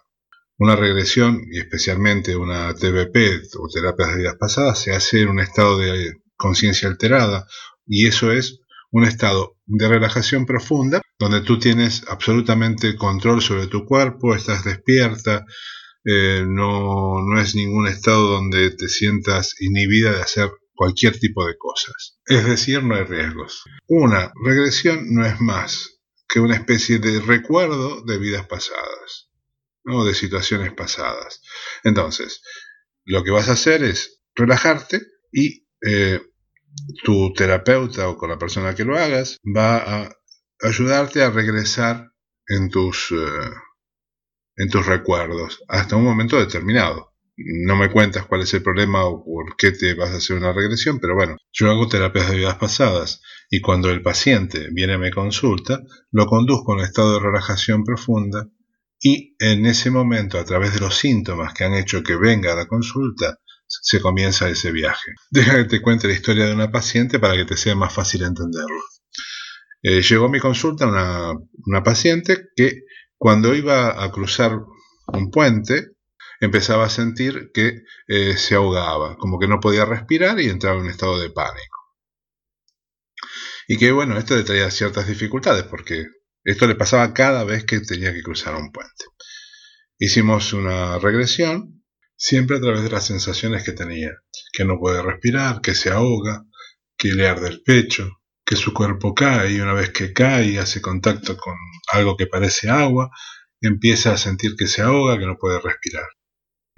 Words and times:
Una 0.59 0.75
regresión, 0.75 1.41
y 1.52 1.57
especialmente 1.57 2.35
una 2.35 2.75
TBP 2.75 3.41
o 3.57 3.68
terapias 3.73 4.12
de 4.12 4.18
vidas 4.18 4.35
pasadas, 4.40 4.78
se 4.78 4.94
hace 4.94 5.22
en 5.22 5.29
un 5.29 5.40
estado 5.40 5.79
de 5.79 6.13
conciencia 6.38 6.88
alterada 6.88 7.46
y 7.86 8.08
eso 8.08 8.31
es 8.31 8.59
un 8.92 9.03
estado 9.03 9.58
de 9.66 9.88
relajación 9.88 10.46
profunda 10.46 11.02
donde 11.20 11.42
tú 11.42 11.59
tienes 11.59 12.03
absolutamente 12.08 12.96
control 12.96 13.42
sobre 13.42 13.68
tu 13.68 13.86
cuerpo, 13.86 14.36
estás 14.36 14.64
despierta, 14.64 15.46
eh, 16.06 16.46
no, 16.47 17.22
no 17.22 17.42
es 17.42 17.56
ningún 17.56 17.88
estado 17.88 18.30
donde 18.30 18.72
te 18.72 18.88
sientas 18.88 19.56
inhibida 19.59 20.14
de 20.14 20.22
hacer 20.22 20.50
cualquier 20.74 21.20
tipo 21.20 21.46
de 21.46 21.58
cosas. 21.58 22.20
Es 22.26 22.46
decir, 22.46 22.84
no 22.84 22.96
hay 22.96 23.03
riesgos. 23.03 23.64
Una 23.88 24.31
regresión 24.46 25.14
no 25.14 25.26
es 25.26 25.42
más 25.42 26.00
que 26.30 26.40
una 26.40 26.56
especie 26.56 27.00
de 27.00 27.20
recuerdo 27.20 28.03
de 28.03 28.18
vidas 28.20 28.46
pasadas, 28.47 29.30
¿no? 29.84 30.06
de 30.06 30.14
situaciones 30.14 30.72
pasadas. 30.74 31.42
Entonces, 31.84 32.42
lo 33.03 33.24
que 33.24 33.31
vas 33.31 33.50
a 33.50 33.53
hacer 33.53 33.84
es 33.84 34.22
relajarte 34.36 35.02
y 35.31 35.66
eh, 35.82 36.22
tu 37.04 37.34
terapeuta 37.34 38.10
o 38.10 38.18
con 38.18 38.30
la 38.30 38.38
persona 38.38 38.76
que 38.76 38.86
lo 38.86 38.98
hagas 38.98 39.40
va 39.44 39.78
a 39.78 40.10
ayudarte 40.62 41.24
a 41.24 41.30
regresar 41.30 42.12
en 42.48 42.70
tus, 42.70 43.12
eh, 43.12 43.52
en 44.56 44.70
tus 44.70 44.86
recuerdos 44.86 45.64
hasta 45.68 45.96
un 45.96 46.04
momento 46.04 46.40
determinado. 46.40 47.14
No 47.38 47.76
me 47.76 47.92
cuentas 47.92 48.26
cuál 48.26 48.42
es 48.42 48.54
el 48.56 48.64
problema 48.64 49.06
o 49.06 49.24
por 49.24 49.56
qué 49.58 49.72
te 49.72 49.94
vas 49.94 50.10
a 50.10 50.18
hacer 50.18 50.38
una 50.38 50.54
regresión, 50.54 51.00
pero 51.00 51.14
bueno, 51.14 51.38
yo 51.52 51.70
hago 51.70 51.88
terapias 51.88 52.32
de 52.32 52.38
vidas 52.38 52.56
pasadas 52.56 53.22
y 53.50 53.62
cuando 53.62 53.92
el 53.92 54.02
paciente 54.02 54.70
viene 54.72 54.94
a 54.94 54.98
mi 54.98 55.12
consulta, 55.12 55.82
lo 56.12 56.26
conduzco 56.26 56.74
en 56.74 56.80
un 56.80 56.86
estado 56.86 57.14
de 57.14 57.20
relajación 57.20 57.84
profunda 57.84 58.48
y 59.00 59.36
en 59.38 59.68
ese 59.68 59.92
momento, 59.92 60.40
a 60.40 60.46
través 60.46 60.74
de 60.74 60.80
los 60.80 60.96
síntomas 60.96 61.54
que 61.54 61.64
han 61.64 61.76
hecho 61.76 62.02
que 62.02 62.16
venga 62.16 62.54
a 62.54 62.56
la 62.56 62.66
consulta, 62.66 63.38
se 63.67 64.01
comienza 64.01 64.50
ese 64.50 64.72
viaje. 64.72 65.11
Deja 65.29 65.57
que 65.57 65.66
te 65.66 65.81
cuente 65.81 66.07
la 66.07 66.13
historia 66.13 66.45
de 66.45 66.53
una 66.53 66.72
paciente 66.72 67.19
para 67.19 67.35
que 67.35 67.45
te 67.45 67.57
sea 67.57 67.75
más 67.75 67.94
fácil 67.94 68.23
entenderlo. 68.23 68.81
Eh, 69.83 70.01
llegó 70.01 70.25
a 70.25 70.29
mi 70.29 70.39
consulta 70.39 70.88
una, 70.88 71.83
paciente 71.83 72.47
que 72.55 72.83
cuando 73.17 73.53
iba 73.55 74.03
a 74.03 74.11
cruzar 74.11 74.59
un 75.13 75.31
puente 75.31 75.91
empezaba 76.39 76.85
a 76.85 76.89
sentir 76.89 77.51
que 77.53 77.83
eh, 78.07 78.38
se 78.38 78.55
ahogaba, 78.55 79.17
como 79.17 79.39
que 79.39 79.47
no 79.47 79.59
podía 79.59 79.85
respirar 79.85 80.39
y 80.39 80.49
entraba 80.49 80.78
en 80.78 80.84
un 80.84 80.89
estado 80.89 81.19
de 81.19 81.29
pánico. 81.29 81.78
Y 83.67 83.78
que 83.78 83.91
bueno, 83.91 84.17
esto 84.17 84.35
le 84.35 84.44
traía 84.44 84.72
ciertas 84.72 85.07
dificultades 85.07 85.63
porque 85.63 86.05
esto 86.44 86.67
le 86.67 86.75
pasaba 86.75 87.13
cada 87.13 87.44
vez 87.44 87.66
que 87.66 87.79
tenía 87.81 88.13
que 88.13 88.23
cruzar 88.23 88.55
un 88.55 88.72
puente. 88.72 89.05
Hicimos 89.99 90.53
una 90.53 90.99
regresión 90.99 91.77
siempre 92.17 92.57
a 92.57 92.59
través 92.59 92.83
de 92.83 92.89
las 92.89 93.05
sensaciones 93.05 93.63
que 93.63 93.72
tenía, 93.72 94.11
que 94.51 94.66
no 94.66 94.79
puede 94.79 95.01
respirar, 95.01 95.61
que 95.61 95.75
se 95.75 95.91
ahoga, 95.91 96.44
que 96.97 97.13
le 97.13 97.28
arde 97.28 97.47
el 97.47 97.61
pecho, 97.61 98.19
que 98.44 98.55
su 98.55 98.73
cuerpo 98.73 99.13
cae 99.13 99.53
y 99.53 99.59
una 99.59 99.73
vez 99.73 99.91
que 99.91 100.13
cae 100.13 100.47
y 100.47 100.57
hace 100.57 100.81
contacto 100.81 101.38
con 101.38 101.53
algo 101.94 102.17
que 102.17 102.28
parece 102.28 102.69
agua, 102.69 103.11
empieza 103.61 104.13
a 104.13 104.17
sentir 104.17 104.55
que 104.57 104.67
se 104.67 104.81
ahoga, 104.81 105.19
que 105.19 105.25
no 105.25 105.38
puede 105.38 105.59
respirar. 105.59 106.07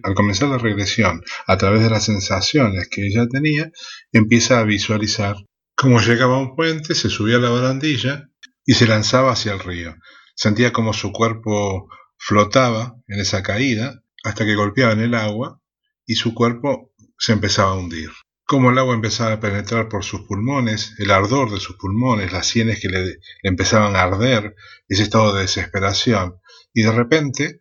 Al 0.03 0.13
comenzar 0.13 0.49
la 0.49 0.57
regresión, 0.57 1.21
a 1.47 1.57
través 1.57 1.83
de 1.83 1.89
las 1.89 2.05
sensaciones 2.05 2.87
que 2.89 3.07
ella 3.07 3.27
tenía, 3.27 3.71
empieza 4.11 4.59
a 4.59 4.63
visualizar 4.63 5.35
cómo 5.75 5.99
llegaba 6.01 6.35
a 6.35 6.39
un 6.39 6.55
puente, 6.55 6.95
se 6.95 7.09
subía 7.09 7.37
a 7.37 7.39
la 7.39 7.49
barandilla 7.49 8.29
y 8.65 8.73
se 8.73 8.87
lanzaba 8.87 9.31
hacia 9.31 9.53
el 9.53 9.59
río. 9.59 9.95
Sentía 10.35 10.71
como 10.71 10.93
su 10.93 11.11
cuerpo 11.11 11.89
flotaba 12.17 12.95
en 13.07 13.19
esa 13.19 13.43
caída 13.43 14.01
hasta 14.23 14.45
que 14.45 14.55
golpeaba 14.55 14.93
en 14.93 15.01
el 15.01 15.15
agua 15.15 15.61
y 16.05 16.15
su 16.15 16.33
cuerpo 16.33 16.91
se 17.17 17.33
empezaba 17.33 17.71
a 17.71 17.75
hundir. 17.75 18.09
Como 18.45 18.71
el 18.71 18.79
agua 18.79 18.95
empezaba 18.95 19.33
a 19.33 19.39
penetrar 19.39 19.89
por 19.89 20.03
sus 20.03 20.21
pulmones, 20.21 20.95
el 20.97 21.11
ardor 21.11 21.51
de 21.51 21.59
sus 21.59 21.77
pulmones, 21.77 22.31
las 22.31 22.47
sienes 22.47 22.79
que 22.79 22.89
le, 22.89 23.19
empezaban 23.43 23.95
a 23.95 24.01
arder, 24.01 24.55
ese 24.87 25.03
estado 25.03 25.35
de 25.35 25.41
desesperación, 25.41 26.39
y 26.73 26.81
de 26.81 26.91
repente 26.91 27.59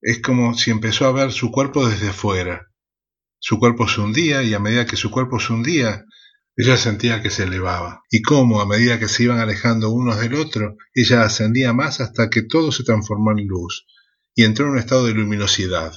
es 0.00 0.20
como 0.20 0.54
si 0.54 0.70
empezó 0.70 1.06
a 1.06 1.12
ver 1.12 1.32
su 1.32 1.50
cuerpo 1.50 1.88
desde 1.88 2.12
fuera. 2.12 2.68
Su 3.40 3.58
cuerpo 3.58 3.88
se 3.88 4.00
hundía 4.00 4.42
y 4.42 4.54
a 4.54 4.60
medida 4.60 4.86
que 4.86 4.96
su 4.96 5.10
cuerpo 5.10 5.40
se 5.40 5.52
hundía, 5.52 6.04
ella 6.56 6.76
sentía 6.76 7.22
que 7.22 7.30
se 7.30 7.44
elevaba. 7.44 8.02
Y 8.10 8.22
cómo 8.22 8.60
a 8.60 8.66
medida 8.66 8.98
que 8.98 9.08
se 9.08 9.24
iban 9.24 9.40
alejando 9.40 9.90
unos 9.90 10.20
del 10.20 10.34
otro, 10.34 10.76
ella 10.94 11.22
ascendía 11.22 11.72
más 11.72 12.00
hasta 12.00 12.30
que 12.30 12.42
todo 12.42 12.70
se 12.70 12.84
transformó 12.84 13.32
en 13.32 13.46
luz, 13.48 13.86
y 14.40 14.44
entró 14.44 14.64
en 14.64 14.72
un 14.72 14.78
estado 14.78 15.04
de 15.04 15.12
luminosidad, 15.12 15.92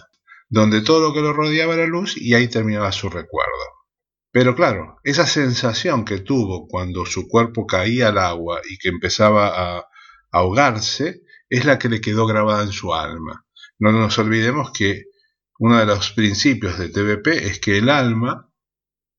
donde 0.49 0.81
todo 0.81 0.99
lo 0.99 1.13
que 1.13 1.21
lo 1.21 1.31
rodeaba 1.31 1.75
era 1.75 1.87
luz 1.87 2.17
y 2.17 2.33
ahí 2.33 2.49
terminaba 2.49 2.91
su 2.91 3.09
recuerdo. 3.09 3.53
Pero 4.33 4.53
claro, 4.53 4.99
esa 5.05 5.25
sensación 5.25 6.03
que 6.03 6.19
tuvo 6.19 6.67
cuando 6.67 7.05
su 7.05 7.29
cuerpo 7.29 7.65
caía 7.65 8.09
al 8.09 8.17
agua 8.17 8.59
y 8.69 8.77
que 8.79 8.89
empezaba 8.89 9.77
a 9.77 9.85
ahogarse 10.29 11.21
es 11.47 11.63
la 11.63 11.79
que 11.79 11.87
le 11.87 12.01
quedó 12.01 12.27
grabada 12.27 12.63
en 12.63 12.73
su 12.73 12.93
alma. 12.93 13.45
No 13.79 13.93
nos 13.93 14.19
olvidemos 14.19 14.73
que 14.73 15.05
uno 15.59 15.79
de 15.79 15.85
los 15.85 16.11
principios 16.11 16.77
de 16.77 16.89
TVP 16.89 17.47
es 17.47 17.59
que 17.59 17.77
el 17.77 17.89
alma, 17.89 18.51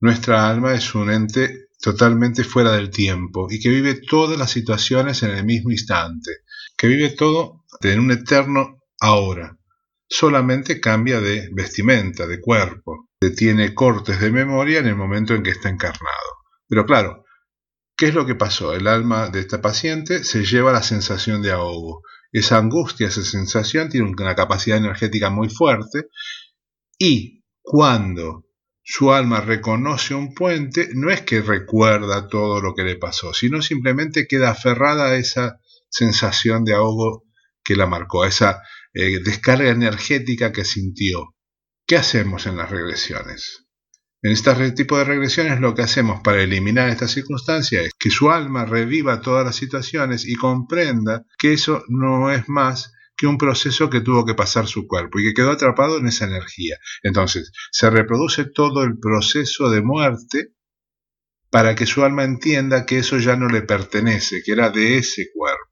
nuestra 0.00 0.50
alma 0.50 0.74
es 0.74 0.94
un 0.94 1.10
ente 1.10 1.68
totalmente 1.80 2.44
fuera 2.44 2.72
del 2.72 2.90
tiempo 2.90 3.46
y 3.50 3.58
que 3.58 3.70
vive 3.70 3.94
todas 3.94 4.38
las 4.38 4.50
situaciones 4.50 5.22
en 5.22 5.30
el 5.30 5.46
mismo 5.46 5.70
instante, 5.70 6.42
que 6.76 6.88
vive 6.88 7.08
todo 7.08 7.64
en 7.80 8.00
un 8.00 8.10
eterno 8.10 8.83
ahora. 9.00 9.58
Solamente 10.06 10.80
cambia 10.80 11.20
de 11.20 11.48
vestimenta, 11.52 12.26
de 12.26 12.40
cuerpo, 12.40 13.08
tiene 13.36 13.74
cortes 13.74 14.20
de 14.20 14.30
memoria 14.30 14.80
en 14.80 14.86
el 14.86 14.96
momento 14.96 15.34
en 15.34 15.42
que 15.42 15.50
está 15.50 15.68
encarnado. 15.68 16.38
Pero 16.68 16.84
claro, 16.84 17.24
¿Qué 17.96 18.06
es 18.06 18.14
lo 18.14 18.26
que 18.26 18.34
pasó? 18.34 18.74
El 18.74 18.88
alma 18.88 19.28
de 19.28 19.40
esta 19.40 19.60
paciente 19.60 20.24
se 20.24 20.44
lleva 20.44 20.72
la 20.72 20.82
sensación 20.82 21.42
de 21.42 21.52
ahogo. 21.52 22.02
Esa 22.32 22.58
angustia, 22.58 23.06
esa 23.06 23.22
sensación 23.22 23.88
tiene 23.88 24.08
una 24.08 24.34
capacidad 24.34 24.78
energética 24.78 25.30
muy 25.30 25.48
fuerte 25.48 26.08
y 26.98 27.44
cuando 27.62 28.46
su 28.82 29.12
alma 29.12 29.40
reconoce 29.40 30.14
un 30.14 30.34
puente, 30.34 30.88
no 30.94 31.10
es 31.10 31.22
que 31.22 31.40
recuerda 31.40 32.26
todo 32.26 32.60
lo 32.60 32.74
que 32.74 32.82
le 32.82 32.96
pasó, 32.96 33.32
sino 33.32 33.62
simplemente 33.62 34.26
queda 34.26 34.50
aferrada 34.50 35.10
a 35.10 35.16
esa 35.16 35.60
sensación 35.88 36.64
de 36.64 36.74
ahogo 36.74 37.24
que 37.62 37.76
la 37.76 37.86
marcó, 37.86 38.24
a 38.24 38.28
esa 38.28 38.60
eh, 38.94 39.20
descarga 39.22 39.70
energética 39.70 40.52
que 40.52 40.64
sintió. 40.64 41.34
¿Qué 41.86 41.96
hacemos 41.96 42.46
en 42.46 42.56
las 42.56 42.70
regresiones? 42.70 43.66
En 44.22 44.32
este 44.32 44.72
tipo 44.72 44.96
de 44.96 45.04
regresiones 45.04 45.60
lo 45.60 45.74
que 45.74 45.82
hacemos 45.82 46.22
para 46.22 46.42
eliminar 46.42 46.88
esta 46.88 47.08
circunstancia 47.08 47.82
es 47.82 47.92
que 47.98 48.10
su 48.10 48.30
alma 48.30 48.64
reviva 48.64 49.20
todas 49.20 49.44
las 49.44 49.56
situaciones 49.56 50.26
y 50.26 50.34
comprenda 50.34 51.26
que 51.38 51.52
eso 51.52 51.84
no 51.88 52.32
es 52.32 52.48
más 52.48 52.94
que 53.16 53.26
un 53.26 53.36
proceso 53.36 53.90
que 53.90 54.00
tuvo 54.00 54.24
que 54.24 54.34
pasar 54.34 54.66
su 54.66 54.86
cuerpo 54.86 55.18
y 55.18 55.24
que 55.24 55.34
quedó 55.34 55.50
atrapado 55.50 55.98
en 55.98 56.06
esa 56.06 56.24
energía. 56.24 56.78
Entonces, 57.02 57.52
se 57.70 57.90
reproduce 57.90 58.46
todo 58.46 58.82
el 58.82 58.98
proceso 58.98 59.68
de 59.68 59.82
muerte 59.82 60.54
para 61.50 61.74
que 61.74 61.86
su 61.86 62.02
alma 62.02 62.24
entienda 62.24 62.86
que 62.86 62.98
eso 62.98 63.18
ya 63.18 63.36
no 63.36 63.48
le 63.48 63.62
pertenece, 63.62 64.42
que 64.42 64.52
era 64.52 64.70
de 64.70 64.98
ese 64.98 65.26
cuerpo. 65.34 65.63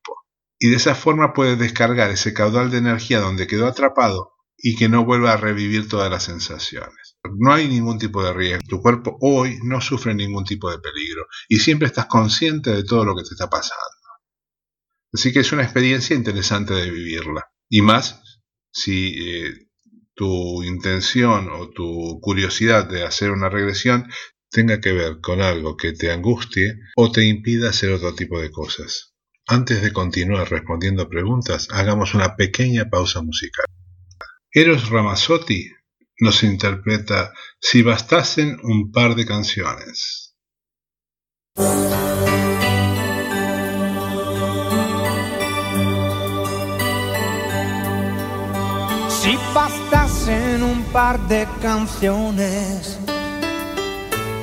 Y 0.63 0.71
de 0.71 0.77
esa 0.77 0.95
forma 0.95 1.33
puede 1.33 1.57
descargar 1.57 2.13
ese 2.13 2.33
caudal 2.33 2.71
de 2.71 2.79
energía 2.79 3.19
donde 3.19 3.49
quedó 3.49 3.67
atrapado 3.67 4.35
y 4.57 4.77
que 4.77 4.89
no 4.89 5.05
vuelva 5.05 5.33
a 5.33 5.37
revivir 5.37 5.89
todas 5.89 6.09
las 6.09 6.23
sensaciones. 6.23 7.17
No 7.37 7.53
hay 7.53 7.67
ningún 7.67 7.99
tipo 7.99 8.23
de 8.23 8.33
riesgo. 8.33 8.63
Tu 8.69 8.81
cuerpo 8.81 9.19
hoy 9.21 9.59
no 9.65 9.81
sufre 9.81 10.15
ningún 10.15 10.45
tipo 10.45 10.71
de 10.71 10.79
peligro 10.79 11.27
y 11.49 11.57
siempre 11.57 11.89
estás 11.89 12.07
consciente 12.07 12.71
de 12.71 12.85
todo 12.85 13.05
lo 13.05 13.17
que 13.17 13.25
te 13.25 13.31
está 13.31 13.51
pasando. 13.51 13.83
Así 15.13 15.33
que 15.33 15.41
es 15.41 15.51
una 15.51 15.65
experiencia 15.65 16.15
interesante 16.15 16.75
de 16.75 16.93
vivirla. 16.93 17.45
Y 17.69 17.83
más 17.83 18.23
si 18.71 19.17
eh, 19.19 19.69
tu 20.15 20.63
intención 20.63 21.51
o 21.51 21.71
tu 21.71 22.21
curiosidad 22.21 22.89
de 22.89 23.03
hacer 23.03 23.33
una 23.33 23.49
regresión 23.49 24.09
tenga 24.49 24.81
que 24.81 24.93
ver 24.93 25.21
con 25.21 25.43
algo 25.43 25.77
que 25.77 25.93
te 25.93 26.13
angustie 26.13 26.79
o 26.95 27.11
te 27.11 27.25
impida 27.25 27.71
hacer 27.71 27.91
otro 27.91 28.15
tipo 28.15 28.41
de 28.41 28.53
cosas. 28.53 29.12
Antes 29.53 29.83
de 29.83 29.93
continuar 29.93 30.51
respondiendo 30.51 31.11
preguntas, 31.11 31.69
hagamos 31.71 32.15
una 32.15 32.37
pequeña 32.37 32.89
pausa 32.89 33.21
musical. 33.21 33.67
Eros 34.51 34.89
Ramazzotti 34.89 35.71
nos 36.21 36.43
interpreta 36.43 37.35
Si 37.61 37.83
bastasen 37.83 38.59
un 38.63 38.91
par 38.91 39.15
de 39.15 39.27
canciones. 39.27 40.35
Si 49.21 49.37
bastasen 49.55 50.63
un 50.63 50.83
par 50.95 51.29
de 51.29 51.47
canciones 51.61 52.99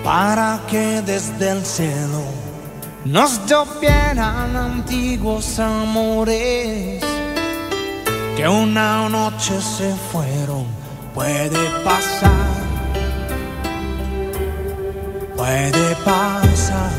para 0.04 0.62
que 0.70 1.02
desde 1.02 1.50
el 1.50 1.66
cielo 1.66 2.49
nos 3.06 3.46
llovieran 3.46 4.56
antiguos 4.56 5.60
amores 5.60 7.04
que 8.36 8.48
una 8.48 9.10
noche 9.10 9.60
se 9.62 9.94
fueron 10.12 10.80
Puede 11.14 11.70
pasar, 11.84 12.32
puede 15.36 15.96
pasar. 16.06 16.92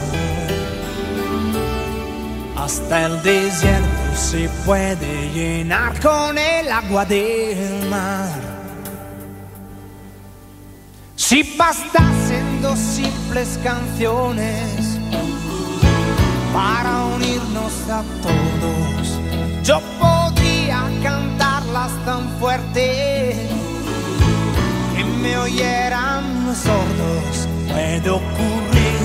Hasta 2.56 3.06
el 3.06 3.22
desierto 3.22 4.16
se 4.16 4.48
puede 4.66 5.30
llenar 5.32 5.98
con 6.00 6.36
el 6.36 6.70
agua 6.70 7.04
del 7.06 7.88
mar. 7.88 8.38
Si 11.16 11.56
bastasen 11.56 12.60
dos 12.60 12.78
simples 12.78 13.58
canciones 13.62 14.99
para 16.60 16.92
unirnos 17.16 17.74
a 17.88 18.02
todos, 18.26 19.18
yo 19.62 19.80
podría 19.98 20.80
cantarlas 21.02 21.92
tan 22.04 22.28
fuerte 22.38 23.60
me 25.20 25.36
oyeran 25.36 26.24
sordos. 26.56 27.48
Puede 27.68 28.10
ocurrir, 28.10 29.00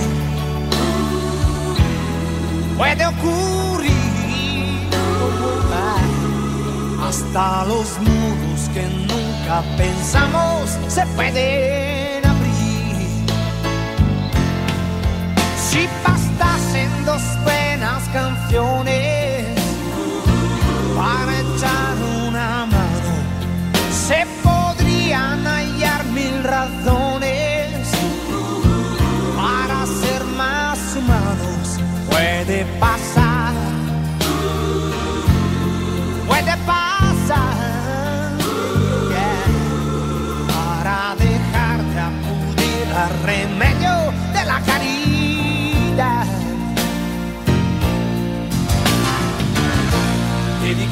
puede 2.77 3.05
ocurrir. 3.05 3.95
Hasta 7.07 7.65
los 7.65 7.99
muros 7.99 8.69
que 8.73 8.83
nunca 9.11 9.61
pensamos 9.77 10.77
se 10.87 11.05
pueden 11.15 12.25
abrir. 12.25 13.07
Si 15.69 15.87
bastasen 17.05 17.15
dos 17.35 17.43
buenas 17.43 18.03
canciones 18.09 19.45
para 20.95 21.39
echar 21.39 21.95
una 22.27 22.65
mano, 22.65 23.13
se 23.91 24.25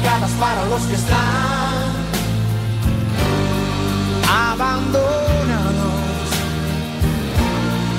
Dedicadas 0.04 0.32
para 0.32 0.64
los 0.66 0.82
que 0.82 0.94
están 0.96 1.18
abandonados 4.28 5.24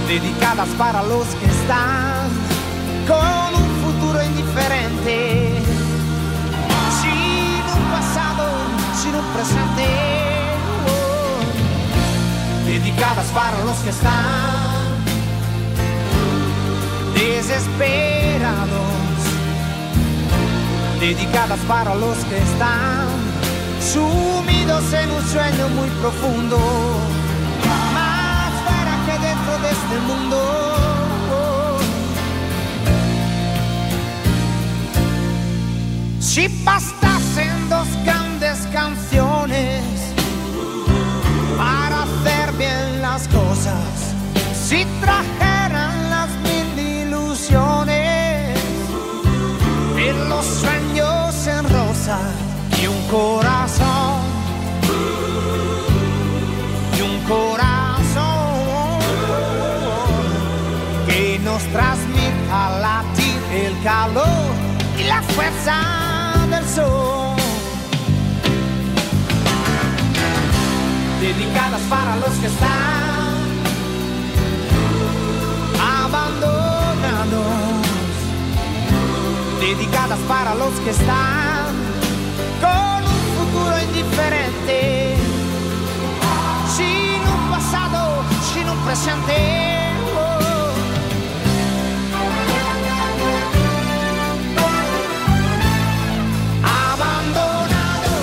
dedicadas 0.08 0.70
para 0.78 1.02
los 1.02 1.26
que 1.26 1.46
están 1.48 2.30
con 3.08 3.56
un 3.60 3.70
futuro 3.84 4.24
indiferente, 4.24 5.52
sin 7.02 7.64
un 7.76 7.84
pasado, 7.90 8.46
sin 9.02 9.16
un 9.16 9.26
presente, 9.34 9.88
oh. 10.88 12.66
dedicadas 12.68 13.26
para 13.34 13.64
los 13.66 13.78
que 13.78 13.90
están 13.90 14.76
desesperados, 17.16 19.05
dedicadas 21.00 21.60
para 21.68 21.96
los 21.96 22.18
que 22.26 22.38
están 22.38 23.08
sumidos 23.80 24.94
en 24.94 25.12
un 25.12 25.24
sueño 25.24 25.70
muy 25.70 25.90
profundo 26.02 26.58
de 29.62 29.72
este 29.72 30.00
mundo. 30.08 30.38
Si 36.20 36.48
bastasen 36.64 37.70
dos 37.70 37.88
grandes 38.04 38.68
canciones 38.74 39.84
para 41.58 42.04
hacer 42.04 42.52
bien 42.58 43.02
las 43.02 43.28
cosas, 43.28 44.16
si 44.54 44.86
trajeran 45.00 46.10
las 46.10 46.30
mil 46.48 46.80
ilusiones 46.80 48.58
y 49.98 50.30
los 50.30 50.46
sueños 50.46 50.85
rosa 52.06 52.20
y 52.82 52.88
un 52.88 53.02
corazón 53.08 54.22
y 56.98 57.02
un 57.02 57.20
corazón 57.24 57.86
nos 61.44 61.62
transmita 61.64 62.80
latir 62.80 63.40
el 63.54 63.84
calor 63.84 64.52
y 64.98 65.04
la 65.04 65.22
fuerza 65.22 65.76
del 66.50 66.66
sol. 66.66 67.36
Dedicadas 71.22 71.82
para 71.90 72.16
los 72.16 72.34
que 72.42 72.48
están 72.48 73.36
abandonados. 75.80 77.46
Dedicadas 79.60 80.20
para 80.28 80.56
los 80.56 80.74
que 80.84 80.90
están 80.90 81.45
con 82.62 83.04
un 83.04 83.22
futuro 83.38 83.74
indifferente, 83.84 85.16
sin 86.76 87.22
un 87.36 87.52
pasado, 87.52 88.24
sin 88.54 88.70
un 88.70 88.78
presente. 88.86 89.36
Oh. 90.16 90.36
Abandonado, 96.92 98.16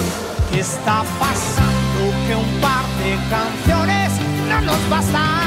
¿qué 0.50 0.60
está 0.60 1.04
pasando? 1.18 2.00
Que 2.26 2.34
un 2.36 2.60
par 2.60 2.84
de 3.00 3.10
canciones 3.30 4.12
no 4.48 4.60
nos 4.62 4.90
bastan. 4.90 5.41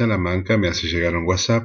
Salamanca 0.00 0.56
me 0.56 0.68
hace 0.68 0.86
llegar 0.86 1.14
un 1.14 1.26
WhatsApp, 1.26 1.64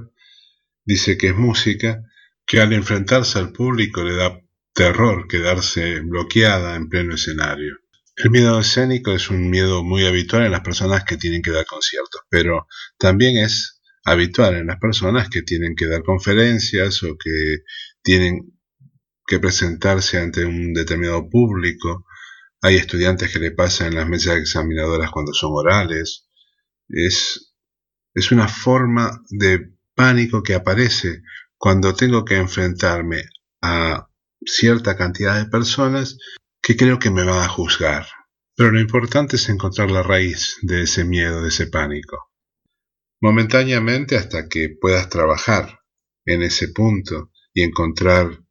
dice 0.84 1.18
que 1.18 1.28
es 1.28 1.36
música, 1.38 2.04
que 2.46 2.60
al 2.60 2.74
enfrentarse 2.74 3.40
al 3.40 3.54
público 3.54 4.04
le 4.04 4.16
da 4.16 4.42
terror 4.74 5.28
quedarse 5.30 6.02
bloqueada 6.02 6.76
en 6.76 6.90
pleno 6.90 7.16
escenario. 7.16 7.78
El 8.18 8.32
miedo 8.32 8.60
escénico 8.60 9.14
es 9.14 9.30
un 9.30 9.50
miedo 9.50 9.86
muy 9.86 10.06
habitual 10.06 10.44
en 10.44 10.52
las 10.52 10.62
personas 10.62 11.06
que 11.06 11.16
tienen 11.16 11.42
que 11.42 11.52
dar 11.52 11.66
conciertos, 11.66 12.24
pero 12.30 12.68
también 12.98 13.38
es 13.38 13.82
habitual 14.04 14.56
en 14.56 14.68
las 14.68 14.80
personas 14.80 15.30
que 15.30 15.42
tienen 15.42 15.74
que 15.74 15.88
dar 15.88 16.04
conferencias 16.04 17.04
o 17.04 17.18
que 17.18 17.64
tienen 18.02 18.54
que 19.26 19.40
presentarse 19.40 20.20
ante 20.20 20.44
un 20.44 20.74
determinado 20.74 21.30
público. 21.30 22.06
Hay 22.62 22.76
estudiantes 22.76 23.32
que 23.32 23.40
le 23.40 23.52
pasan 23.52 23.88
en 23.88 23.96
las 23.96 24.10
mesas 24.10 24.38
examinadoras 24.38 25.10
cuando 25.10 25.34
son 25.34 25.52
orales. 25.54 26.28
Es, 26.90 27.45
es 28.16 28.32
una 28.32 28.48
forma 28.48 29.22
de 29.30 29.74
pánico 29.94 30.42
que 30.42 30.56
aparece 30.56 31.22
cuando 31.58 31.94
tengo 31.94 32.24
que 32.24 32.38
enfrentarme 32.38 33.26
a 33.62 34.08
cierta 34.46 34.96
cantidad 34.96 35.38
de 35.38 35.50
personas 35.50 36.18
que 36.62 36.78
creo 36.78 36.98
que 36.98 37.12
me 37.12 37.26
van 37.26 37.44
a 37.44 37.50
juzgar. 37.50 38.08
Pero 38.56 38.72
lo 38.72 38.80
importante 38.80 39.36
es 39.36 39.50
encontrar 39.50 39.92
la 39.92 40.02
raíz 40.02 40.58
de 40.62 40.84
ese 40.84 41.04
miedo, 41.04 41.42
de 41.42 41.50
ese 41.50 41.68
pánico. 41.68 42.32
Momentáneamente 43.22 44.16
hasta 44.16 44.48
que 44.48 44.70
puedas 44.70 45.10
trabajar 45.10 45.82
en 46.26 46.42
ese 46.42 46.70
punto 46.70 47.32
y 47.54 47.64
encontrar 47.64 48.44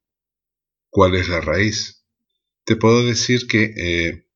cuál 0.90 1.14
es 1.14 1.28
la 1.28 1.40
raíz. 1.40 2.04
Te 2.64 2.76
puedo 2.76 3.04
decir 3.04 3.46
que 3.46 3.72
eh, 3.76 4.26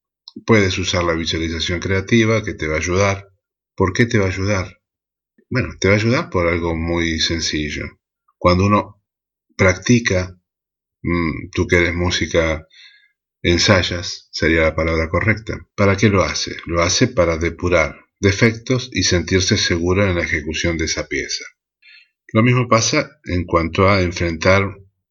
puedes 0.46 0.78
usar 0.78 1.04
la 1.04 1.14
visualización 1.14 1.80
creativa 1.80 2.42
que 2.42 2.54
te 2.54 2.66
va 2.66 2.76
a 2.76 2.78
ayudar. 2.78 3.28
¿Por 3.74 3.92
qué 3.92 4.06
te 4.06 4.18
va 4.18 4.26
a 4.26 4.28
ayudar? 4.28 4.77
Bueno, 5.50 5.70
te 5.80 5.88
va 5.88 5.94
a 5.94 5.96
ayudar 5.96 6.30
por 6.30 6.46
algo 6.46 6.76
muy 6.76 7.20
sencillo. 7.20 7.84
Cuando 8.36 8.66
uno 8.66 9.02
practica, 9.56 10.38
mm, 11.02 11.50
tú 11.52 11.66
que 11.66 11.76
eres 11.76 11.94
música 11.94 12.66
ensayas, 13.42 14.28
sería 14.30 14.62
la 14.62 14.74
palabra 14.76 15.08
correcta. 15.08 15.66
¿Para 15.74 15.96
qué 15.96 16.10
lo 16.10 16.22
hace? 16.22 16.56
Lo 16.66 16.82
hace 16.82 17.08
para 17.08 17.38
depurar 17.38 17.96
defectos 18.20 18.90
y 18.92 19.04
sentirse 19.04 19.56
seguro 19.56 20.06
en 20.06 20.16
la 20.16 20.24
ejecución 20.24 20.76
de 20.76 20.84
esa 20.84 21.08
pieza. 21.08 21.44
Lo 22.34 22.42
mismo 22.42 22.68
pasa 22.68 23.18
en 23.24 23.44
cuanto 23.44 23.88
a 23.88 24.02
enfrentar 24.02 24.64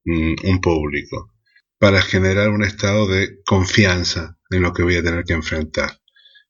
mm, 0.05 0.35
un 0.43 0.61
público, 0.61 1.33
para 1.79 2.01
generar 2.01 2.49
un 2.49 2.63
estado 2.63 3.07
de 3.07 3.41
confianza 3.43 4.37
en 4.51 4.61
lo 4.61 4.71
que 4.73 4.83
voy 4.83 4.97
a 4.97 5.03
tener 5.03 5.23
que 5.23 5.33
enfrentar. 5.33 5.99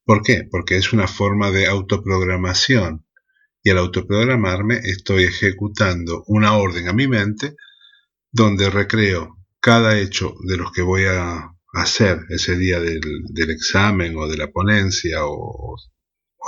¿Por 0.03 0.23
qué? 0.23 0.43
Porque 0.49 0.75
es 0.75 0.91
una 0.91 1.07
forma 1.07 1.51
de 1.51 1.67
autoprogramación 1.67 3.06
y 3.67 3.69
al 3.69 3.79
autoprogramarme 3.79 4.79
estoy 4.81 5.25
ejecutando 5.25 6.23
una 6.27 6.55
orden 6.55 6.87
a 6.87 6.93
mi 6.93 7.05
mente 7.05 7.57
donde 8.31 8.69
recreo 8.69 9.39
cada 9.59 9.99
hecho 9.99 10.35
de 10.47 10.55
los 10.55 10.71
que 10.71 10.83
voy 10.83 11.03
a 11.03 11.51
hacer 11.73 12.21
ese 12.29 12.57
día 12.57 12.79
del, 12.79 13.01
examen 13.49 14.15
o 14.15 14.29
de 14.29 14.37
la 14.37 14.49
ponencia 14.51 15.25
o, 15.25 15.75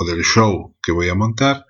del 0.08 0.24
show 0.24 0.78
que 0.82 0.94
voy 0.94 1.10
a 1.10 1.16
montar 1.16 1.66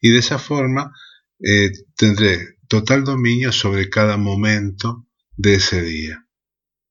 y 0.00 0.08
de 0.08 0.20
esa 0.20 0.38
forma 0.38 0.90
eh, 1.38 1.70
tendré 1.94 2.56
total 2.66 3.04
dominio 3.04 3.52
sobre 3.52 3.90
cada 3.90 4.16
momento 4.16 5.06
de 5.36 5.56
ese 5.56 5.82
día. 5.82 6.26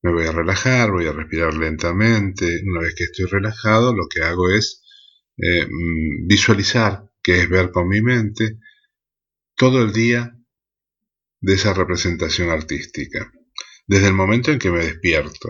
Me 0.04 0.14
voy 0.14 0.28
a 0.28 0.32
relajar, 0.32 0.92
voy 0.92 1.08
a 1.08 1.14
respirar 1.14 1.56
lentamente. 1.56 2.62
Una 2.64 2.82
vez 2.82 2.94
que 2.96 3.06
estoy 3.06 3.26
relajado, 3.26 3.96
lo 3.96 4.08
que 4.08 4.22
hago 4.22 4.52
es 4.52 4.84
eh, 5.38 5.66
mm, 5.66 6.28
visualizar, 6.28 7.10
que 7.24 7.40
es 7.40 7.50
ver 7.50 7.72
con 7.72 7.88
mi 7.88 8.02
mente, 8.02 8.60
todo 9.56 9.82
el 9.82 9.94
día 9.94 10.38
de 11.40 11.54
esa 11.54 11.74
representación 11.74 12.50
artística. 12.50 13.32
Desde 13.88 14.08
el 14.08 14.14
momento 14.14 14.52
en 14.52 14.60
que 14.60 14.72
me 14.72 14.84
despierto, 14.84 15.50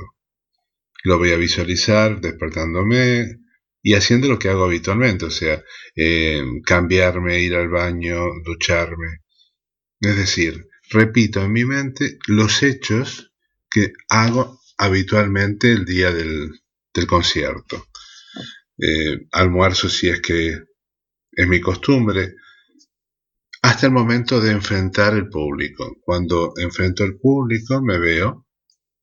lo 1.03 1.17
voy 1.17 1.31
a 1.31 1.37
visualizar 1.37 2.21
despertándome 2.21 3.39
y 3.81 3.95
haciendo 3.95 4.27
lo 4.27 4.39
que 4.39 4.49
hago 4.49 4.63
habitualmente, 4.63 5.25
o 5.25 5.31
sea, 5.31 5.63
eh, 5.95 6.43
cambiarme, 6.65 7.41
ir 7.41 7.55
al 7.55 7.69
baño, 7.69 8.27
ducharme. 8.45 9.21
Es 9.99 10.15
decir, 10.15 10.67
repito 10.89 11.43
en 11.43 11.51
mi 11.51 11.65
mente 11.65 12.17
los 12.27 12.63
hechos 12.63 13.33
que 13.69 13.93
hago 14.09 14.61
habitualmente 14.77 15.71
el 15.71 15.85
día 15.85 16.11
del, 16.11 16.59
concierto. 17.07 17.87
Eh, 18.77 19.27
almuerzo 19.31 19.89
si 19.89 20.09
es 20.09 20.21
que 20.21 20.59
es 21.35 21.47
mi 21.47 21.59
costumbre, 21.61 22.35
hasta 23.61 23.87
el 23.87 23.93
momento 23.93 24.41
de 24.41 24.51
enfrentar 24.51 25.13
el 25.13 25.29
público. 25.29 25.97
Cuando 26.03 26.53
enfrento 26.57 27.03
el 27.03 27.17
público 27.17 27.81
me 27.81 27.97
veo 27.99 28.45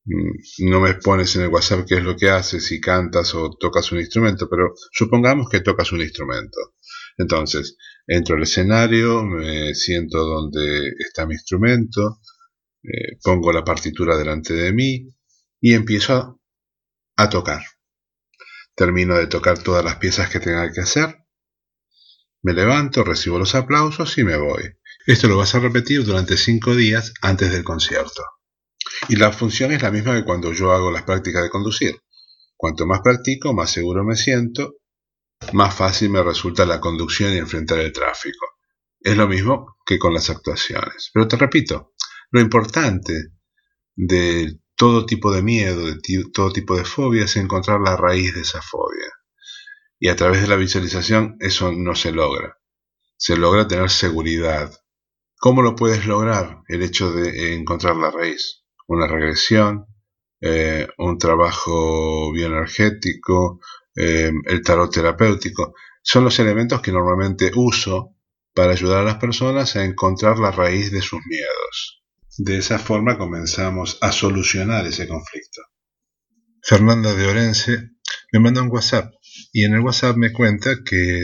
Mm, 0.04 0.70
no 0.70 0.80
me 0.80 0.94
pones 0.94 1.36
en 1.36 1.42
el 1.42 1.48
WhatsApp 1.48 1.86
qué 1.86 1.96
es 1.96 2.02
lo 2.02 2.16
que 2.16 2.30
haces, 2.30 2.64
si 2.66 2.80
cantas 2.80 3.34
o 3.34 3.50
tocas 3.58 3.92
un 3.92 4.00
instrumento, 4.00 4.48
pero 4.48 4.74
supongamos 4.92 5.48
que 5.48 5.60
tocas 5.60 5.92
un 5.92 6.00
instrumento. 6.00 6.74
Entonces, 7.18 7.76
entro 8.06 8.36
al 8.36 8.42
escenario, 8.42 9.24
me 9.24 9.74
siento 9.74 10.18
donde 10.18 10.88
está 10.98 11.26
mi 11.26 11.34
instrumento, 11.34 12.20
eh, 12.82 13.18
pongo 13.22 13.52
la 13.52 13.64
partitura 13.64 14.16
delante 14.16 14.54
de 14.54 14.72
mí 14.72 15.06
y 15.60 15.74
empiezo 15.74 16.40
a, 17.16 17.28
tocar. 17.30 17.62
Termino 18.74 19.16
de 19.18 19.26
tocar 19.26 19.62
todas 19.62 19.84
las 19.84 19.96
piezas 19.96 20.30
que 20.30 20.40
tenga 20.40 20.72
que 20.72 20.80
hacer, 20.80 21.16
me 22.42 22.52
levanto, 22.52 23.04
recibo 23.04 23.38
los 23.38 23.54
aplausos 23.54 24.16
y 24.18 24.24
me 24.24 24.36
voy. 24.36 24.62
Esto 25.06 25.28
lo 25.28 25.36
vas 25.36 25.54
a 25.54 25.60
repetir 25.60 26.04
durante 26.04 26.36
cinco 26.36 26.74
días 26.74 27.12
antes 27.22 27.52
del 27.52 27.64
concierto. 27.64 28.22
Y 29.08 29.16
la 29.16 29.32
función 29.32 29.72
es 29.72 29.82
la 29.82 29.90
misma 29.90 30.14
que 30.14 30.24
cuando 30.24 30.52
yo 30.52 30.72
hago 30.72 30.90
las 30.90 31.02
prácticas 31.02 31.42
de 31.42 31.50
conducir. 31.50 32.00
Cuanto 32.56 32.86
más 32.86 33.00
practico, 33.00 33.54
más 33.54 33.70
seguro 33.70 34.04
me 34.04 34.16
siento, 34.16 34.74
más 35.52 35.74
fácil 35.74 36.10
me 36.10 36.22
resulta 36.22 36.66
la 36.66 36.80
conducción 36.80 37.32
y 37.32 37.38
enfrentar 37.38 37.78
el 37.78 37.92
tráfico. 37.92 38.46
Es 39.00 39.16
lo 39.16 39.26
mismo 39.26 39.76
que 39.84 39.98
con 39.98 40.12
las 40.12 40.28
actuaciones. 40.28 41.10
Pero 41.12 41.26
te 41.26 41.36
repito, 41.36 41.94
lo 42.30 42.40
importante 42.40 43.32
de 43.96 44.60
todo 44.76 45.06
tipo 45.06 45.32
de 45.32 45.42
miedo, 45.42 45.86
de 45.86 45.98
todo 46.32 46.52
tipo 46.52 46.76
de 46.76 46.84
fobia, 46.84 47.24
es 47.24 47.36
encontrar 47.36 47.80
la 47.80 47.96
raíz 47.96 48.34
de 48.34 48.42
esa 48.42 48.62
fobia. 48.62 49.08
Y 50.00 50.08
a 50.08 50.16
través 50.16 50.40
de 50.40 50.48
la 50.48 50.56
visualización 50.56 51.36
eso 51.38 51.70
no 51.70 51.94
se 51.94 52.10
logra. 52.10 52.58
Se 53.16 53.36
logra 53.36 53.68
tener 53.68 53.90
seguridad. 53.90 54.72
¿Cómo 55.38 55.62
lo 55.62 55.76
puedes 55.76 56.06
lograr 56.06 56.62
el 56.66 56.82
hecho 56.82 57.12
de 57.12 57.54
encontrar 57.54 57.94
la 57.96 58.10
raíz? 58.10 58.60
una 58.90 59.06
regresión, 59.06 59.86
eh, 60.40 60.88
un 60.98 61.16
trabajo 61.16 62.32
bioenergético, 62.32 63.60
eh, 63.94 64.32
el 64.46 64.62
tarot 64.62 64.92
terapéutico. 64.92 65.74
Son 66.02 66.24
los 66.24 66.38
elementos 66.40 66.80
que 66.80 66.90
normalmente 66.90 67.52
uso 67.54 68.16
para 68.52 68.72
ayudar 68.72 68.98
a 68.98 69.04
las 69.04 69.16
personas 69.16 69.76
a 69.76 69.84
encontrar 69.84 70.40
la 70.40 70.50
raíz 70.50 70.90
de 70.90 71.02
sus 71.02 71.20
miedos. 71.26 72.02
De 72.36 72.58
esa 72.58 72.80
forma 72.80 73.16
comenzamos 73.16 73.96
a 74.00 74.10
solucionar 74.10 74.84
ese 74.86 75.06
conflicto. 75.06 75.62
Fernanda 76.62 77.14
de 77.14 77.26
Orense 77.28 77.90
me 78.32 78.40
manda 78.40 78.60
un 78.60 78.72
WhatsApp 78.72 79.12
y 79.52 79.64
en 79.64 79.74
el 79.74 79.80
WhatsApp 79.80 80.16
me 80.16 80.32
cuenta 80.32 80.76
que 80.84 81.20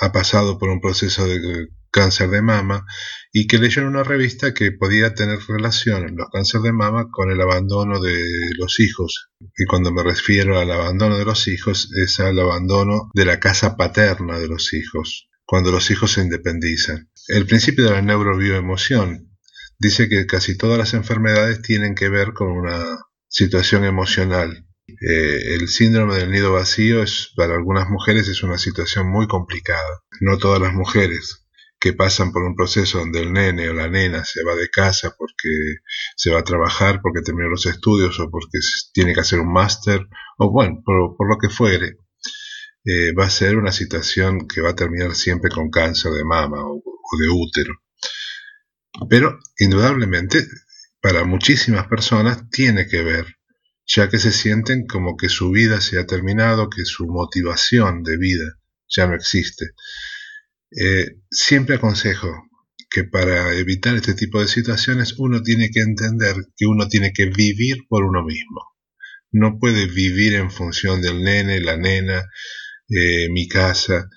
ha 0.00 0.12
pasado 0.12 0.58
por 0.58 0.70
un 0.70 0.80
proceso 0.80 1.26
de 1.26 1.68
cáncer 1.90 2.28
de 2.30 2.42
mama 2.42 2.84
y 3.32 3.46
que 3.46 3.58
leyó 3.58 3.82
en 3.82 3.88
una 3.88 4.02
revista 4.02 4.52
que 4.52 4.72
podía 4.72 5.14
tener 5.14 5.38
relación 5.46 6.16
los 6.16 6.28
cánceres 6.32 6.64
de 6.64 6.72
mama 6.72 7.08
con 7.10 7.30
el 7.30 7.40
abandono 7.40 8.00
de 8.00 8.20
los 8.58 8.80
hijos. 8.80 9.30
Y 9.56 9.64
cuando 9.66 9.92
me 9.92 10.02
refiero 10.02 10.58
al 10.58 10.72
abandono 10.72 11.16
de 11.16 11.24
los 11.24 11.46
hijos 11.46 11.90
es 11.96 12.18
al 12.18 12.38
abandono 12.40 13.10
de 13.14 13.24
la 13.24 13.38
casa 13.38 13.76
paterna 13.76 14.40
de 14.40 14.48
los 14.48 14.74
hijos, 14.74 15.28
cuando 15.44 15.70
los 15.70 15.88
hijos 15.92 16.12
se 16.12 16.22
independizan. 16.22 17.10
El 17.28 17.46
principio 17.46 17.84
de 17.84 17.92
la 17.92 18.02
neurobioemoción 18.02 19.30
dice 19.78 20.08
que 20.08 20.26
casi 20.26 20.56
todas 20.56 20.78
las 20.78 20.94
enfermedades 20.94 21.62
tienen 21.62 21.94
que 21.94 22.08
ver 22.08 22.32
con 22.32 22.48
una 22.48 22.98
situación 23.28 23.84
emocional. 23.84 24.66
Eh, 24.86 25.54
el 25.54 25.68
síndrome 25.68 26.16
del 26.16 26.30
nido 26.30 26.52
vacío 26.52 27.02
es 27.02 27.32
para 27.36 27.54
algunas 27.54 27.88
mujeres 27.88 28.28
es 28.28 28.42
una 28.42 28.58
situación 28.58 29.10
muy 29.10 29.26
complicada. 29.26 30.02
No 30.20 30.38
todas 30.38 30.60
las 30.60 30.74
mujeres, 30.74 31.44
que 31.84 31.92
pasan 31.92 32.32
por 32.32 32.44
un 32.44 32.56
proceso 32.56 32.98
donde 32.98 33.20
el 33.20 33.34
nene 33.34 33.68
o 33.68 33.74
la 33.74 33.88
nena 33.88 34.24
se 34.24 34.42
va 34.42 34.54
de 34.54 34.70
casa 34.70 35.14
porque 35.18 35.50
se 36.16 36.30
va 36.30 36.40
a 36.40 36.44
trabajar, 36.44 37.00
porque 37.02 37.20
terminó 37.20 37.50
los 37.50 37.66
estudios 37.66 38.18
o 38.20 38.30
porque 38.30 38.58
tiene 38.94 39.12
que 39.12 39.20
hacer 39.20 39.38
un 39.38 39.52
máster, 39.52 40.06
o 40.38 40.50
bueno, 40.50 40.82
por, 40.82 41.28
lo 41.28 41.36
que 41.38 41.50
fuere, 41.50 41.98
eh, 42.86 43.12
va 43.12 43.26
a 43.26 43.30
ser 43.30 43.58
una 43.58 43.70
situación 43.70 44.48
que 44.48 44.62
va 44.62 44.70
a 44.70 44.74
terminar 44.74 45.14
siempre 45.14 45.50
con 45.50 45.68
cáncer 45.70 46.12
de 46.12 46.24
mama 46.24 46.62
o, 46.64 46.76
o 46.76 47.18
de 47.18 47.28
útero. 47.28 47.74
Pero 49.10 49.38
indudablemente 49.58 50.46
para 51.02 51.24
muchísimas 51.24 51.86
personas 51.86 52.48
tiene 52.48 52.86
que 52.86 53.02
ver, 53.02 53.26
ya 53.86 54.08
que 54.08 54.18
se 54.18 54.32
sienten 54.32 54.86
como 54.86 55.16
que 55.16 55.28
su 55.28 55.50
vida 55.50 55.80
se 55.80 55.98
ha 55.98 56.06
terminado, 56.06 56.70
que 56.70 56.84
su 56.84 57.06
motivación 57.06 58.02
de 58.02 58.16
vida 58.16 58.58
ya 58.88 59.06
no 59.06 59.14
existe. 59.14 59.74
Eh, 60.70 61.18
siempre 61.30 61.76
aconsejo 61.76 62.28
que 62.90 63.04
para 63.04 63.54
evitar 63.54 63.96
este 63.96 64.14
tipo 64.14 64.40
de 64.40 64.48
situaciones 64.48 65.14
uno 65.18 65.42
tiene 65.42 65.70
que 65.70 65.80
entender 65.80 66.36
que 66.56 66.66
uno 66.66 66.88
tiene 66.88 67.12
que 67.12 67.26
vivir 67.26 67.86
por 67.88 68.04
uno 68.04 68.24
mismo. 68.24 68.62
No 69.32 69.58
puede 69.58 69.86
vivir 69.86 70.34
en 70.34 70.50
función 70.50 71.02
del 71.02 71.22
nene, 71.22 71.60
la 71.60 71.76
nena, 71.76 72.24
eh, 72.88 73.28
mi 73.30 73.48
casa. 73.48 74.08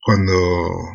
Cuando 0.00 0.32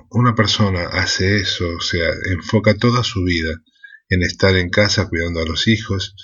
una 0.10 0.34
persona 0.34 0.88
hace 0.88 1.38
eso, 1.38 1.68
o 1.78 1.82
sea, 1.82 2.10
enfoca 2.32 2.74
toda 2.76 3.04
su 3.04 3.24
vida 3.24 3.62
en 4.10 4.24
estar 4.24 4.56
en 4.56 4.70
casa 4.70 5.08
cuidando 5.08 5.42
a 5.42 5.46
los 5.46 5.68
hijos, 5.68 6.16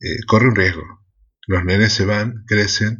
eh, 0.00 0.24
corre 0.26 0.48
un 0.48 0.56
riesgo. 0.56 0.82
Los 1.46 1.64
nenes 1.64 1.92
se 1.92 2.04
van, 2.04 2.44
crecen. 2.46 2.98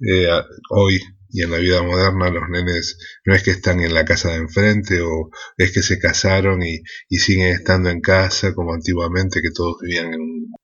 Eh, 0.00 0.28
hoy 0.70 1.00
y 1.34 1.42
en 1.42 1.50
la 1.50 1.58
vida 1.58 1.82
moderna 1.82 2.30
los 2.30 2.48
nenes 2.48 2.96
no 3.24 3.34
es 3.34 3.42
que 3.42 3.50
están 3.50 3.80
en 3.80 3.92
la 3.92 4.04
casa 4.04 4.30
de 4.30 4.36
enfrente 4.36 5.00
o 5.00 5.30
es 5.56 5.72
que 5.72 5.82
se 5.82 5.98
casaron 5.98 6.62
y, 6.62 6.80
siguen 7.18 7.48
estando 7.48 7.90
en 7.90 8.00
casa 8.00 8.54
como 8.54 8.72
antiguamente 8.72 9.40
que 9.42 9.50
todos 9.50 9.76
vivían 9.82 10.14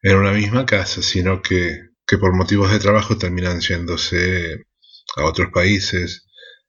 en, 0.03 0.17
una 0.17 0.33
misma 0.33 0.67
casa, 0.67 1.03
sino 1.03 1.43
que, 1.43 1.89
que 2.07 2.19
por 2.19 2.37
motivos 2.37 2.71
de 2.71 2.79
trabajo 2.79 3.19
terminan 3.19 3.61
yéndose 3.61 4.65
a 5.17 5.25
otros 5.25 5.49
países 5.53 6.27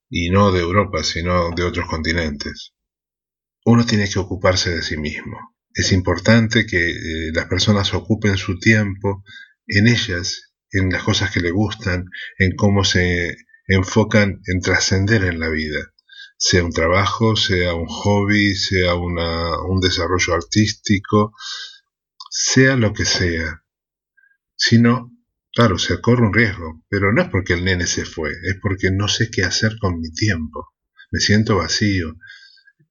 y 0.09 0.31
no 0.31 0.51
de 0.51 0.61
Europa, 0.61 1.03
sino 1.03 1.51
de 1.55 1.63
otros 1.63 1.87
continentes. 1.87 2.73
Uno 3.65 3.85
tiene 3.85 4.09
que 4.09 4.17
ocuparse 4.17 4.75
de 4.75 4.81
sí 4.81 4.97
mismo. 4.97 5.37
Es 5.73 5.91
importante 5.91 6.65
que 6.65 6.89
eh, 6.89 7.31
las 7.33 7.45
personas 7.45 7.93
ocupen 7.93 8.37
su 8.37 8.59
tiempo 8.59 9.23
en 9.67 9.87
ellas, 9.87 10.53
en 10.71 10.89
las 10.89 11.03
cosas 11.03 11.31
que 11.31 11.39
le 11.39 11.51
gustan, 11.51 12.05
en 12.37 12.55
cómo 12.55 12.83
se 12.83 13.37
enfocan 13.67 14.41
en 14.47 14.59
trascender 14.61 15.23
en 15.23 15.39
la 15.39 15.49
vida, 15.49 15.93
sea 16.37 16.63
un 16.63 16.71
trabajo, 16.71 17.35
sea 17.35 17.73
un 17.73 17.87
hobby, 17.87 18.55
sea 18.55 18.95
un 18.95 19.79
desarrollo 19.79 20.33
artístico, 20.33 21.33
sea 22.29 22.75
lo 22.75 22.93
que 22.93 23.05
sea. 23.05 23.63
Si 24.55 24.79
no, 24.79 25.11
claro, 25.53 25.77
se 25.77 26.01
corre 26.01 26.25
un 26.25 26.33
riesgo, 26.33 26.83
pero 26.89 27.13
no 27.13 27.21
es 27.21 27.29
porque 27.29 27.53
el 27.53 27.63
nene 27.63 27.87
se 27.87 28.05
fue, 28.05 28.31
es 28.31 28.57
porque 28.61 28.89
no 28.91 29.07
sé 29.07 29.29
qué 29.31 29.43
hacer 29.43 29.77
con 29.79 29.99
mi 29.99 30.11
tiempo. 30.11 30.73
Me 31.11 31.19
siento 31.19 31.57
vacío, 31.57 32.15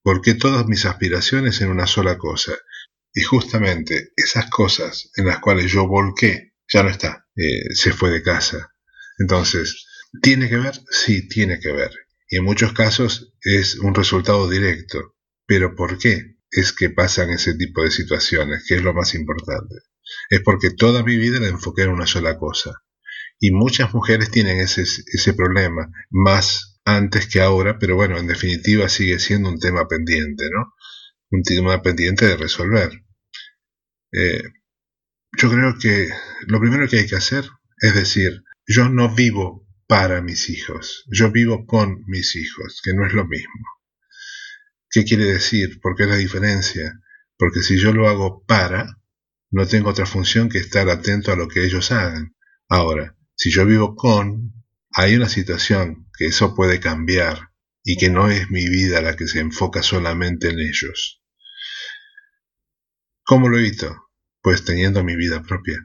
porque 0.02 0.34
todas 0.34 0.66
mis 0.66 0.86
aspiraciones 0.86 1.60
en 1.60 1.70
una 1.70 1.86
sola 1.86 2.18
cosa. 2.18 2.52
Y 3.12 3.22
justamente 3.22 4.12
esas 4.16 4.48
cosas 4.50 5.10
en 5.16 5.26
las 5.26 5.40
cuales 5.40 5.70
yo 5.70 5.86
volqué, 5.86 6.54
ya 6.72 6.82
no 6.82 6.90
está, 6.90 7.26
eh, 7.36 7.74
se 7.74 7.92
fue 7.92 8.10
de 8.10 8.22
casa. 8.22 8.72
Entonces, 9.18 9.86
¿Tiene 10.22 10.48
que 10.48 10.56
ver? 10.56 10.74
Sí, 10.90 11.28
tiene 11.28 11.60
que 11.60 11.72
ver. 11.72 11.92
Y 12.28 12.38
en 12.38 12.44
muchos 12.44 12.72
casos 12.72 13.32
es 13.42 13.76
un 13.76 13.94
resultado 13.94 14.48
directo. 14.48 15.14
Pero 15.46 15.74
¿por 15.74 15.98
qué 15.98 16.36
es 16.50 16.72
que 16.72 16.90
pasan 16.90 17.30
ese 17.30 17.54
tipo 17.54 17.82
de 17.84 17.90
situaciones? 17.90 18.64
Que 18.66 18.76
es 18.76 18.82
lo 18.82 18.92
más 18.92 19.14
importante. 19.14 19.76
Es 20.28 20.40
porque 20.40 20.70
toda 20.70 21.04
mi 21.04 21.16
vida 21.16 21.38
la 21.38 21.48
enfoqué 21.48 21.82
en 21.82 21.90
una 21.90 22.06
sola 22.06 22.38
cosa. 22.38 22.82
Y 23.38 23.52
muchas 23.52 23.94
mujeres 23.94 24.30
tienen 24.30 24.58
ese, 24.58 24.82
ese 24.82 25.32
problema, 25.32 25.90
más 26.10 26.80
antes 26.84 27.26
que 27.26 27.40
ahora, 27.40 27.78
pero 27.78 27.94
bueno, 27.94 28.18
en 28.18 28.26
definitiva 28.26 28.88
sigue 28.88 29.18
siendo 29.18 29.48
un 29.48 29.58
tema 29.58 29.86
pendiente, 29.86 30.44
¿no? 30.52 30.74
Un 31.30 31.42
tema 31.42 31.80
pendiente 31.82 32.26
de 32.26 32.36
resolver. 32.36 32.90
Eh, 34.12 34.42
yo 35.38 35.50
creo 35.50 35.78
que 35.78 36.08
lo 36.46 36.60
primero 36.60 36.88
que 36.88 36.98
hay 36.98 37.06
que 37.06 37.16
hacer 37.16 37.44
es 37.80 37.94
decir, 37.94 38.42
yo 38.66 38.88
no 38.88 39.14
vivo 39.14 39.66
para 39.86 40.22
mis 40.22 40.50
hijos. 40.50 41.04
Yo 41.10 41.30
vivo 41.30 41.66
con 41.66 42.04
mis 42.06 42.36
hijos, 42.36 42.80
que 42.84 42.94
no 42.94 43.06
es 43.06 43.12
lo 43.12 43.26
mismo. 43.26 43.66
¿Qué 44.90 45.04
quiere 45.04 45.24
decir? 45.24 45.80
¿Por 45.80 45.96
qué 45.96 46.06
la 46.06 46.16
diferencia? 46.16 47.00
Porque 47.36 47.62
si 47.62 47.78
yo 47.78 47.92
lo 47.92 48.08
hago 48.08 48.44
para, 48.44 48.98
no 49.50 49.66
tengo 49.66 49.90
otra 49.90 50.06
función 50.06 50.48
que 50.48 50.58
estar 50.58 50.88
atento 50.88 51.32
a 51.32 51.36
lo 51.36 51.48
que 51.48 51.64
ellos 51.64 51.90
hagan. 51.90 52.36
Ahora, 52.68 53.16
si 53.34 53.50
yo 53.50 53.66
vivo 53.66 53.96
con, 53.96 54.52
hay 54.92 55.16
una 55.16 55.28
situación 55.28 56.08
que 56.16 56.26
eso 56.26 56.54
puede 56.54 56.78
cambiar 56.78 57.50
y 57.82 57.96
que 57.96 58.10
no 58.10 58.30
es 58.30 58.50
mi 58.50 58.68
vida 58.68 59.00
la 59.00 59.16
que 59.16 59.26
se 59.26 59.40
enfoca 59.40 59.82
solamente 59.82 60.50
en 60.50 60.60
ellos. 60.60 61.19
¿Cómo 63.30 63.48
lo 63.48 63.60
evito? 63.60 64.08
Pues 64.42 64.64
teniendo 64.64 65.04
mi 65.04 65.14
vida 65.14 65.40
propia, 65.40 65.78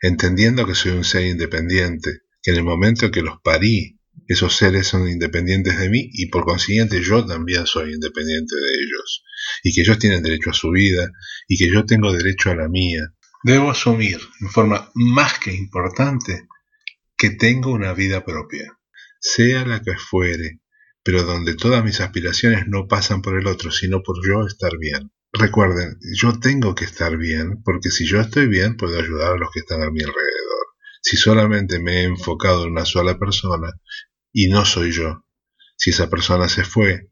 entendiendo 0.00 0.66
que 0.66 0.74
soy 0.74 0.90
un 0.90 1.04
ser 1.04 1.26
independiente, 1.26 2.22
que 2.42 2.50
en 2.50 2.56
el 2.56 2.64
momento 2.64 3.12
que 3.12 3.22
los 3.22 3.36
parí, 3.40 4.00
esos 4.26 4.56
seres 4.56 4.88
son 4.88 5.08
independientes 5.08 5.78
de 5.78 5.88
mí 5.88 6.10
y 6.12 6.26
por 6.26 6.44
consiguiente 6.44 7.00
yo 7.00 7.24
también 7.24 7.68
soy 7.68 7.94
independiente 7.94 8.56
de 8.56 8.82
ellos, 8.82 9.24
y 9.62 9.72
que 9.72 9.82
ellos 9.82 10.00
tienen 10.00 10.24
derecho 10.24 10.50
a 10.50 10.54
su 10.54 10.72
vida 10.72 11.08
y 11.46 11.56
que 11.56 11.72
yo 11.72 11.86
tengo 11.86 12.12
derecho 12.12 12.50
a 12.50 12.56
la 12.56 12.68
mía. 12.68 13.14
Debo 13.44 13.70
asumir 13.70 14.18
en 14.40 14.48
forma 14.48 14.90
más 14.96 15.38
que 15.38 15.54
importante 15.54 16.48
que 17.16 17.30
tengo 17.30 17.70
una 17.70 17.92
vida 17.94 18.24
propia, 18.24 18.76
sea 19.20 19.64
la 19.64 19.82
que 19.82 19.94
fuere, 19.96 20.58
pero 21.04 21.22
donde 21.22 21.54
todas 21.54 21.84
mis 21.84 22.00
aspiraciones 22.00 22.66
no 22.66 22.88
pasan 22.88 23.22
por 23.22 23.38
el 23.38 23.46
otro, 23.46 23.70
sino 23.70 24.02
por 24.02 24.16
yo 24.26 24.44
estar 24.48 24.76
bien. 24.78 25.12
Recuerden, 25.32 25.98
yo 26.14 26.38
tengo 26.38 26.74
que 26.74 26.84
estar 26.84 27.16
bien, 27.16 27.62
porque 27.62 27.90
si 27.90 28.06
yo 28.06 28.20
estoy 28.20 28.46
bien, 28.48 28.76
puedo 28.76 28.98
ayudar 28.98 29.32
a 29.32 29.38
los 29.38 29.50
que 29.50 29.60
están 29.60 29.82
a 29.82 29.90
mi 29.90 30.00
alrededor 30.00 30.52
si 31.02 31.16
solamente 31.16 31.80
me 31.80 32.00
he 32.00 32.04
enfocado 32.04 32.64
en 32.64 32.72
una 32.72 32.86
sola 32.86 33.18
persona 33.18 33.72
y 34.32 34.48
no 34.48 34.64
soy 34.64 34.92
yo. 34.92 35.26
Si 35.76 35.90
esa 35.90 36.08
persona 36.08 36.48
se 36.48 36.64
fue, 36.64 37.10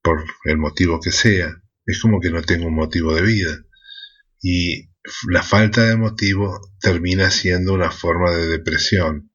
por 0.00 0.24
el 0.44 0.56
motivo 0.56 1.00
que 1.00 1.10
sea, 1.10 1.60
es 1.84 2.00
como 2.00 2.20
que 2.20 2.30
no 2.30 2.42
tengo 2.42 2.66
un 2.66 2.76
motivo 2.76 3.14
de 3.14 3.22
vida. 3.22 3.58
Y 4.40 4.90
la 5.26 5.42
falta 5.42 5.84
de 5.84 5.96
motivo 5.96 6.60
termina 6.80 7.30
siendo 7.30 7.74
una 7.74 7.90
forma 7.90 8.30
de 8.30 8.46
depresión. 8.46 9.32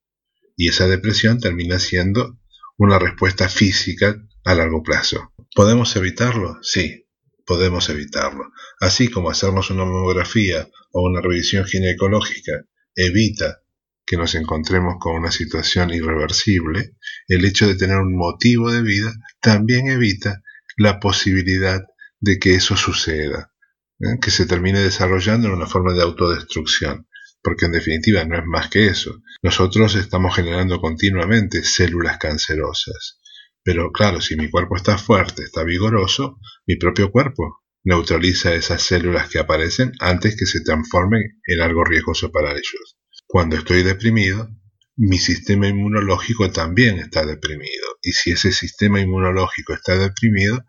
Y 0.56 0.70
esa 0.70 0.88
depresión 0.88 1.40
termina 1.40 1.78
siendo 1.78 2.40
una 2.78 3.00
respuesta 3.00 3.50
física 3.50 4.16
a 4.46 4.56
largo 4.56 4.82
plazo. 4.82 5.34
¿Podemos 5.54 5.94
evitarlo? 5.98 6.58
Sí, 6.62 7.03
podemos 7.46 7.90
evitarlo. 7.90 8.52
Así 8.80 9.08
como 9.10 9.30
hacernos 9.30 9.70
una 9.70 9.86
mamografía 9.86 10.70
o 10.92 11.08
una 11.08 11.22
revisión 11.22 11.66
ginecológica 11.66 12.66
evita 12.96 13.64
que 14.06 14.18
nos 14.18 14.36
encontremos 14.36 14.96
con 15.00 15.16
una 15.16 15.32
situación 15.32 15.92
irreversible, 15.92 16.96
el 17.28 17.46
hecho 17.46 17.68
de 17.68 17.76
tener 17.76 17.98
un 17.98 18.16
motivo 18.16 18.72
de 18.72 18.82
vida 18.82 19.14
también 19.42 19.88
evita 19.88 20.42
la 20.78 21.00
posibilidad 21.00 21.82
de 22.20 22.40
que 22.40 22.56
eso 22.56 22.76
suceda, 22.76 23.54
¿eh? 24.00 24.18
que 24.22 24.32
se 24.32 24.46
termine 24.46 24.80
desarrollando 24.80 25.48
en 25.48 25.54
una 25.54 25.68
forma 25.68 25.94
de 25.94 26.02
autodestrucción, 26.02 27.08
porque 27.42 27.66
en 27.66 27.74
definitiva 27.74 28.24
no 28.26 28.38
es 28.38 28.46
más 28.46 28.70
que 28.70 28.88
eso. 28.88 29.22
Nosotros 29.42 29.96
estamos 29.96 30.36
generando 30.36 30.80
continuamente 30.80 31.64
células 31.64 32.18
cancerosas, 32.18 33.20
pero 33.64 33.92
claro, 33.92 34.22
si 34.22 34.36
mi 34.36 34.50
cuerpo 34.50 34.76
está 34.76 34.98
fuerte, 34.98 35.44
está 35.44 35.64
vigoroso, 35.64 36.40
mi 36.68 36.76
propio 36.76 37.12
cuerpo 37.12 37.64
neutraliza 37.84 38.54
esas 38.54 38.82
células 38.82 39.30
que 39.30 39.40
aparecen 39.40 39.92
antes 40.00 40.36
que 40.38 40.46
se 40.46 40.62
transformen 40.62 41.22
en 41.46 41.62
algo 41.62 41.84
riesgoso 41.84 42.32
para 42.32 42.52
ellos. 42.52 42.98
Cuando 43.26 43.58
estoy 43.58 43.84
deprimido, 43.84 44.50
mi 44.96 45.18
sistema 45.18 45.68
inmunológico 45.68 46.52
también 46.52 47.00
está 47.00 47.26
deprimido. 47.26 47.98
Y 48.02 48.12
si 48.12 48.32
ese 48.32 48.52
sistema 48.52 49.00
inmunológico 49.00 49.74
está 49.74 49.98
deprimido, 49.98 50.64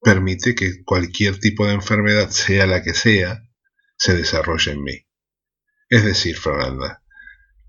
permite 0.00 0.54
que 0.54 0.84
cualquier 0.84 1.38
tipo 1.38 1.66
de 1.66 1.74
enfermedad, 1.74 2.30
sea 2.30 2.66
la 2.66 2.82
que 2.82 2.94
sea, 2.94 3.42
se 3.96 4.16
desarrolle 4.16 4.72
en 4.72 4.82
mí. 4.82 5.06
Es 5.88 6.04
decir, 6.04 6.36
Fernanda, 6.36 7.02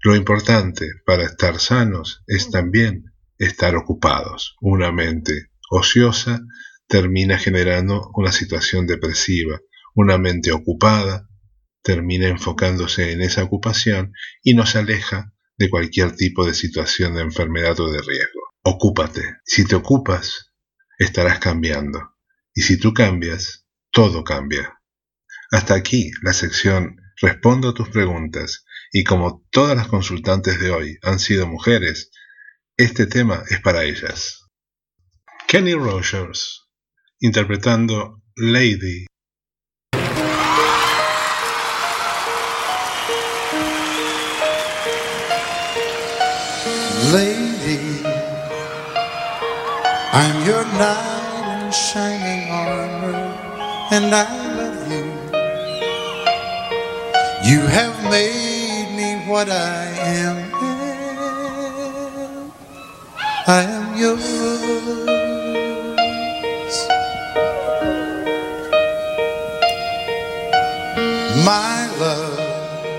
lo 0.03 0.15
importante 0.15 0.89
para 1.05 1.23
estar 1.23 1.59
sanos 1.59 2.23
es 2.27 2.49
también 2.51 3.05
estar 3.37 3.75
ocupados. 3.75 4.55
Una 4.61 4.91
mente 4.91 5.51
ociosa 5.69 6.41
termina 6.87 7.37
generando 7.37 8.09
una 8.15 8.31
situación 8.31 8.87
depresiva. 8.87 9.59
Una 9.95 10.17
mente 10.17 10.51
ocupada 10.51 11.27
termina 11.81 12.27
enfocándose 12.27 13.11
en 13.11 13.21
esa 13.21 13.43
ocupación 13.43 14.13
y 14.43 14.53
nos 14.53 14.75
aleja 14.75 15.33
de 15.57 15.69
cualquier 15.69 16.15
tipo 16.15 16.45
de 16.45 16.53
situación 16.53 17.15
de 17.15 17.21
enfermedad 17.21 17.79
o 17.79 17.91
de 17.91 17.99
riesgo. 17.99 18.41
Ocúpate. 18.63 19.37
Si 19.45 19.65
te 19.65 19.75
ocupas, 19.75 20.53
estarás 20.99 21.39
cambiando. 21.39 22.15
Y 22.53 22.61
si 22.61 22.77
tú 22.77 22.93
cambias, 22.93 23.65
todo 23.91 24.23
cambia. 24.23 24.79
Hasta 25.51 25.75
aquí 25.75 26.11
la 26.21 26.33
sección 26.33 26.97
Respondo 27.19 27.69
a 27.69 27.73
tus 27.73 27.89
preguntas. 27.89 28.65
Y 28.91 29.03
como 29.03 29.43
todas 29.49 29.75
las 29.75 29.87
consultantes 29.87 30.59
de 30.59 30.69
hoy 30.69 30.97
han 31.01 31.19
sido 31.19 31.47
mujeres, 31.47 32.11
este 32.77 33.07
tema 33.07 33.43
es 33.49 33.59
para 33.61 33.83
ellas. 33.83 34.45
Kenny 35.47 35.73
Rogers, 35.73 36.67
interpretando 37.19 38.21
Lady 38.35 39.07
lady. 47.13 48.03
I'm 50.11 50.45
your 50.45 50.65
knight 50.79 51.63
in 51.63 51.71
shining 51.71 52.51
armor, 52.51 53.19
and 53.91 54.13
I 54.13 54.27
love 54.59 54.91
you. 54.91 55.05
You 57.49 57.61
have 57.67 57.95
made 58.11 58.89
me 58.95 59.29
what 59.29 59.49
I 59.49 59.85
am. 60.21 60.76
I 63.49 63.63
am 63.63 63.95
yours. 63.95 64.19
My 71.45 71.87
love, 71.97 72.89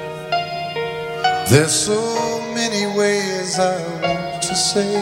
there's 1.50 1.74
so 1.74 2.00
many 2.54 2.86
ways 2.96 3.58
I 3.58 3.76
want 4.00 4.42
to 4.44 4.54
say 4.56 4.96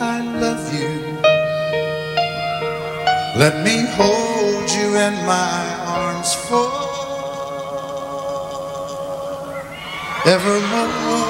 I 0.00 0.20
love 0.38 0.70
you. 0.74 1.18
Let 3.40 3.64
me 3.64 3.86
hold 3.96 4.70
you 4.70 4.96
in 4.98 5.14
my 5.24 5.76
arms 5.86 6.34
forevermore. 10.24 11.29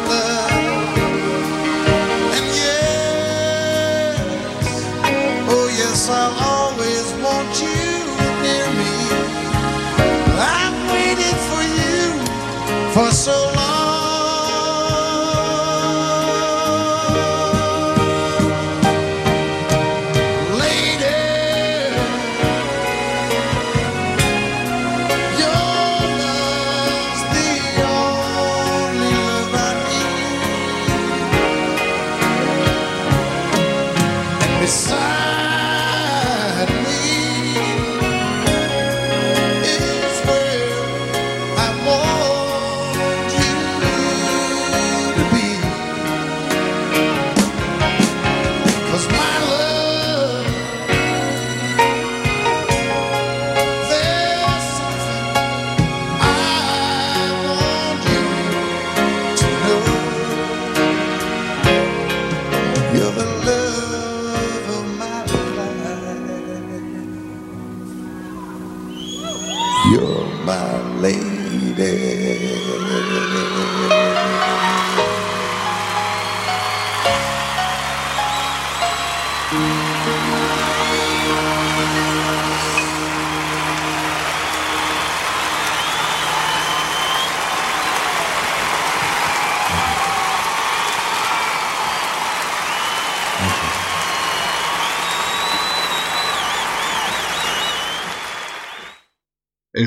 El 79.51 79.57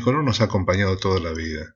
color 0.03 0.25
nos 0.25 0.43
ha 0.43 0.45
acompañado 0.45 0.99
toda 0.99 1.21
la 1.21 1.33
vida, 1.33 1.75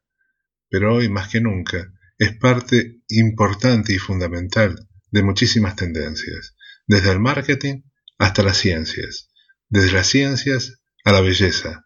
pero 0.69 0.97
hoy 0.97 1.09
más 1.09 1.29
que 1.31 1.41
nunca 1.41 1.91
es 2.19 2.37
parte 2.37 3.01
importante 3.09 3.95
y 3.95 3.99
fundamental 3.99 4.77
de 5.11 5.23
muchísimas 5.23 5.75
tendencias, 5.75 6.55
desde 6.89 7.13
el 7.13 7.21
marketing 7.21 7.83
hasta 8.19 8.43
las 8.43 8.57
ciencias, 8.57 9.31
desde 9.69 9.93
las 9.93 10.09
ciencias 10.09 10.81
a 11.05 11.13
la 11.13 11.21
belleza. 11.21 11.85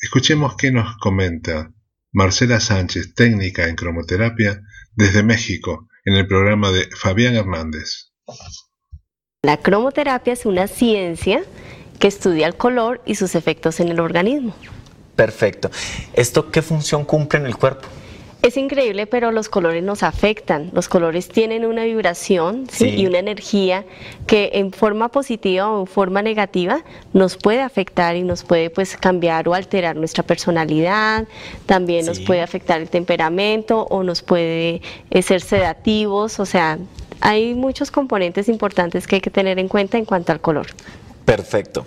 Escuchemos 0.00 0.54
qué 0.56 0.70
nos 0.70 0.96
comenta 0.98 1.72
Marcela 2.12 2.60
Sánchez, 2.60 3.14
técnica 3.14 3.66
en 3.66 3.74
cromoterapia, 3.74 4.60
desde 4.94 5.24
México, 5.24 5.88
en 6.04 6.14
el 6.14 6.28
programa 6.28 6.70
de 6.70 6.88
Fabián 6.94 7.34
Hernández. 7.34 8.12
La 9.42 9.56
cromoterapia 9.56 10.34
es 10.34 10.46
una 10.46 10.68
ciencia 10.68 11.42
que 11.98 12.06
estudia 12.06 12.46
el 12.46 12.54
color 12.54 13.02
y 13.04 13.16
sus 13.16 13.34
efectos 13.34 13.80
en 13.80 13.88
el 13.88 13.98
organismo. 13.98 14.54
Perfecto. 15.16 15.70
¿Esto 16.12 16.50
qué 16.50 16.62
función 16.62 17.04
cumple 17.04 17.40
en 17.40 17.46
el 17.46 17.56
cuerpo? 17.56 17.88
Es 18.44 18.58
increíble, 18.58 19.06
pero 19.06 19.32
los 19.32 19.48
colores 19.48 19.82
nos 19.82 20.02
afectan. 20.02 20.68
Los 20.74 20.90
colores 20.90 21.28
tienen 21.28 21.64
una 21.64 21.84
vibración 21.84 22.66
¿sí? 22.70 22.90
Sí. 22.90 22.96
y 23.00 23.06
una 23.06 23.18
energía 23.18 23.86
que 24.26 24.50
en 24.52 24.70
forma 24.70 25.08
positiva 25.08 25.70
o 25.70 25.80
en 25.80 25.86
forma 25.86 26.20
negativa 26.20 26.84
nos 27.14 27.38
puede 27.38 27.62
afectar 27.62 28.16
y 28.16 28.22
nos 28.22 28.44
puede 28.44 28.68
pues 28.68 28.98
cambiar 28.98 29.48
o 29.48 29.54
alterar 29.54 29.96
nuestra 29.96 30.22
personalidad. 30.24 31.26
También 31.64 32.04
nos 32.04 32.20
puede 32.20 32.42
afectar 32.42 32.82
el 32.82 32.90
temperamento 32.90 33.86
o 33.88 34.02
nos 34.02 34.20
puede 34.20 34.82
eh, 35.08 35.22
ser 35.22 35.40
sedativos. 35.40 36.38
O 36.38 36.44
sea, 36.44 36.78
hay 37.22 37.54
muchos 37.54 37.90
componentes 37.90 38.50
importantes 38.50 39.06
que 39.06 39.14
hay 39.14 39.22
que 39.22 39.30
tener 39.30 39.58
en 39.58 39.68
cuenta 39.68 39.96
en 39.96 40.04
cuanto 40.04 40.32
al 40.32 40.42
color. 40.42 40.66
Perfecto. 41.24 41.86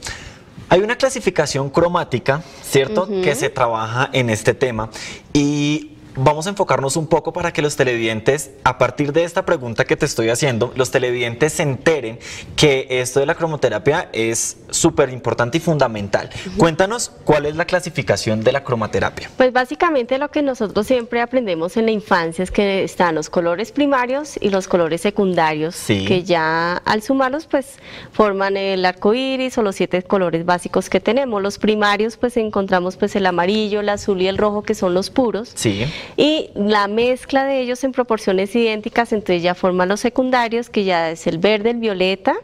Hay 0.69 0.79
una 0.79 0.95
clasificación 0.95 1.69
cromática, 1.69 2.41
¿cierto? 2.63 3.07
Que 3.07 3.35
se 3.35 3.49
trabaja 3.49 4.09
en 4.11 4.31
este 4.31 4.55
tema 4.55 4.89
y 5.33 5.96
vamos 6.17 6.47
a 6.47 6.49
enfocarnos 6.49 6.97
un 6.97 7.07
poco 7.07 7.31
para 7.33 7.53
que 7.53 7.61
los 7.61 7.75
televidentes, 7.75 8.51
a 8.63 8.77
partir 8.77 9.13
de 9.13 9.23
esta 9.23 9.45
pregunta 9.45 9.85
que 9.85 9.95
te 9.95 10.05
estoy 10.05 10.29
haciendo, 10.29 10.73
los 10.75 10.91
televidentes 10.91 11.53
se 11.53 11.63
enteren 11.63 12.19
que 12.55 12.87
esto 12.89 13.19
de 13.19 13.25
la 13.25 13.35
cromoterapia 13.35 14.09
es 14.13 14.57
súper 14.69 15.09
importante 15.09 15.57
y 15.57 15.61
fundamental. 15.61 16.29
Cuéntanos 16.57 17.11
cuál 17.23 17.45
es 17.45 17.55
la 17.55 17.65
clasificación 17.65 18.43
de 18.43 18.51
la 18.51 18.63
cromoterapia. 18.63 19.29
Pues 19.37 19.53
básicamente 19.53 20.17
lo 20.17 20.29
que 20.29 20.41
nosotros 20.41 20.87
siempre 20.87 21.21
aprendemos 21.21 21.77
en 21.77 21.85
la 21.85 21.91
infancia 21.91 22.43
es 22.43 22.51
que 22.51 22.83
están 22.83 23.15
los 23.15 23.29
colores 23.29 23.71
primarios 23.71 24.35
y 24.41 24.49
los 24.49 24.67
colores 24.67 25.01
secundarios, 25.01 25.75
Sí. 25.75 26.05
que 26.05 26.23
ya 26.23 26.77
al 26.77 27.01
sumarlos 27.01 27.45
pues 27.45 27.77
forman 28.11 28.57
el 28.57 28.85
arco 28.85 29.13
iris 29.13 29.57
o 29.57 29.61
los 29.61 29.75
siete 29.75 30.01
colores 30.03 30.45
básicos 30.45 30.89
que 30.89 30.99
tenemos. 30.99 31.41
Los 31.41 31.57
primarios 31.57 32.17
pues 32.17 32.37
encontramos 32.37 32.97
pues 32.97 33.15
el 33.15 33.25
amarillo, 33.25 33.79
el 33.81 33.89
azul 33.89 34.21
y 34.21 34.27
el 34.27 34.37
rojo 34.37 34.63
que 34.63 34.73
son 34.75 34.93
los 34.93 35.09
puros. 35.09 35.51
Sí. 35.55 35.85
Y 36.15 36.49
la 36.55 36.87
mezcla 36.87 37.43
de 37.45 37.59
ellos 37.61 37.83
en 37.83 37.91
proporciones 37.91 38.55
idénticas, 38.55 39.11
entonces 39.13 39.43
ya 39.43 39.55
forman 39.55 39.89
los 39.89 39.99
secundarios, 39.99 40.69
que 40.69 40.83
ya 40.83 41.11
es 41.11 41.27
el 41.27 41.37
verde, 41.37 41.71
el 41.71 41.77
violeta 41.77 42.35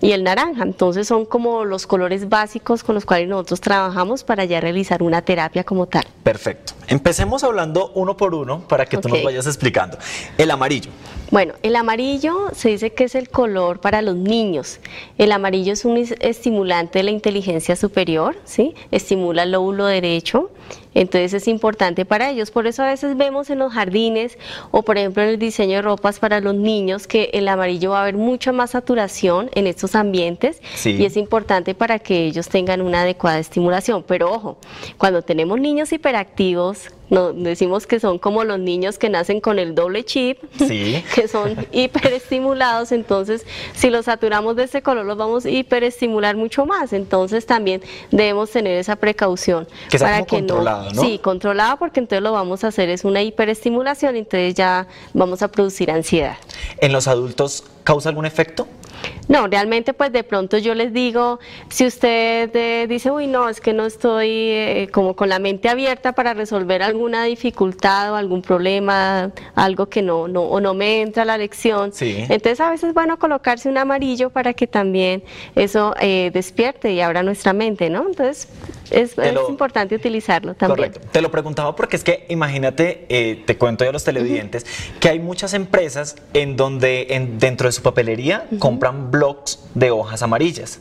y 0.00 0.12
el 0.12 0.24
naranja. 0.24 0.62
Entonces 0.62 1.06
son 1.06 1.24
como 1.24 1.64
los 1.64 1.86
colores 1.86 2.28
básicos 2.28 2.82
con 2.82 2.94
los 2.94 3.04
cuales 3.04 3.28
nosotros 3.28 3.60
trabajamos 3.60 4.24
para 4.24 4.44
ya 4.44 4.60
realizar 4.60 5.02
una 5.02 5.22
terapia 5.22 5.64
como 5.64 5.86
tal. 5.86 6.04
Perfecto. 6.22 6.72
Empecemos 6.88 7.44
hablando 7.44 7.92
uno 7.94 8.16
por 8.16 8.34
uno 8.34 8.66
para 8.68 8.84
que 8.86 8.98
tú 8.98 9.08
nos 9.08 9.22
vayas 9.22 9.46
explicando. 9.46 9.96
El 10.36 10.50
amarillo. 10.50 10.90
Bueno, 11.30 11.54
el 11.62 11.74
amarillo 11.76 12.50
se 12.54 12.68
dice 12.68 12.92
que 12.92 13.04
es 13.04 13.14
el 13.14 13.28
color 13.30 13.80
para 13.80 14.02
los 14.02 14.14
niños. 14.14 14.78
El 15.18 15.32
amarillo 15.32 15.72
es 15.72 15.84
un 15.84 15.96
es- 15.96 16.14
estimulante 16.20 16.98
de 16.98 17.04
la 17.04 17.10
inteligencia 17.10 17.74
superior, 17.76 18.36
¿sí? 18.44 18.74
Estimula 18.90 19.44
el 19.44 19.52
lóbulo 19.52 19.86
derecho. 19.86 20.50
Entonces 20.94 21.34
es 21.34 21.48
importante 21.48 22.04
para 22.04 22.30
ellos. 22.30 22.50
Por 22.50 22.66
eso 22.66 22.82
a 22.82 22.86
veces 22.88 23.16
vemos 23.16 23.50
en 23.50 23.58
los 23.58 23.72
jardines 23.72 24.38
o 24.70 24.82
por 24.82 24.98
ejemplo 24.98 25.22
en 25.22 25.30
el 25.30 25.38
diseño 25.38 25.76
de 25.76 25.82
ropas 25.82 26.18
para 26.18 26.40
los 26.40 26.54
niños 26.54 27.06
que 27.06 27.30
el 27.32 27.48
amarillo 27.48 27.90
va 27.90 27.98
a 27.98 28.02
haber 28.02 28.16
mucha 28.16 28.52
más 28.52 28.70
saturación 28.70 29.50
en 29.54 29.66
estos 29.66 29.94
ambientes 29.94 30.60
Sí. 30.74 30.96
y 30.98 31.04
es 31.04 31.16
importante 31.16 31.74
para 31.74 31.98
que 31.98 32.24
ellos 32.26 32.48
tengan 32.48 32.80
una 32.80 33.02
adecuada 33.02 33.38
estimulación. 33.38 34.04
Pero 34.06 34.32
ojo, 34.32 34.58
cuando 34.98 35.22
tenemos 35.22 35.60
niños 35.60 35.92
hiperactivos, 35.92 36.88
no, 37.10 37.32
decimos 37.32 37.86
que 37.86 38.00
son 38.00 38.18
como 38.18 38.44
los 38.44 38.58
niños 38.58 38.98
que 38.98 39.08
nacen 39.08 39.40
con 39.40 39.58
el 39.58 39.74
doble 39.74 40.04
chip, 40.04 40.38
Sí. 40.58 41.04
que 41.14 41.28
son 41.28 41.66
hiperestimulados, 41.72 42.92
entonces 42.92 43.46
si 43.74 43.90
los 43.90 44.06
saturamos 44.06 44.56
de 44.56 44.64
ese 44.64 44.82
color 44.82 45.04
los 45.04 45.16
vamos 45.16 45.44
a 45.44 45.50
hiperestimular 45.50 46.36
mucho 46.36 46.66
más, 46.66 46.92
entonces 46.92 47.46
también 47.46 47.82
debemos 48.10 48.50
tener 48.50 48.78
esa 48.78 48.96
precaución. 48.96 49.66
Que 49.90 49.98
sea 49.98 50.24
como 50.24 50.26
controlado, 50.26 50.92
¿no? 50.92 51.02
Sí, 51.02 51.18
controlado 51.18 51.76
porque 51.78 52.00
entonces 52.00 52.22
lo 52.22 52.32
vamos 52.32 52.64
a 52.64 52.68
hacer 52.68 52.88
es 52.88 53.04
una 53.04 53.22
hiperestimulación, 53.22 54.16
entonces 54.16 54.54
ya 54.54 54.86
vamos 55.12 55.42
a 55.42 55.48
producir 55.48 55.90
ansiedad. 55.90 56.36
¿En 56.80 56.92
los 56.92 57.08
adultos 57.08 57.64
causa 57.84 58.08
algún 58.08 58.26
efecto? 58.26 58.66
No, 59.28 59.46
realmente 59.46 59.94
pues 59.94 60.12
de 60.12 60.22
pronto 60.22 60.58
yo 60.58 60.74
les 60.74 60.92
digo, 60.92 61.38
si 61.68 61.86
usted 61.86 62.50
eh, 62.54 62.86
dice, 62.88 63.10
uy, 63.10 63.26
no, 63.26 63.48
es 63.48 63.60
que 63.60 63.72
no 63.72 63.86
estoy 63.86 64.28
eh, 64.30 64.88
como 64.92 65.16
con 65.16 65.28
la 65.28 65.38
mente 65.38 65.68
abierta 65.68 66.12
para 66.12 66.34
resolver 66.34 66.82
alguna 66.82 67.24
dificultad 67.24 68.12
o 68.12 68.16
algún 68.16 68.42
problema, 68.42 69.32
algo 69.54 69.86
que 69.86 70.02
no, 70.02 70.28
no, 70.28 70.42
o 70.42 70.60
no 70.60 70.74
me 70.74 71.00
entra 71.00 71.22
a 71.22 71.26
la 71.26 71.38
lección. 71.38 71.92
Sí. 71.92 72.16
Entonces 72.28 72.60
a 72.60 72.70
veces 72.70 72.90
es 72.90 72.94
bueno 72.94 73.18
colocarse 73.18 73.68
un 73.68 73.78
amarillo 73.78 74.30
para 74.30 74.52
que 74.52 74.66
también 74.66 75.22
eso 75.54 75.94
eh, 76.00 76.30
despierte 76.32 76.92
y 76.92 77.00
abra 77.00 77.22
nuestra 77.22 77.52
mente, 77.52 77.90
¿no? 77.90 78.06
Entonces 78.06 78.48
es, 78.94 79.18
es 79.18 79.32
lo- 79.34 79.48
importante 79.48 79.94
utilizarlo 79.94 80.54
también. 80.54 80.90
Correcto. 80.90 81.08
Te 81.12 81.20
lo 81.20 81.30
preguntaba 81.30 81.74
porque 81.76 81.96
es 81.96 82.04
que 82.04 82.26
imagínate, 82.28 83.06
eh, 83.08 83.42
te 83.46 83.56
cuento 83.56 83.84
yo 83.84 83.90
a 83.90 83.92
los 83.92 84.04
televidentes, 84.04 84.64
que 85.00 85.08
hay 85.08 85.18
muchas 85.18 85.54
empresas 85.54 86.16
en 86.32 86.56
donde 86.56 87.08
en- 87.10 87.38
dentro 87.38 87.68
de 87.68 87.72
su 87.72 87.82
papelería 87.82 88.46
compran 88.58 89.10
blocks 89.10 89.60
de 89.74 89.90
hojas 89.90 90.22
amarillas. 90.22 90.80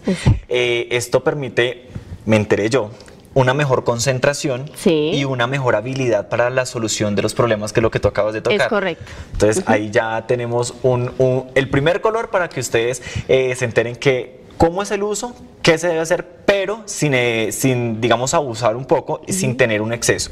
Eh, 0.49 0.87
esto 0.91 1.23
permite, 1.23 1.87
me 2.25 2.35
enteré 2.35 2.69
yo, 2.69 2.91
una 3.35 3.55
mejor 3.55 3.83
concentración 3.83 4.69
Sí. 4.75 5.11
y 5.13 5.25
una 5.25 5.47
mejor 5.47 5.75
habilidad 5.75 6.29
para 6.29 6.51
la 6.51 6.67
solución 6.67 7.15
de 7.15 7.23
los 7.23 7.33
problemas 7.33 7.73
que 7.73 7.79
es 7.79 7.81
lo 7.81 7.89
que 7.89 7.99
tú 7.99 8.07
acabas 8.07 8.33
de 8.35 8.41
tocar. 8.41 8.61
Es 8.61 8.67
correcto. 8.67 9.03
Entonces 9.31 9.63
ahí 9.65 9.89
ya 9.89 10.27
tenemos 10.27 10.75
un, 10.83 11.11
un- 11.17 11.45
el 11.55 11.67
primer 11.69 11.99
color 12.01 12.29
para 12.29 12.47
que 12.49 12.59
ustedes 12.59 13.01
eh, 13.27 13.55
se 13.55 13.65
enteren 13.65 13.95
que 13.95 14.41
cómo 14.57 14.83
es 14.83 14.91
el 14.91 15.01
uso, 15.01 15.33
qué 15.63 15.77
se 15.77 15.87
debe 15.87 16.01
hacer, 16.01 16.27
pero 16.45 16.81
sin, 16.85 17.13
eh, 17.13 17.49
sin 17.53 18.01
digamos, 18.01 18.33
abusar 18.33 18.75
un 18.75 18.83
poco 18.85 19.21
y 19.25 19.31
sin 19.33 19.55
tener 19.55 19.81
un 19.81 19.93
exceso. 19.93 20.29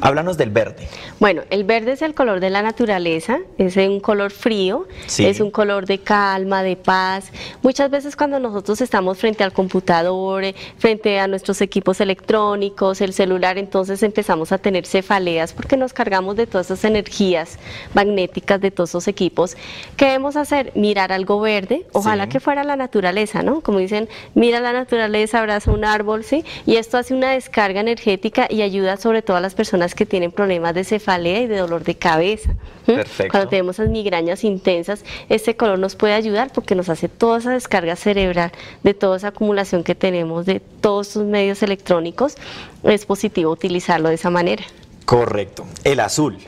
Háblanos 0.00 0.38
del 0.38 0.48
verde. 0.50 0.88
Bueno, 1.20 1.42
el 1.50 1.64
verde 1.64 1.92
es 1.92 2.00
el 2.02 2.14
color 2.14 2.40
de 2.40 2.48
la 2.48 2.62
naturaleza, 2.62 3.38
es 3.58 3.76
un 3.76 4.00
color 4.00 4.30
frío, 4.30 4.88
Sí. 5.06 5.26
es 5.26 5.40
un 5.40 5.50
color 5.50 5.84
de 5.84 5.98
calma, 5.98 6.62
de 6.62 6.76
paz. 6.76 7.30
Muchas 7.62 7.90
veces 7.90 8.16
cuando 8.16 8.40
nosotros 8.40 8.80
estamos 8.80 9.18
frente 9.18 9.44
al 9.44 9.52
computador, 9.52 10.42
frente 10.78 11.20
a 11.20 11.28
nuestros 11.28 11.60
equipos 11.60 12.00
electrónicos, 12.00 13.02
el 13.02 13.12
celular, 13.12 13.58
entonces 13.58 14.02
empezamos 14.02 14.52
a 14.52 14.58
tener 14.58 14.86
cefaleas 14.86 15.52
porque 15.52 15.76
nos 15.76 15.92
cargamos 15.92 16.34
de 16.34 16.46
todas 16.46 16.66
esas 16.70 16.84
energías 16.86 17.58
magnéticas 17.92 18.58
de 18.58 18.70
todos 18.70 18.88
esos 18.90 19.06
equipos. 19.06 19.54
¿Qué 19.98 20.06
debemos 20.06 20.36
hacer? 20.36 20.72
Mirar 20.74 21.12
algo 21.12 21.40
verde, 21.40 21.84
ojalá 21.92 22.24
Sí. 22.24 22.30
que 22.30 22.40
fuera 22.40 22.64
la 22.64 22.76
naturaleza, 22.76 23.42
¿no? 23.42 23.60
Como 23.60 23.78
dicen, 23.78 24.08
mira 24.34 24.61
la 24.62 24.72
naturaleza, 24.72 25.40
abraza 25.40 25.70
un 25.70 25.84
árbol, 25.84 26.24
¿sí? 26.24 26.44
Y 26.66 26.76
esto 26.76 26.96
hace 26.98 27.14
una 27.14 27.32
descarga 27.32 27.80
energética 27.80 28.46
y 28.48 28.62
ayuda 28.62 28.96
sobre 28.96 29.22
todo 29.22 29.36
a 29.36 29.40
las 29.40 29.54
personas 29.54 29.94
que 29.94 30.06
tienen 30.06 30.32
problemas 30.32 30.74
de 30.74 30.84
cefalea 30.84 31.40
y 31.40 31.46
de 31.46 31.58
dolor 31.58 31.84
de 31.84 31.96
cabeza. 31.96 32.54
Perfecto. 32.86 33.30
Cuando 33.30 33.48
tenemos 33.50 33.76
esas 33.78 33.90
migrañas 33.90 34.44
intensas, 34.44 35.04
este 35.28 35.56
color 35.56 35.78
nos 35.78 35.94
puede 35.96 36.14
ayudar 36.14 36.52
porque 36.52 36.74
nos 36.74 36.88
hace 36.88 37.08
toda 37.08 37.38
esa 37.38 37.50
descarga 37.52 37.96
cerebral 37.96 38.52
de 38.82 38.94
toda 38.94 39.16
esa 39.18 39.28
acumulación 39.28 39.84
que 39.84 39.94
tenemos 39.94 40.46
de 40.46 40.60
todos 40.60 41.08
estos 41.08 41.24
medios 41.24 41.62
electrónicos. 41.62 42.36
Es 42.82 43.06
positivo 43.06 43.50
utilizarlo 43.52 44.08
de 44.08 44.16
esa 44.16 44.30
manera. 44.30 44.64
Correcto. 45.04 45.64
El 45.84 46.00
azul. 46.00 46.38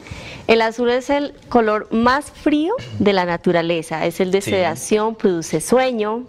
El 0.47 0.61
azul 0.61 0.91
es 0.91 1.09
el 1.09 1.33
color 1.49 1.89
más 1.91 2.27
frío 2.31 2.75
de 2.99 3.13
la 3.15 3.25
naturaleza, 3.25 4.05
es 4.05 4.21
el 4.21 4.31
de 4.31 4.43
Sí. 4.43 4.51
sedación, 4.51 5.15
produce 5.15 5.61
sueño. 5.63 6.25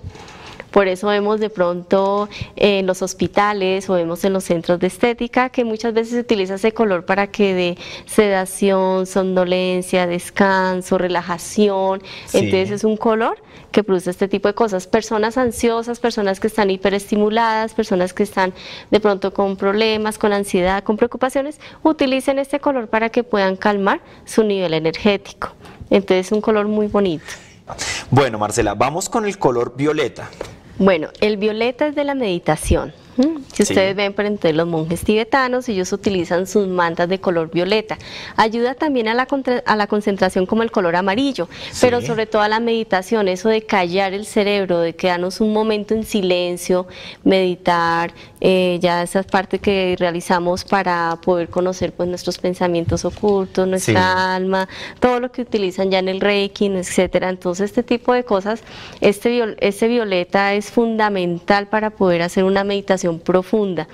Por 0.76 0.90
eso 0.90 1.08
vemos 1.08 1.40
de 1.40 1.50
pronto 1.50 2.28
en 2.58 2.86
los 2.86 3.02
hospitales 3.02 3.90
o 3.90 3.94
vemos 3.94 4.26
en 4.26 4.34
los 4.34 4.44
centros 4.44 4.78
de 4.78 4.88
estética 4.88 5.48
que 5.48 5.64
muchas 5.64 5.94
veces 5.94 6.16
se 6.16 6.20
utiliza 6.20 6.56
ese 6.56 6.74
color 6.74 7.06
para 7.06 7.28
que 7.28 7.54
dé 7.54 7.78
sedación, 8.06 9.06
somnolencia, 9.06 10.06
descanso, 10.06 10.98
relajación. 10.98 12.04
Sí. 12.26 12.40
Entonces 12.40 12.72
es 12.72 12.84
un 12.84 12.98
color 12.98 13.38
que 13.72 13.86
produce 13.86 14.10
este 14.10 14.28
tipo 14.28 14.50
de 14.50 14.54
cosas. 14.54 14.86
Personas 14.86 15.38
ansiosas, 15.38 16.02
personas 16.02 16.42
que 16.42 16.48
están 16.48 16.70
hiperestimuladas, 16.70 17.74
personas 17.74 18.12
que 18.12 18.24
están 18.24 18.54
de 18.92 19.00
pronto 19.00 19.34
con 19.34 19.56
problemas, 19.56 20.18
con 20.18 20.34
ansiedad, 20.34 20.84
con 20.84 20.98
preocupaciones, 20.98 21.62
utilicen 21.84 22.38
este 22.38 22.60
color 22.60 22.90
para 22.90 23.08
que 23.08 23.24
puedan 23.24 23.56
calmar 23.56 24.02
su 24.26 24.44
nivel 24.44 24.74
energético. 24.74 25.54
Entonces 25.90 26.26
es 26.26 26.32
un 26.34 26.42
color 26.42 26.68
muy 26.68 26.88
bonito. 26.88 27.24
Bueno, 28.12 28.38
Marcela, 28.38 28.74
vamos 28.74 29.08
con 29.08 29.26
el 29.26 29.38
color 29.38 29.74
violeta. 29.78 30.30
Bueno, 30.78 31.08
el 31.22 31.38
violeta 31.38 31.88
es 31.88 31.96
de 31.96 32.04
la 32.04 32.16
meditación. 32.16 32.94
Si 33.18 33.64
Sí. 33.66 33.74
ustedes 33.74 33.96
ven, 33.96 34.14
por 34.14 34.26
ejemplo, 34.26 34.52
los 34.52 34.68
monjes 34.68 35.02
tibetanos, 35.04 35.70
ellos 35.70 35.92
utilizan 35.94 36.48
sus 36.48 36.68
mantas 36.68 37.08
de 37.08 37.20
color 37.20 37.50
violeta. 37.50 37.98
Ayuda 38.36 38.74
también 38.74 39.08
a 39.08 39.14
la, 39.14 39.26
contra- 39.26 39.64
a 39.66 39.76
la 39.76 39.88
concentración 39.88 40.46
como 40.46 40.64
el 40.64 40.72
color 40.72 40.96
amarillo, 40.98 41.48
pero 41.80 42.02
sobre 42.02 42.26
todo 42.26 42.42
a 42.42 42.50
la 42.50 42.60
meditación, 42.60 43.28
eso 43.30 43.48
de 43.50 43.62
callar 43.62 44.14
el 44.14 44.26
cerebro, 44.26 44.80
de 44.80 44.96
quedarnos 44.96 45.40
un 45.40 45.54
momento 45.54 45.94
en 45.94 46.04
silencio, 46.04 46.88
meditar, 47.24 48.14
eh, 48.42 48.80
ya 48.82 49.04
esa 49.04 49.24
parte 49.24 49.60
que 49.60 49.96
realizamos 49.98 50.64
para 50.66 51.18
poder 51.24 51.50
conocer 51.50 51.94
pues 51.94 52.10
nuestros 52.10 52.38
pensamientos 52.38 53.06
ocultos, 53.06 53.68
nuestra 53.68 54.36
alma, 54.36 54.68
todo 55.00 55.20
lo 55.20 55.32
que 55.32 55.42
utilizan 55.44 55.90
ya 55.92 56.00
en 56.00 56.10
el 56.10 56.20
Reiki, 56.22 56.66
etcétera. 56.66 57.30
Entonces, 57.30 57.66
este 57.72 57.84
tipo 57.84 58.14
de 58.14 58.24
cosas, 58.24 58.62
este, 59.02 59.30
viol- 59.30 59.56
este 59.62 59.88
violeta 59.88 60.54
es 60.54 60.70
fundamental 60.72 61.68
para 61.68 61.92
poder 61.92 62.22
hacer 62.22 62.44
una 62.44 62.64
meditación 62.64 63.05
profunda. 63.20 63.88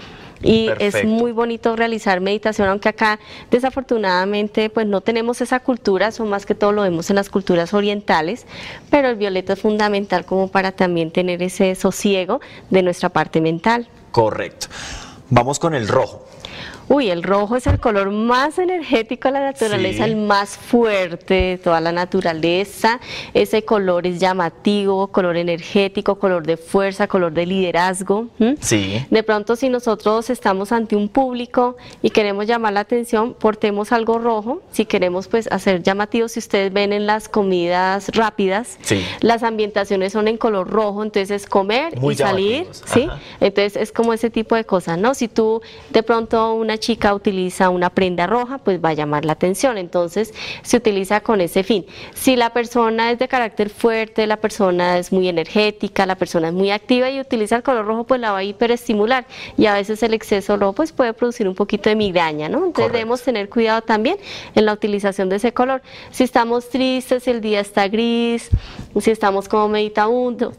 Y 0.44 0.70
es 0.80 1.06
muy 1.06 1.32
bonito 1.32 1.76
realizar 1.76 2.20
meditación, 2.20 2.68
aunque 2.68 2.90
acá 2.90 3.20
desafortunadamente 3.52 4.70
pues 4.70 4.88
no 4.88 5.02
tenemos 5.02 5.40
esa 5.42 5.60
cultura, 5.60 6.08
eso 6.08 6.26
más 6.26 6.46
que 6.46 6.56
todo 6.56 6.72
lo 6.72 6.82
vemos 6.82 7.10
en 7.12 7.16
las 7.16 7.30
culturas 7.30 7.74
orientales, 7.76 8.48
pero 8.90 9.10
el 9.10 9.18
violeta 9.18 9.54
es 9.54 9.62
fundamental 9.62 10.26
como 10.26 10.48
para 10.48 10.72
también 10.72 11.12
tener 11.12 11.44
ese 11.44 11.76
sosiego 11.76 12.42
de 12.72 12.82
nuestra 12.82 13.10
parte 13.10 13.40
mental. 13.40 13.88
Correcto. 14.12 14.68
Vamos 15.30 15.60
con 15.60 15.76
el 15.76 15.88
rojo. 15.88 16.26
Uy, 16.94 17.10
el 17.10 17.24
rojo 17.24 17.56
es 17.56 17.68
el 17.68 17.80
color 17.80 18.12
más 18.12 18.60
energético 18.60 19.30
de 19.30 19.32
la 19.36 19.40
naturaleza, 19.46 20.04
Sí. 20.04 20.12
el 20.12 20.18
más 20.18 20.58
fuerte 20.58 21.34
de 21.34 21.58
toda 21.58 21.80
la 21.80 21.94
naturaleza. 21.94 23.00
Ese 23.34 23.64
color 23.64 24.06
es 24.06 24.20
llamativo, 24.20 25.08
color 25.08 25.38
energético, 25.38 26.20
color 26.20 26.46
de 26.46 26.58
fuerza, 26.58 27.08
color 27.08 27.32
de 27.32 27.46
liderazgo. 27.46 28.28
Sí. 28.60 29.06
De 29.10 29.24
pronto, 29.24 29.56
si 29.56 29.70
nosotros 29.70 30.30
estamos 30.30 30.74
ante 30.74 30.98
un 30.98 31.08
público 31.08 31.78
y 32.02 32.10
queremos 32.10 32.46
llamar 32.46 32.74
la 32.74 32.82
atención, 32.82 33.36
portemos 33.36 33.94
algo 33.94 34.20
rojo. 34.20 34.62
Si 34.74 34.84
queremos 34.84 35.30
pues 35.30 35.48
hacer 35.50 35.82
llamativos, 35.84 36.34
si 36.34 36.40
ustedes 36.40 36.74
ven 36.74 36.92
en 36.92 37.06
las 37.08 37.30
comidas 37.30 38.10
rápidas, 38.10 38.78
Sí. 38.82 39.02
las 39.22 39.44
ambientaciones 39.44 40.12
son 40.12 40.28
en 40.28 40.36
color 40.36 40.70
rojo, 40.70 41.04
entonces 41.04 41.32
es 41.32 41.48
comer 41.48 41.98
Muy 42.02 42.16
y 42.16 42.18
salir, 42.18 42.68
¿sí? 42.72 43.08
Entonces 43.40 43.78
es 43.78 43.94
como 43.94 44.12
ese 44.12 44.30
tipo 44.30 44.56
de 44.56 44.66
cosas, 44.66 44.98
¿no? 44.98 45.14
Si 45.14 45.30
tú 45.30 45.62
de 45.92 46.04
pronto 46.04 46.54
una 46.54 46.81
chica 46.82 47.16
utiliza 47.16 47.70
una 47.70 47.90
prenda 47.90 48.28
roja, 48.28 48.58
pues 48.58 48.84
va 48.84 48.90
a 48.90 48.94
llamar 48.94 49.24
la 49.24 49.32
atención. 49.32 49.78
Entonces 49.78 50.34
se 50.64 50.76
utiliza 50.76 51.22
con 51.22 51.40
ese 51.40 51.64
fin. 51.64 51.86
Si 52.14 52.36
la 52.36 52.50
persona 52.50 53.12
es 53.12 53.20
de 53.20 53.30
carácter 53.30 53.70
fuerte, 53.70 54.28
la 54.28 54.36
persona 54.36 54.98
es 54.98 55.14
muy 55.14 55.30
energética, 55.30 56.06
la 56.06 56.16
persona 56.16 56.50
es 56.50 56.54
muy 56.54 56.72
activa 56.72 57.10
y 57.10 57.22
utiliza 57.22 57.56
el 57.56 57.64
color 57.64 57.86
rojo, 57.86 58.04
pues 58.04 58.20
la 58.20 58.34
va 58.34 58.40
a 58.40 58.44
hiperestimular. 58.44 59.26
Y 59.58 59.68
a 59.68 59.76
veces 59.76 60.04
el 60.04 60.14
exceso 60.14 60.58
rojo 60.58 60.74
pues 60.74 60.92
puede 60.92 61.14
producir 61.14 61.48
un 61.48 61.56
poquito 61.56 61.90
de 61.90 61.96
migraña, 61.96 62.50
¿no? 62.50 62.58
Entonces 62.58 62.74
Correcto. 62.74 62.98
debemos 62.98 63.22
tener 63.22 63.48
cuidado 63.50 63.82
también 63.82 64.18
en 64.56 64.66
la 64.66 64.74
utilización 64.74 65.30
de 65.30 65.38
ese 65.38 65.54
color. 65.54 65.82
Si 66.10 66.26
estamos 66.26 66.70
tristes, 66.70 67.24
si 67.24 67.32
el 67.32 67.40
día 67.40 67.62
está 67.62 67.88
gris, 67.88 68.50
si 69.00 69.12
estamos 69.12 69.48
como 69.48 69.70
meditabundos, 69.70 70.58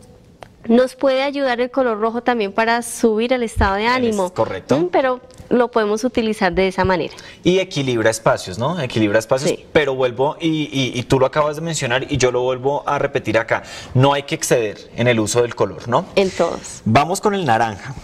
nos 0.68 0.94
puede 0.94 1.22
ayudar 1.22 1.60
el 1.60 1.70
color 1.70 1.98
rojo 2.00 2.22
también 2.22 2.52
para 2.52 2.82
subir 2.82 3.32
el 3.32 3.42
estado 3.42 3.76
de 3.76 3.86
ánimo. 3.86 4.32
correcto. 4.32 4.78
Mm, 4.78 4.88
Pero 4.88 5.20
lo 5.50 5.70
podemos 5.70 6.04
utilizar 6.04 6.52
de 6.52 6.68
esa 6.68 6.84
manera. 6.84 7.12
Y 7.44 7.58
equilibra 7.58 8.08
espacios, 8.10 8.58
¿no? 8.58 8.80
Equilibra 8.80 9.18
espacios, 9.18 9.50
Sí. 9.50 9.66
pero 9.72 9.94
vuelvo, 9.94 10.36
y, 10.40 10.68
y- 10.72 10.98
y 10.98 11.02
tú 11.02 11.18
lo 11.20 11.26
acabas 11.26 11.56
de 11.56 11.62
mencionar 11.62 12.06
y 12.10 12.16
yo 12.16 12.30
lo 12.30 12.42
vuelvo 12.42 12.82
a 12.86 12.98
repetir 12.98 13.36
acá, 13.38 13.62
no 13.94 14.12
hay 14.14 14.22
que 14.22 14.34
exceder 14.34 14.78
en 14.96 15.08
el 15.08 15.20
uso 15.20 15.42
del 15.42 15.54
color, 15.54 15.88
¿no? 15.88 16.06
En 16.16 16.30
todos. 16.30 16.80
Vamos 16.84 17.20
con 17.20 17.34
el 17.34 17.44
naranja, 17.44 17.94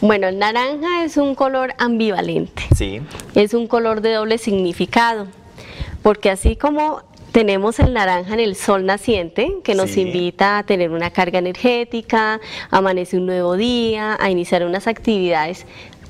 Bueno, 0.00 0.28
el 0.28 0.38
naranja 0.38 1.04
es 1.04 1.16
un 1.16 1.34
color 1.34 1.74
ambivalente. 1.78 2.62
¿sí? 2.76 3.00
Es 3.34 3.54
un 3.54 3.66
color 3.66 4.00
de 4.00 4.12
doble 4.14 4.38
significado. 4.38 5.26
Porque 6.02 6.30
así 6.30 6.54
como 6.56 7.02
tenemos 7.34 7.80
el 7.80 7.92
naranja 7.92 8.32
en 8.34 8.38
el 8.38 8.54
sol 8.54 8.86
naciente, 8.86 9.56
que 9.64 9.74
nos 9.74 9.90
Sí. 9.90 10.02
invita 10.02 10.58
a 10.58 10.62
tener 10.62 10.92
una 10.92 11.10
carga 11.10 11.40
energética, 11.40 12.40
amanece 12.70 13.16
un 13.16 13.26
nuevo 13.26 13.56
día, 13.56 14.16
a 14.20 14.30
iniciar 14.30 14.64
unas 14.64 14.86
actividades. 14.86 15.66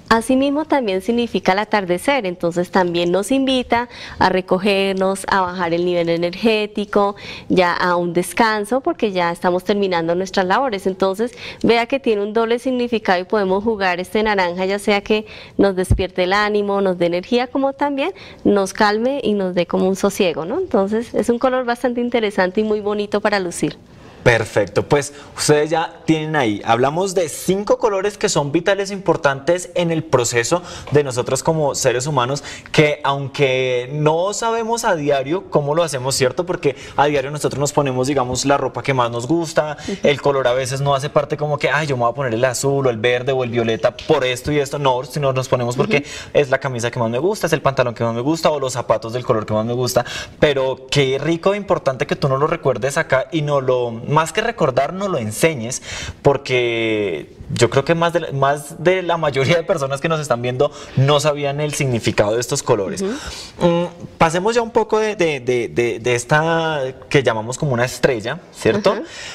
Asimismo 0.09 0.67
también 0.67 1.01
significa 1.01 1.53
el 1.53 1.61
atardecer, 1.61 2.27
entonces 2.27 2.71
también 2.71 3.11
nos 3.11 3.33
invita 3.33 3.88
a 4.19 4.29
recogernos, 4.29 5.25
a 5.29 5.40
bajar 5.40 5.73
el 5.73 5.85
nivel 5.85 6.09
energético, 6.09 7.17
ya 7.49 7.73
a 7.73 7.97
un 7.97 8.12
descanso, 8.12 8.81
porque 8.81 9.12
ya 9.12 9.33
estamos 9.33 9.64
terminando 9.64 10.14
nuestras 10.14 10.47
labores. 10.47 10.87
Entonces 10.87 11.33
vea 11.62 11.87
que 11.87 12.01
tiene 12.01 12.23
un 12.23 12.33
doble 12.33 12.59
significado 12.59 13.21
y 13.21 13.25
podemos 13.25 13.64
jugar 13.64 13.99
este 13.99 14.23
naranja, 14.23 14.67
ya 14.67 14.79
sea 14.79 15.01
que 15.01 15.27
nos 15.57 15.75
despierte 15.75 16.25
el 16.25 16.33
ánimo, 16.35 16.81
nos 16.81 16.99
dé 16.99 17.07
energía, 17.07 17.47
como 17.47 17.73
también 17.73 18.12
nos 18.45 18.73
calme 18.73 19.21
y 19.23 19.33
nos 19.33 19.55
dé 19.55 19.67
como 19.67 19.88
un 19.88 19.97
sosiego, 19.97 20.45
¿no? 20.45 20.61
Entonces 20.61 21.14
es 21.14 21.29
un 21.31 21.38
color 21.38 21.64
bastante 21.64 22.01
interesante 22.01 22.61
y 22.61 22.64
muy 22.64 22.81
bonito 22.81 23.21
para 23.21 23.40
lucir. 23.40 23.77
Perfecto, 24.24 24.84
pues 24.84 25.12
ustedes 25.37 25.68
ya 25.68 26.00
tienen 26.06 26.34
ahí, 26.34 26.62
hablamos 26.64 27.14
de 27.14 27.28
cinco 27.28 27.78
colores 27.78 28.16
que 28.16 28.30
son 28.30 28.52
vitales 28.52 28.90
e 28.90 28.94
importantes 28.94 29.68
en 29.74 29.90
el 29.90 30.02
proceso 30.02 30.62
de 30.92 31.04
nosotros 31.04 31.42
como 31.42 31.74
seres 31.74 32.06
humanos, 32.06 32.42
que 32.72 33.00
aunque 33.04 33.90
no 33.92 34.32
sabemos 34.32 34.87
a 34.87 34.96
diario 34.96 35.50
cómo 35.50 35.74
lo 35.74 35.82
hacemos, 35.82 36.14
¿cierto? 36.14 36.46
Porque 36.46 36.74
a 36.96 37.04
diario 37.04 37.30
nosotros 37.30 37.60
nos 37.60 37.74
ponemos, 37.74 38.06
digamos, 38.06 38.46
la 38.46 38.56
ropa 38.56 38.82
que 38.82 38.94
más 38.94 39.10
nos 39.10 39.28
gusta, 39.28 39.76
el 40.02 40.22
color 40.22 40.48
a 40.48 40.54
veces 40.54 40.80
no 40.80 40.94
hace 40.94 41.10
parte 41.10 41.37
como 41.37 41.58
que, 41.58 41.68
ay, 41.68 41.87
yo 41.87 41.98
me 41.98 42.04
voy 42.04 42.12
a 42.12 42.14
poner 42.14 42.32
el 42.32 42.44
azul 42.46 42.87
o 42.87 42.88
el 42.88 42.96
verde 42.96 43.32
o 43.32 43.44
el 43.44 43.50
violeta 43.50 43.94
por 43.94 44.24
esto 44.24 44.50
y 44.50 44.58
esto, 44.58 44.78
no, 44.78 45.04
sino 45.04 45.34
nos 45.34 45.48
ponemos 45.48 45.76
porque 45.76 46.02
es 46.32 46.48
la 46.48 46.60
camisa 46.60 46.90
que 46.90 46.98
más 46.98 47.10
me 47.10 47.18
gusta, 47.18 47.46
es 47.46 47.52
el 47.52 47.60
pantalón 47.60 47.92
que 47.92 48.04
más 48.04 48.14
me 48.14 48.22
gusta 48.22 48.50
o 48.50 48.58
los 48.58 48.72
zapatos 48.72 49.12
del 49.12 49.22
color 49.22 49.44
que 49.44 49.52
más 49.52 49.66
me 49.66 49.74
gusta, 49.74 50.02
pero 50.40 50.87
qué 50.90 51.18
rico 51.18 51.52
e 51.52 51.58
importante 51.58 52.06
que 52.06 52.16
tú 52.16 52.30
no 52.30 52.38
lo 52.38 52.46
recuerdes 52.46 52.96
acá 52.96 53.26
y 53.30 53.42
no 53.42 53.60
lo 53.60 53.90
más 54.14 54.33
que 54.33 54.40
recordar, 54.40 54.92
no 54.94 55.09
lo 55.09 55.18
enseñes, 55.18 55.83
porque 56.22 57.33
yo 57.53 57.68
creo 57.68 57.85
que 57.85 57.94
más 57.94 58.12
de, 58.12 58.20
la- 58.20 58.33
más 58.33 58.83
de 58.83 59.03
la 59.03 59.16
mayoría 59.16 59.57
de 59.57 59.62
personas 59.64 60.00
que 60.00 60.09
nos 60.09 60.20
están 60.20 60.40
viendo 60.40 60.70
no 60.96 61.20
sabían 61.20 61.61
el 61.61 61.74
significado 61.74 62.35
de 62.35 62.40
estos 62.40 62.62
colores. 62.62 63.03
Mm, 63.03 63.85
pasemos 64.18 64.55
ya 64.55 64.62
un 64.62 64.70
poco 64.70 64.98
de, 64.98 65.16
de- 65.16 65.40
de- 65.40 65.68
de- 65.68 65.98
de 65.98 66.14
esta 66.14 66.81
que 67.09 67.22
llamamos 67.22 67.59
como 67.59 67.72
una 67.74 67.85
estrella, 67.85 68.40
¿cierto? 68.53 68.94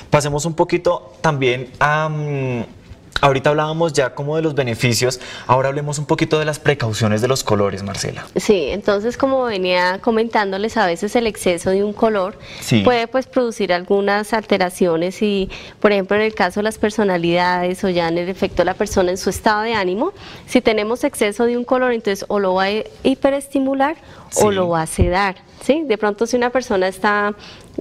Pasemos 0.09 0.45
un 0.45 0.53
poquito 0.55 1.13
también 1.21 1.71
a... 1.79 2.09
mm, 2.09 2.63
Ahorita 3.21 3.49
hablábamos 3.49 3.93
ya 3.93 4.15
como 4.15 4.35
de 4.35 4.41
los 4.41 4.55
beneficios, 4.55 5.19
ahora 5.47 5.69
hablemos 5.69 5.99
un 5.99 6.05
poquito 6.05 6.39
de 6.39 6.45
las 6.45 6.59
precauciones 6.59 7.21
de 7.21 7.27
los 7.27 7.43
colores, 7.43 7.83
Marcela. 7.83 8.25
Sí, 8.35 8.69
entonces 8.69 9.17
como 9.17 9.43
venía 9.43 9.99
comentándoles, 10.01 10.77
a 10.77 10.85
veces 10.85 11.15
el 11.15 11.27
exceso 11.27 11.69
de 11.71 11.83
un 11.83 11.93
color 11.93 12.37
Sí. 12.61 12.81
puede 12.81 13.07
pues 13.07 13.27
producir 13.27 13.73
algunas 13.73 14.33
alteraciones 14.33 15.21
y, 15.21 15.49
por 15.79 15.91
ejemplo, 15.91 16.15
en 16.15 16.23
el 16.23 16.33
caso 16.33 16.59
de 16.61 16.63
las 16.63 16.77
personalidades 16.77 17.83
o 17.83 17.89
ya 17.89 18.07
en 18.07 18.17
el 18.17 18.29
efecto 18.29 18.57
de 18.57 18.65
la 18.65 18.73
persona 18.73 19.11
en 19.11 19.17
su 19.17 19.29
estado 19.29 19.61
de 19.63 19.73
ánimo, 19.73 20.13
si 20.47 20.61
tenemos 20.61 21.03
exceso 21.03 21.45
de 21.45 21.57
un 21.57 21.65
color, 21.65 21.91
entonces 21.93 22.25
o 22.29 22.39
lo 22.39 22.53
va 22.55 22.65
a 22.65 22.69
hiperestimular 23.03 23.97
o 24.35 24.51
lo 24.51 24.69
va 24.69 24.83
a 24.83 24.87
sedar, 24.87 25.35
¿sí? 25.61 25.83
De 25.87 25.97
pronto 25.97 26.25
si 26.27 26.35
una 26.37 26.49
persona 26.51 26.87
está 26.87 27.33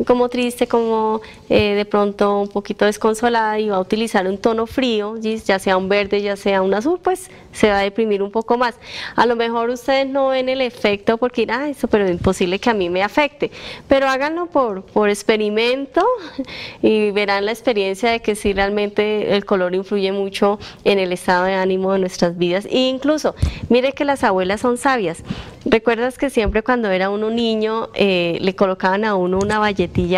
como 0.07 0.28
triste, 0.28 0.66
como 0.66 1.20
eh, 1.49 1.74
de 1.74 1.84
pronto 1.84 2.40
un 2.40 2.49
poquito 2.49 2.84
desconsolada 2.84 3.59
y 3.59 3.68
va 3.68 3.76
a 3.76 3.80
utilizar 3.80 4.26
un 4.26 4.38
tono 4.38 4.66
frío, 4.66 5.16
ya 5.18 5.59
sea 5.59 5.76
un 5.76 5.88
verde, 5.88 6.22
ya 6.22 6.36
sea 6.36 6.62
un 6.62 6.74
azul, 6.74 6.99
pues 7.03 7.30
se 7.53 7.68
va 7.68 7.80
a 7.80 7.82
deprimir 7.82 8.22
un 8.22 8.30
poco 8.30 8.57
más. 8.57 8.74
A 9.16 9.26
lo 9.26 9.34
mejor 9.34 9.70
ustedes 9.70 10.07
no 10.07 10.28
ven 10.28 10.49
el 10.49 10.61
efecto 10.61 11.18
porque 11.18 11.42
dirán, 11.42 11.62
ah, 11.62 11.68
eso, 11.68 11.88
pero 11.88 12.05
es 12.05 12.11
imposible 12.12 12.59
que 12.59 12.70
a 12.70 12.74
mí 12.74 12.88
me 12.88 13.03
afecte. 13.03 13.51
Pero 13.88 14.09
háganlo 14.09 14.46
por, 14.46 14.82
por 14.82 15.09
experimento 15.09 16.07
y 16.82 17.11
verán 17.11 17.46
la 17.46 17.53
experiencia 17.53 18.11
de 18.11 18.20
que 18.20 18.34
sí 18.34 18.53
realmente 18.53 19.34
el 19.34 19.44
color 19.44 19.74
influye 19.74 20.12
mucho 20.12 20.59
en 20.84 20.99
el 20.99 21.12
estado 21.12 21.44
de 21.44 21.55
ánimo 21.55 21.92
de 21.92 21.99
nuestras 21.99 22.38
vidas. 22.38 22.66
E 22.66 22.78
incluso, 22.78 23.34
mire 23.68 23.92
que 23.92 24.05
las 24.05 24.22
abuelas 24.24 24.61
son 24.61 24.76
sabias. 24.76 25.24
¿Recuerdas 25.64 26.16
que 26.16 26.30
siempre 26.30 26.62
cuando 26.62 26.90
era 26.90 27.11
uno 27.11 27.30
niño 27.30 27.88
eh, 27.94 28.38
le 28.40 28.55
colocaban 28.55 29.05
a 29.05 29.16
uno 29.16 29.38
una 29.38 29.59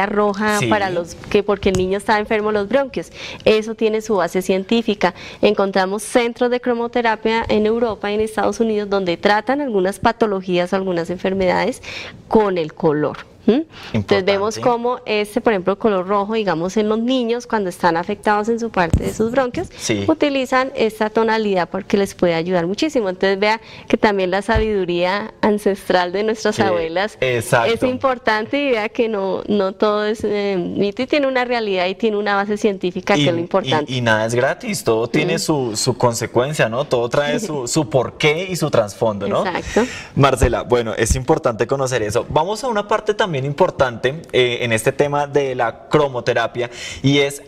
roja 0.07 0.59
Sí. 0.59 0.67
para 0.67 0.91
los 0.91 1.15
que 1.15 1.43
porque 1.43 1.71
el 1.71 1.77
niño 1.77 1.99
estaba 1.99 2.19
enfermo 2.19 2.53
los 2.53 2.69
bronquios? 2.69 3.11
Eso 3.45 3.75
tiene 3.75 4.01
su 4.01 4.17
base 4.17 4.43
científica. 4.43 5.15
Encontramos 5.43 6.03
centros 6.03 6.51
de 6.51 6.61
cromoterapia 6.61 7.45
en 7.49 7.67
Europa 7.67 8.11
y 8.11 8.15
en 8.15 8.21
Estados 8.21 8.61
Unidos 8.61 8.91
donde 8.91 9.17
tratan 9.17 9.61
algunas 9.61 9.99
patologías, 9.99 10.73
algunas 10.73 11.11
enfermedades 11.11 11.83
con 12.29 12.59
el 12.59 12.75
color. 12.75 13.30
¿M? 13.47 13.65
Entonces 13.93 14.25
vemos 14.25 14.59
cómo 14.59 15.01
este, 15.07 15.41
por 15.41 15.53
ejemplo, 15.53 15.79
color 15.79 16.07
rojo, 16.07 16.35
digamos, 16.35 16.77
en 16.77 16.89
los 16.89 16.99
niños 16.99 17.47
cuando 17.47 17.69
están 17.71 17.97
afectados 17.97 18.49
en 18.49 18.61
su 18.61 18.71
parte 18.71 19.05
de 19.05 19.15
sus 19.15 19.31
bronquios, 19.31 19.69
Sí. 19.77 20.05
utilizan 20.09 20.73
esta 20.75 21.11
tonalidad 21.11 21.69
porque 21.71 21.97
les 21.97 22.15
puede 22.15 22.35
ayudar 22.35 22.67
muchísimo. 22.67 23.09
Entonces 23.09 23.39
vea 23.39 23.61
que 23.89 23.97
también 23.97 24.31
la 24.31 24.43
sabiduría 24.43 25.33
ancestral 25.41 26.13
de 26.13 26.23
nuestras 26.25 26.61
abuelas 26.61 27.17
exacto. 27.21 27.73
es 27.75 27.83
importante 27.83 28.59
y 28.63 28.71
vea 28.71 28.89
que 28.89 29.09
no, 29.09 29.43
no 29.49 29.73
todo 29.73 30.05
es 30.07 30.23
eh, 30.25 30.57
mito 30.59 31.03
y 31.03 31.07
tiene 31.07 31.27
una 31.27 31.45
realidad 31.45 31.87
y 31.87 31.95
tiene 31.95 32.17
una 32.17 32.35
base 32.37 32.57
científica 32.57 33.15
que 33.15 33.27
es 33.29 33.33
lo 33.33 33.39
importante. 33.39 33.93
y- 33.93 33.99
y 33.99 34.01
nada 34.01 34.27
es 34.27 34.35
gratis, 34.35 34.85
todo 34.85 35.09
tiene 35.09 35.39
su, 35.39 35.77
su 35.77 35.97
consecuencia, 35.97 36.69
¿no? 36.69 36.85
Todo 36.85 37.09
trae 37.09 37.41
su, 37.41 37.67
su 37.69 37.89
porqué 37.89 38.47
y 38.51 38.57
su 38.57 38.71
trasfondo, 38.71 39.27
¿no? 39.29 39.45
Exacto. 39.47 39.91
Marcela, 40.15 40.63
bueno, 40.63 40.95
es 40.95 41.15
importante 41.17 41.67
conocer 41.67 42.03
eso. 42.03 42.27
Vamos 42.29 42.63
a 42.65 42.69
una 42.69 42.87
parte 42.87 43.15
también 43.15 43.30
importante 43.39 44.23
eh, 44.33 44.59
en 44.63 44.73
este 44.73 44.93
tema 44.93 45.27
de 45.27 45.55
la 45.55 45.89
cromoterapia 45.89 46.71
y 47.03 47.19
es 47.19 47.43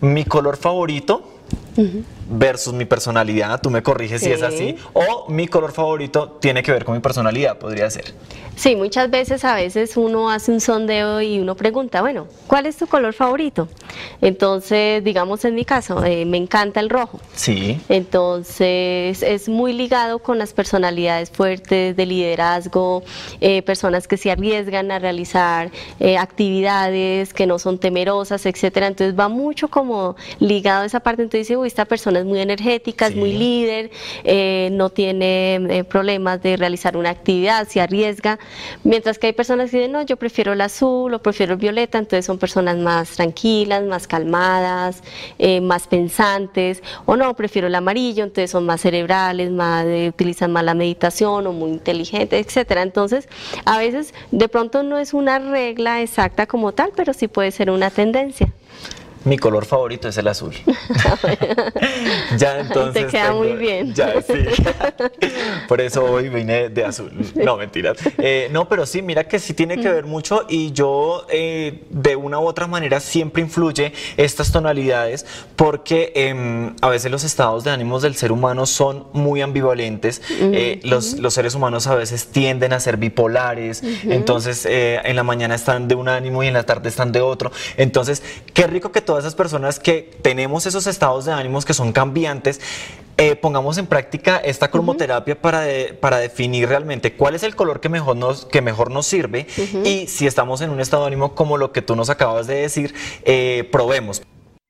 mi 0.00 0.24
color 0.24 0.56
favorito. 0.56 1.32
Versus 2.28 2.72
mi 2.74 2.84
personalidad, 2.86 3.60
tú 3.60 3.70
me 3.70 3.82
corriges 3.82 4.20
si 4.22 4.30
es 4.32 4.40
Sí. 4.40 4.44
así, 4.46 4.76
o 4.94 5.26
mi 5.28 5.46
color 5.46 5.72
favorito 5.72 6.38
tiene 6.40 6.62
que 6.62 6.72
ver 6.72 6.84
con 6.84 6.94
mi 6.94 7.00
personalidad, 7.00 7.58
podría 7.58 7.88
ser. 7.90 8.14
Sí, 8.56 8.74
muchas 8.74 9.10
veces 9.10 9.44
a 9.44 9.54
veces 9.54 9.98
uno 9.98 10.30
hace 10.30 10.50
un 10.50 10.60
sondeo 10.62 11.20
y 11.20 11.38
uno 11.38 11.54
pregunta, 11.56 12.00
bueno, 12.00 12.26
¿cuál 12.46 12.64
es 12.64 12.76
tu 12.78 12.86
color 12.86 13.12
favorito? 13.12 13.68
Entonces, 14.22 15.04
digamos 15.04 15.44
en 15.44 15.54
mi 15.54 15.66
caso, 15.66 16.02
eh, 16.04 16.24
me 16.24 16.38
encanta 16.38 16.80
el 16.80 16.88
rojo. 16.88 17.20
Sí, 17.34 17.78
Entonces 17.90 19.22
es 19.22 19.48
muy 19.48 19.72
ligado 19.74 20.20
con 20.20 20.38
las 20.38 20.52
personalidades 20.54 21.30
fuertes 21.30 21.96
de 21.96 22.06
liderazgo, 22.06 23.02
eh, 23.40 23.60
personas 23.62 24.08
que 24.08 24.16
se 24.16 24.30
arriesgan 24.30 24.90
a 24.90 24.98
realizar 24.98 25.70
eh, 26.00 26.16
actividades 26.16 27.34
que 27.34 27.46
no 27.46 27.58
son 27.58 27.78
temerosas, 27.78 28.46
etcétera. 28.46 28.86
Entonces 28.86 29.18
va 29.18 29.28
mucho 29.28 29.68
como 29.68 30.16
ligado 30.40 30.82
a 30.82 30.86
esa 30.86 31.00
parte. 31.00 31.22
Entonces 31.22 31.46
dice, 31.48 31.56
uy, 31.56 31.65
uy, 31.66 31.68
esta 31.68 31.84
persona 31.84 32.20
es 32.20 32.24
muy 32.24 32.40
energética, 32.40 33.08
es 33.08 33.16
muy 33.16 33.32
Sí. 33.32 33.38
líder, 33.38 33.90
eh, 34.24 34.68
no 34.72 34.90
tiene 34.90 35.56
eh, 35.56 35.84
problemas 35.84 36.40
de 36.42 36.56
realizar 36.56 36.96
una 36.96 37.10
actividad, 37.10 37.66
se 37.68 37.80
arriesga, 37.80 38.38
mientras 38.84 39.18
que 39.18 39.26
hay 39.28 39.32
personas 39.32 39.70
que 39.70 39.78
dicen, 39.78 39.92
no, 39.92 40.02
yo 40.02 40.16
prefiero 40.16 40.52
el 40.52 40.60
azul 40.60 41.12
o 41.12 41.18
prefiero 41.20 41.54
el 41.54 41.58
violeta, 41.58 41.98
entonces 41.98 42.24
son 42.24 42.38
personas 42.38 42.76
más 42.76 43.10
tranquilas, 43.10 43.82
más 43.84 44.06
calmadas, 44.06 45.02
eh, 45.38 45.60
más 45.60 45.86
pensantes, 45.86 46.82
o 47.04 47.16
no, 47.16 47.34
prefiero 47.34 47.66
el 47.66 47.74
amarillo, 47.74 48.22
entonces 48.24 48.50
son 48.50 48.64
más 48.64 48.80
cerebrales, 48.80 49.50
más 49.50 49.84
utilizan 50.08 50.52
más 50.52 50.64
la 50.64 50.74
meditación 50.74 51.46
o 51.46 51.52
muy 51.52 51.70
inteligentes, 51.70 52.46
etcétera. 52.46 52.82
Entonces, 52.82 53.28
a 53.64 53.78
veces 53.78 54.14
de 54.30 54.48
pronto 54.48 54.82
no 54.82 54.98
es 54.98 55.12
una 55.14 55.38
regla 55.38 56.00
exacta 56.02 56.46
como 56.46 56.72
tal, 56.72 56.92
pero 56.94 57.12
sí 57.12 57.26
puede 57.28 57.50
ser 57.50 57.70
una 57.70 57.90
tendencia. 57.90 58.52
Mi 59.26 59.38
color 59.38 59.64
favorito 59.64 60.08
es 60.08 60.16
el 60.18 60.28
azul. 60.28 60.54
ya 62.38 62.60
entonces. 62.60 63.06
Te 63.06 63.10
queda 63.10 63.32
muy 63.32 63.54
bien. 63.54 63.92
Ya, 63.92 64.22
sí. 64.26 64.46
Por 65.66 65.80
eso 65.80 66.04
hoy 66.04 66.28
vine 66.28 66.68
de 66.68 66.84
azul. 66.84 67.10
No, 67.34 67.56
mentiras. 67.56 67.98
Eh, 68.18 68.48
no, 68.52 68.68
pero 68.68 68.86
sí, 68.86 69.02
mira 69.02 69.24
que 69.24 69.40
sí 69.40 69.52
tiene 69.52 69.78
que 69.80 69.90
ver 69.90 70.04
mucho 70.04 70.46
y 70.48 70.70
yo 70.70 71.26
eh, 71.28 71.84
de 71.90 72.14
una 72.14 72.38
u 72.38 72.46
otra 72.46 72.68
manera 72.68 73.00
siempre 73.00 73.42
influye 73.42 73.92
estas 74.16 74.52
tonalidades 74.52 75.26
porque 75.56 76.12
em, 76.14 76.74
a 76.80 76.88
veces 76.88 77.10
los 77.10 77.24
estados 77.24 77.64
de 77.64 77.72
ánimos 77.72 78.02
del 78.02 78.14
ser 78.14 78.30
humano 78.30 78.64
son 78.64 79.08
muy 79.12 79.42
ambivalentes. 79.42 80.22
Eh, 80.30 80.80
los, 80.84 81.18
los 81.18 81.34
seres 81.34 81.56
humanos 81.56 81.88
a 81.88 81.96
veces 81.96 82.28
tienden 82.28 82.72
a 82.72 82.80
ser 82.80 82.96
bipolares. 82.96 83.82
Entonces, 84.04 84.66
eh, 84.66 85.00
en 85.04 85.16
la 85.16 85.24
mañana 85.24 85.56
están 85.56 85.88
de 85.88 85.96
un 85.96 86.08
ánimo 86.08 86.44
y 86.44 86.46
en 86.46 86.54
la 86.54 86.62
tarde 86.64 86.88
están 86.88 87.10
de 87.10 87.20
otro. 87.20 87.50
Entonces, 87.76 88.22
qué 88.54 88.66
rico 88.66 88.92
que 88.92 89.00
todas 89.16 89.24
esas 89.24 89.34
personas 89.34 89.78
que 89.80 90.10
tenemos 90.20 90.66
esos 90.66 90.86
estados 90.86 91.24
de 91.24 91.32
ánimos 91.32 91.64
que 91.64 91.72
son 91.72 91.92
cambiantes, 91.92 92.60
eh, 93.16 93.34
pongamos 93.34 93.78
en 93.78 93.86
práctica 93.86 94.36
esta 94.36 94.70
cromoterapia 94.70 95.40
para, 95.40 95.62
de- 95.62 95.94
para 95.94 96.18
definir 96.18 96.68
realmente 96.68 97.14
cuál 97.14 97.34
es 97.34 97.42
el 97.42 97.56
color 97.56 97.80
que 97.80 97.88
mejor 97.88 98.14
nos, 98.18 98.44
que 98.44 98.60
mejor 98.60 98.90
nos 98.90 99.06
sirve 99.06 99.46
y 99.84 100.06
si 100.06 100.26
estamos 100.26 100.60
en 100.60 100.68
un 100.68 100.80
estado 100.80 101.04
de 101.04 101.08
ánimo 101.08 101.34
como 101.34 101.56
lo 101.56 101.72
que 101.72 101.80
tú 101.80 101.96
nos 101.96 102.10
acabas 102.10 102.46
de 102.46 102.56
decir, 102.56 102.94
eh, 103.24 103.66
probemos. 103.72 104.20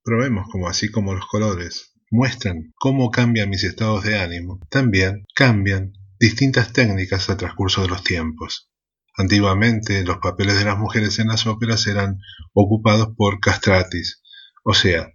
Probemos 0.05 0.47
como 0.53 0.69
así 0.69 0.93
como 0.93 1.13
los 1.13 1.27
colores 1.27 1.93
muestran 2.13 2.73
cómo 2.77 3.11
cambian 3.11 3.51
mis 3.51 3.65
estados 3.65 4.05
de 4.05 4.17
ánimo, 4.17 4.61
también 4.71 5.25
cambian 5.35 5.91
distintas 6.21 6.73
técnicas 6.73 7.29
al 7.29 7.37
transcurso 7.37 7.83
de 7.83 7.89
los 7.89 8.05
tiempos. 8.05 8.71
Antiguamente 9.19 10.05
los 10.05 10.19
papeles 10.19 10.57
de 10.57 10.65
las 10.67 10.79
mujeres 10.79 11.19
en 11.19 11.27
las 11.29 11.47
óperas 11.49 11.87
eran 11.89 12.19
ocupados 12.55 13.09
por 13.17 13.41
castratis, 13.41 14.21
o 14.69 14.75
sea, 14.75 15.13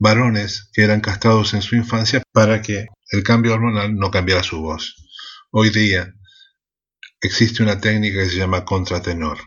varones 0.00 0.70
que 0.72 0.82
eran 0.82 1.00
castrados 1.00 1.54
en 1.54 1.62
su 1.62 1.76
infancia 1.76 2.20
para 2.32 2.62
que 2.62 2.86
el 3.12 3.22
cambio 3.22 3.54
hormonal 3.54 3.94
no 3.94 4.10
cambiara 4.10 4.42
su 4.42 4.60
voz. 4.60 4.96
Hoy 5.52 5.70
día 5.70 6.12
existe 7.20 7.62
una 7.62 7.80
técnica 7.80 8.18
que 8.18 8.28
se 8.28 8.38
llama 8.38 8.64
contratenor 8.64 9.38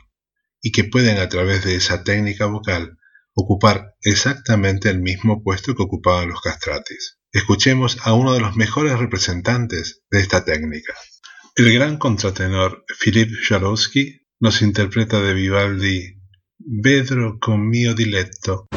y 0.61 0.71
que 0.71 0.85
pueden 0.85 1.17
a 1.17 1.27
través 1.27 1.65
de 1.65 1.75
esa 1.75 2.01
técnica 2.05 2.45
vocal 2.45 2.97
ocupar 3.33 3.93
exactamente 4.03 4.89
el 4.89 5.01
mismo 5.01 5.43
puesto 5.43 5.75
que 5.75 5.83
ocupaban 5.83 6.29
los 6.29 6.39
castratis. 6.39 7.19
Escuchemos 7.33 7.97
a 8.03 8.13
uno 8.13 8.33
de 8.33 8.39
los 8.39 8.55
mejores 8.55 8.97
representantes 8.97 10.01
de 10.09 10.21
esta 10.21 10.45
técnica. 10.45 10.93
El 11.57 11.73
gran 11.73 11.97
contratenor 11.97 12.85
Philip 13.03 13.29
Jarowski 13.49 14.21
nos 14.39 14.61
interpreta 14.61 15.21
de 15.21 15.33
Vivaldi 15.33 16.19
Vedro 16.57 17.37
con 17.39 17.69
mio 17.69 17.95
diletto, 17.95 18.69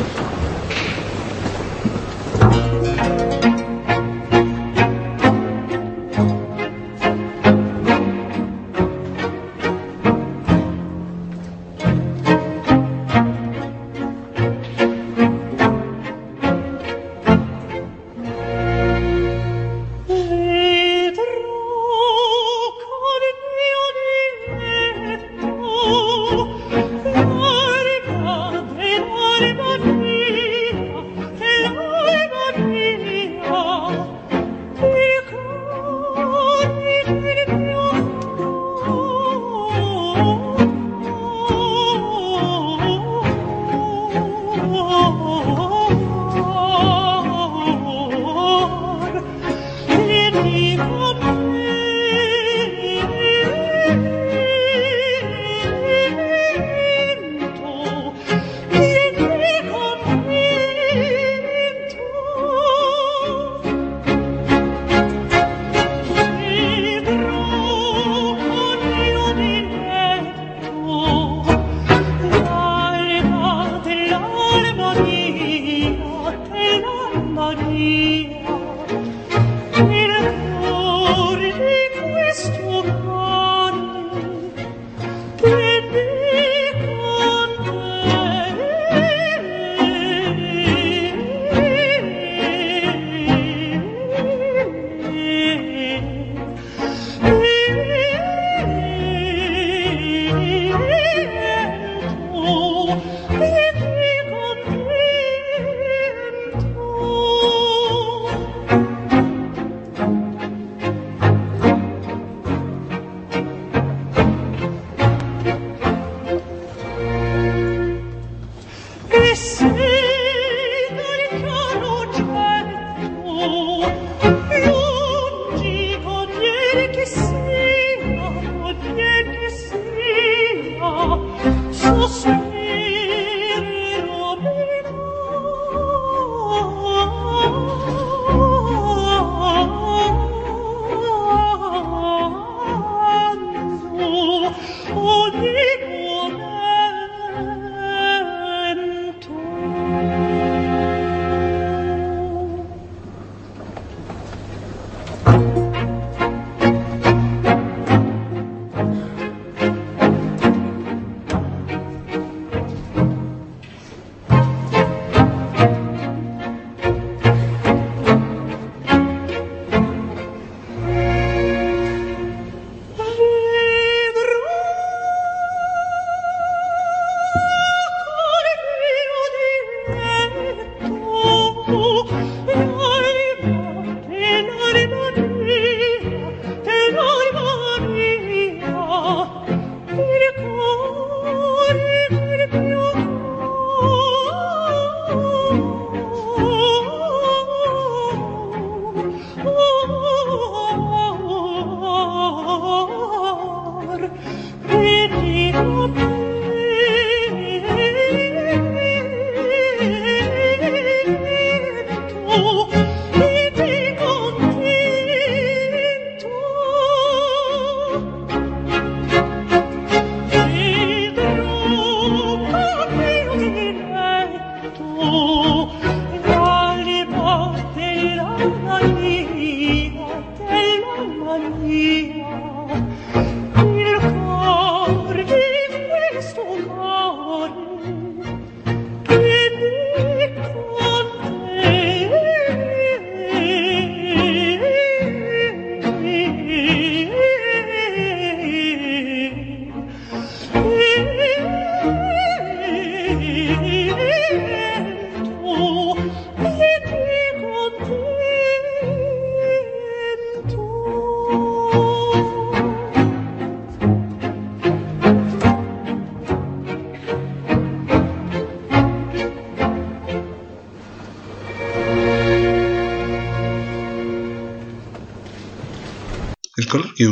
Maria, 75.33 77.23
Maria. 77.35 78.42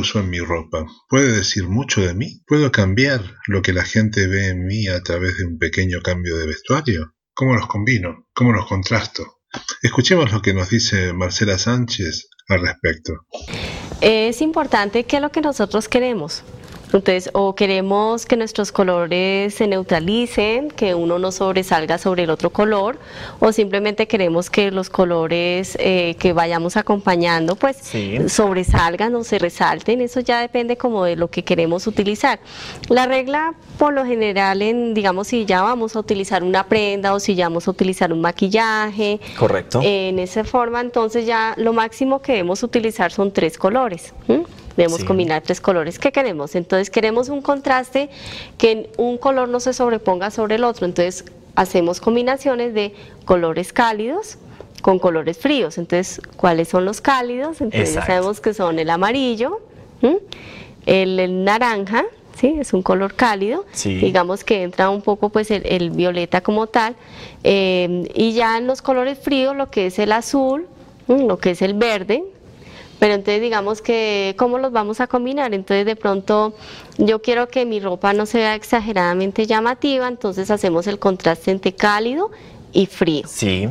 Uso 0.01 0.19
en 0.21 0.31
mi 0.31 0.41
ropa 0.41 0.87
puede 1.09 1.33
decir 1.37 1.69
mucho 1.69 2.01
de 2.01 2.15
mí? 2.15 2.43
¿Puedo 2.47 2.73
cambiar 2.73 3.23
lo 3.47 3.63
que 3.63 3.73
la 3.73 3.85
gente 3.85 4.27
ve 4.27 4.49
en 4.49 4.65
mí 4.65 4.89
a 4.89 5.03
través 5.03 5.39
de 5.39 5.47
un 5.47 5.59
pequeño 5.59 6.01
cambio 6.03 6.37
de 6.37 6.47
vestuario? 6.47 7.15
¿Cómo 7.35 7.55
los 7.55 7.67
combino? 7.67 8.27
¿Cómo 8.35 8.53
los 8.53 8.67
contrasto? 8.67 9.41
Escuchemos 9.83 10.33
lo 10.33 10.43
que 10.43 10.55
nos 10.55 10.71
dice 10.71 11.13
Marcela 11.13 11.59
Sánchez 11.59 12.29
al 12.49 12.63
respecto. 12.63 13.27
Es 14.01 14.41
importante 14.41 15.05
que 15.05 15.21
lo 15.21 15.31
que 15.31 15.41
nosotros 15.41 15.89
queremos. 15.89 16.43
Entonces, 16.93 17.31
o 17.35 17.55
queremos 17.55 18.27
que 18.27 18.37
nuestros 18.37 18.73
colores 18.73 19.55
se 19.55 19.67
neutralicen, 19.67 20.71
que 20.71 20.95
uno 20.95 21.19
no 21.19 21.31
sobresalga 21.33 21.99
sobre 21.99 22.25
el 22.25 22.31
otro 22.31 22.51
color, 22.51 22.99
o 23.39 23.53
simplemente 23.53 24.09
queremos 24.09 24.51
que 24.51 24.71
los 24.71 24.91
colores 24.91 25.77
eh, 25.81 26.17
que 26.19 26.33
vayamos 26.33 26.77
acompañando, 26.77 27.55
pues 27.57 27.77
Sí. 27.81 28.19
sobresalgan 28.29 29.15
o 29.15 29.25
se 29.25 29.39
resalten. 29.39 30.01
Eso 30.01 30.21
ya 30.21 30.41
depende 30.41 30.77
como 30.77 31.05
de 31.05 31.17
lo 31.17 31.29
que 31.29 31.45
queremos 31.45 31.87
utilizar. 31.87 32.41
La 32.89 33.07
regla, 33.07 33.55
por 33.79 33.93
lo 33.93 34.05
general, 34.05 34.63
en, 34.63 34.95
digamos, 34.95 35.29
si 35.29 35.45
ya 35.45 35.63
vamos 35.63 35.95
a 35.97 36.01
utilizar 36.01 36.43
una 36.43 36.65
prenda 36.67 37.15
o 37.15 37.21
si 37.21 37.35
ya 37.35 37.47
vamos 37.49 37.69
a 37.69 37.71
utilizar 37.71 38.13
un 38.13 38.21
maquillaje, 38.21 39.21
Correcto. 39.39 39.81
en 39.83 40.19
esa 40.19 40.45
forma, 40.45 40.81
entonces 40.81 41.25
ya 41.27 41.55
lo 41.57 41.73
máximo 41.73 42.21
que 42.21 42.33
debemos 42.33 42.63
utilizar 42.63 43.13
son 43.13 43.33
tres 43.33 43.57
colores. 43.59 44.13
Debemos 44.81 45.01
Sí. 45.03 45.07
combinar 45.07 45.43
tres 45.43 45.61
colores 45.61 45.99
que 45.99 46.11
queremos. 46.11 46.55
Entonces 46.55 46.89
queremos 46.89 47.29
un 47.29 47.43
contraste 47.43 48.09
que 48.57 48.89
un 48.97 49.19
color 49.19 49.49
no 49.51 49.61
se 49.61 49.75
sobreponga 49.75 50.31
sobre 50.31 50.55
el 50.55 50.65
otro. 50.65 50.87
Entonces 50.87 51.27
hacemos 51.55 52.01
combinaciones 52.01 52.73
de 52.73 52.95
colores 53.27 53.75
cálidos 53.75 54.39
con 54.81 54.99
colores 54.99 55.37
fríos. 55.37 55.77
Entonces, 55.77 56.23
¿cuáles 56.39 56.69
son 56.69 56.87
los 56.87 57.03
cálidos? 57.03 57.61
Entonces 57.61 57.93
ya 57.95 58.07
sabemos 58.07 58.41
que 58.41 58.55
son 58.55 58.79
el 58.79 58.89
amarillo, 58.89 59.61
el, 60.87 61.21
el 61.21 61.45
naranja, 61.45 62.07
¿sí? 62.41 62.57
es 62.59 62.73
un 62.73 62.81
color 62.83 63.13
cálido, 63.13 63.67
Sí. 63.73 63.97
digamos 63.97 64.45
que 64.45 64.63
entra 64.63 64.89
un 64.89 65.03
poco 65.03 65.29
pues 65.29 65.51
el, 65.51 65.67
el 65.67 65.91
violeta 65.91 66.41
como 66.41 66.69
tal, 66.69 66.97
eh, 67.45 68.11
y 68.15 68.33
ya 68.33 68.57
en 68.57 68.67
los 68.67 68.81
colores 68.81 69.19
fríos 69.19 69.55
lo 69.55 69.71
que 69.71 69.89
es 69.89 69.99
el 69.99 70.13
azul, 70.13 70.67
lo 71.07 71.37
que 71.39 71.51
es 71.51 71.61
el 71.61 71.75
verde, 71.75 72.25
pero 73.01 73.15
entonces 73.15 73.41
digamos 73.41 73.83
que, 73.83 74.37
¿cómo 74.39 74.59
los 74.59 74.71
vamos 74.71 75.01
a 75.01 75.09
combinar? 75.09 75.53
Entonces 75.55 75.87
de 75.87 75.97
pronto 75.97 76.55
yo 76.99 77.21
quiero 77.21 77.49
que 77.49 77.67
mi 77.67 77.81
ropa 77.81 78.13
no 78.13 78.27
se 78.27 78.39
vea 78.39 78.55
exageradamente 78.55 79.47
llamativa, 79.47 80.07
entonces 80.07 80.51
hacemos 80.51 80.87
el 80.87 81.01
contraste 81.01 81.51
entre 81.51 81.73
cálido 81.73 82.31
y 82.73 82.87
frío. 82.87 83.27
Sí. 83.27 83.69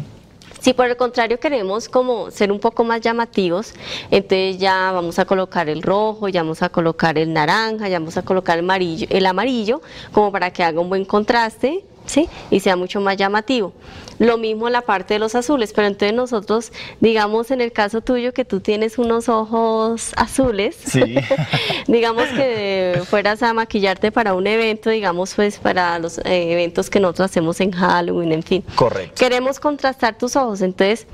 Si 0.60 0.74
por 0.74 0.88
el 0.88 0.98
contrario 0.98 1.40
queremos 1.40 1.88
como 1.88 2.32
ser 2.32 2.52
un 2.52 2.60
poco 2.60 2.84
más 2.84 3.00
llamativos, 3.00 3.74
entonces 4.12 4.58
ya 4.58 4.92
vamos 4.92 5.18
a 5.18 5.26
colocar 5.26 5.70
el 5.70 5.82
rojo, 5.82 6.28
ya 6.28 6.42
vamos 6.42 6.62
a 6.62 6.70
colocar 6.70 7.18
el 7.18 7.32
naranja, 7.32 7.88
ya 7.88 8.00
vamos 8.00 8.18
a 8.18 8.24
colocar 8.24 8.58
el 8.58 8.66
amarillo, 8.66 9.08
el 9.10 9.26
amarillo 9.26 9.82
como 10.12 10.32
para 10.34 10.52
que 10.52 10.64
haga 10.64 10.82
un 10.82 10.90
buen 10.90 11.06
contraste. 11.06 11.86
¿Sí? 12.10 12.28
Y 12.50 12.60
sea 12.62 12.76
mucho 12.76 13.00
más 13.02 13.18
llamativo. 13.18 13.72
Lo 14.18 14.40
mismo 14.40 14.68
la 14.70 14.82
parte 14.82 15.14
de 15.14 15.20
los 15.20 15.36
azules, 15.36 15.74
pero 15.74 15.86
entonces 15.88 16.16
nosotros, 16.16 16.72
digamos 17.02 17.52
en 17.52 17.62
el 17.62 17.72
caso 17.72 18.02
tuyo 18.02 18.34
que 18.34 18.46
tú 18.46 18.62
tienes 18.62 18.98
unos 18.98 19.30
ojos 19.30 20.12
azules, 20.18 20.76
Sí. 20.84 21.16
digamos 21.88 22.26
que 22.30 23.00
fueras 23.08 23.44
a 23.44 23.54
maquillarte 23.54 24.12
para 24.12 24.34
un 24.34 24.48
evento, 24.48 24.90
digamos 24.90 25.36
pues 25.36 25.60
para 25.60 26.00
los 26.00 26.18
eh, 26.18 26.52
eventos 26.52 26.90
que 26.90 27.00
nosotros 27.00 27.30
hacemos 27.30 27.62
en 27.62 27.72
Halloween, 27.72 28.32
en 28.32 28.42
fin. 28.44 28.64
Correcto. 28.74 29.14
Queremos 29.16 29.60
contrastar 29.60 30.18
tus 30.18 30.36
ojos, 30.36 30.62
entonces 30.62 31.06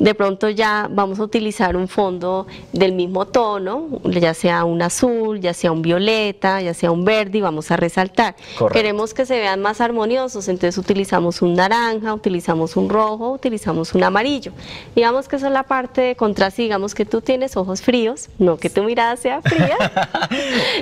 de 0.00 0.14
pronto 0.14 0.48
ya 0.48 0.88
vamos 0.90 1.20
a 1.20 1.22
utilizar 1.22 1.76
un 1.76 1.86
fondo 1.86 2.46
del 2.72 2.92
mismo 2.92 3.26
tono, 3.26 4.00
ya 4.04 4.32
sea 4.32 4.64
un 4.64 4.80
azul, 4.80 5.40
ya 5.40 5.52
sea 5.52 5.72
un 5.72 5.82
violeta, 5.82 6.60
ya 6.62 6.72
sea 6.72 6.90
un 6.90 7.04
verde 7.04 7.38
y 7.38 7.40
vamos 7.42 7.70
a 7.70 7.76
resaltar. 7.76 8.34
Correcto. 8.58 8.74
Queremos 8.74 9.12
que 9.12 9.26
se 9.26 9.38
vean 9.38 9.60
más 9.60 9.82
armoniosos, 9.82 10.48
entonces 10.48 10.78
utilizamos 10.78 11.42
un 11.42 11.54
naranja, 11.54 12.14
utilizamos 12.14 12.76
un 12.76 12.88
rojo, 12.88 13.32
utilizamos 13.32 13.94
un 13.94 14.02
amarillo. 14.02 14.52
Digamos 14.96 15.28
que 15.28 15.36
esa 15.36 15.48
es 15.48 15.52
la 15.52 15.64
parte 15.64 16.00
de 16.00 16.16
contraste, 16.16 16.62
digamos 16.62 16.94
que 16.94 17.04
tú 17.04 17.20
tienes 17.20 17.58
ojos 17.58 17.82
fríos, 17.82 18.30
no 18.38 18.56
que 18.56 18.70
tu 18.70 18.82
mirada 18.82 19.16
sea 19.16 19.42
fría, 19.42 19.76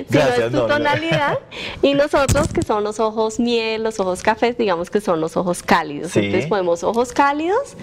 sino 0.09 0.23
Gracias, 0.25 0.39
es 0.39 0.53
tu 0.53 0.67
tonalidad. 0.69 1.41
Y 1.83 1.95
nosotros, 1.95 2.53
que 2.53 2.63
son 2.63 2.85
los 2.85 3.01
ojos 3.01 3.41
miel, 3.41 3.83
los 3.83 3.99
ojos 3.99 4.23
cafés, 4.23 4.57
digamos 4.57 4.91
que 4.91 5.01
son 5.01 5.21
los 5.21 5.37
ojos 5.37 5.65
cálidos. 5.65 6.13
Sí. 6.13 6.21
Entonces 6.21 6.49
podemos 6.49 6.85
ojos 6.85 7.13
cálidos, 7.13 7.77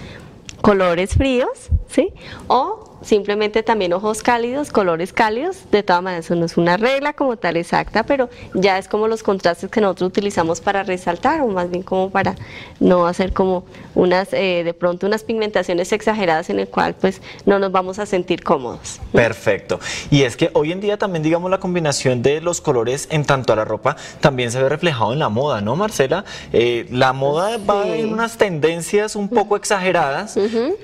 colores 0.62 1.14
fríos, 1.16 1.70
¿sí? 1.88 2.14
O 2.48 2.95
simplemente 3.06 3.64
también 3.64 3.94
ojos 3.94 4.22
cálidos, 4.22 4.72
colores 4.72 5.14
cálidos. 5.14 5.58
De 5.72 5.84
todas 5.84 6.02
maneras, 6.02 6.26
eso 6.26 6.36
no 6.36 6.46
es 6.46 6.58
una 6.58 6.76
regla 6.76 7.14
como 7.14 7.38
tal 7.38 7.56
exacta, 7.56 8.04
pero 8.04 8.30
ya 8.54 8.78
es 8.78 8.88
como 8.88 9.08
los 9.08 9.24
contrastes 9.24 9.70
que 9.70 9.80
nosotros 9.80 10.10
utilizamos 10.10 10.60
para 10.60 10.84
resaltar, 10.84 11.42
o 11.42 11.48
más 11.48 11.70
bien 11.70 11.84
como 11.84 12.10
para 12.10 12.36
no 12.80 13.06
hacer 13.06 13.32
como 13.32 13.64
unas, 13.94 14.34
eh, 14.34 14.64
de 14.66 14.74
pronto 14.74 15.08
unas 15.08 15.24
pigmentaciones 15.24 15.92
exageradas 15.94 16.50
en 16.50 16.60
el 16.60 16.68
cual 16.68 16.96
pues 17.00 17.22
no 17.46 17.60
nos 17.60 17.72
vamos 17.72 18.00
a 18.00 18.06
sentir 18.06 18.44
cómodos. 18.44 19.00
Perfecto. 19.14 19.80
Y 20.10 20.24
es 20.24 20.36
que 20.36 20.50
hoy 20.54 20.72
en 20.72 20.82
día 20.82 20.98
también, 20.98 21.24
digamos, 21.24 21.52
la 21.52 21.60
combinación 21.60 22.22
de 22.22 22.42
los 22.42 22.60
colores 22.60 23.08
en 23.12 23.26
tanto 23.26 23.54
a 23.54 23.56
la 23.56 23.66
ropa 23.66 23.96
también 24.20 24.52
se 24.52 24.62
ve 24.62 24.68
reflejado 24.70 25.14
en 25.14 25.20
la 25.20 25.30
moda, 25.30 25.62
¿no, 25.62 25.76
Marcela? 25.76 26.26
Eh, 26.52 26.88
la 26.92 27.14
moda 27.14 27.58
va 27.58 27.88
en 27.88 28.12
unas 28.12 28.38
tendencias 28.38 29.16
un 29.16 29.30
poco 29.30 29.56
exageradas, 29.56 30.38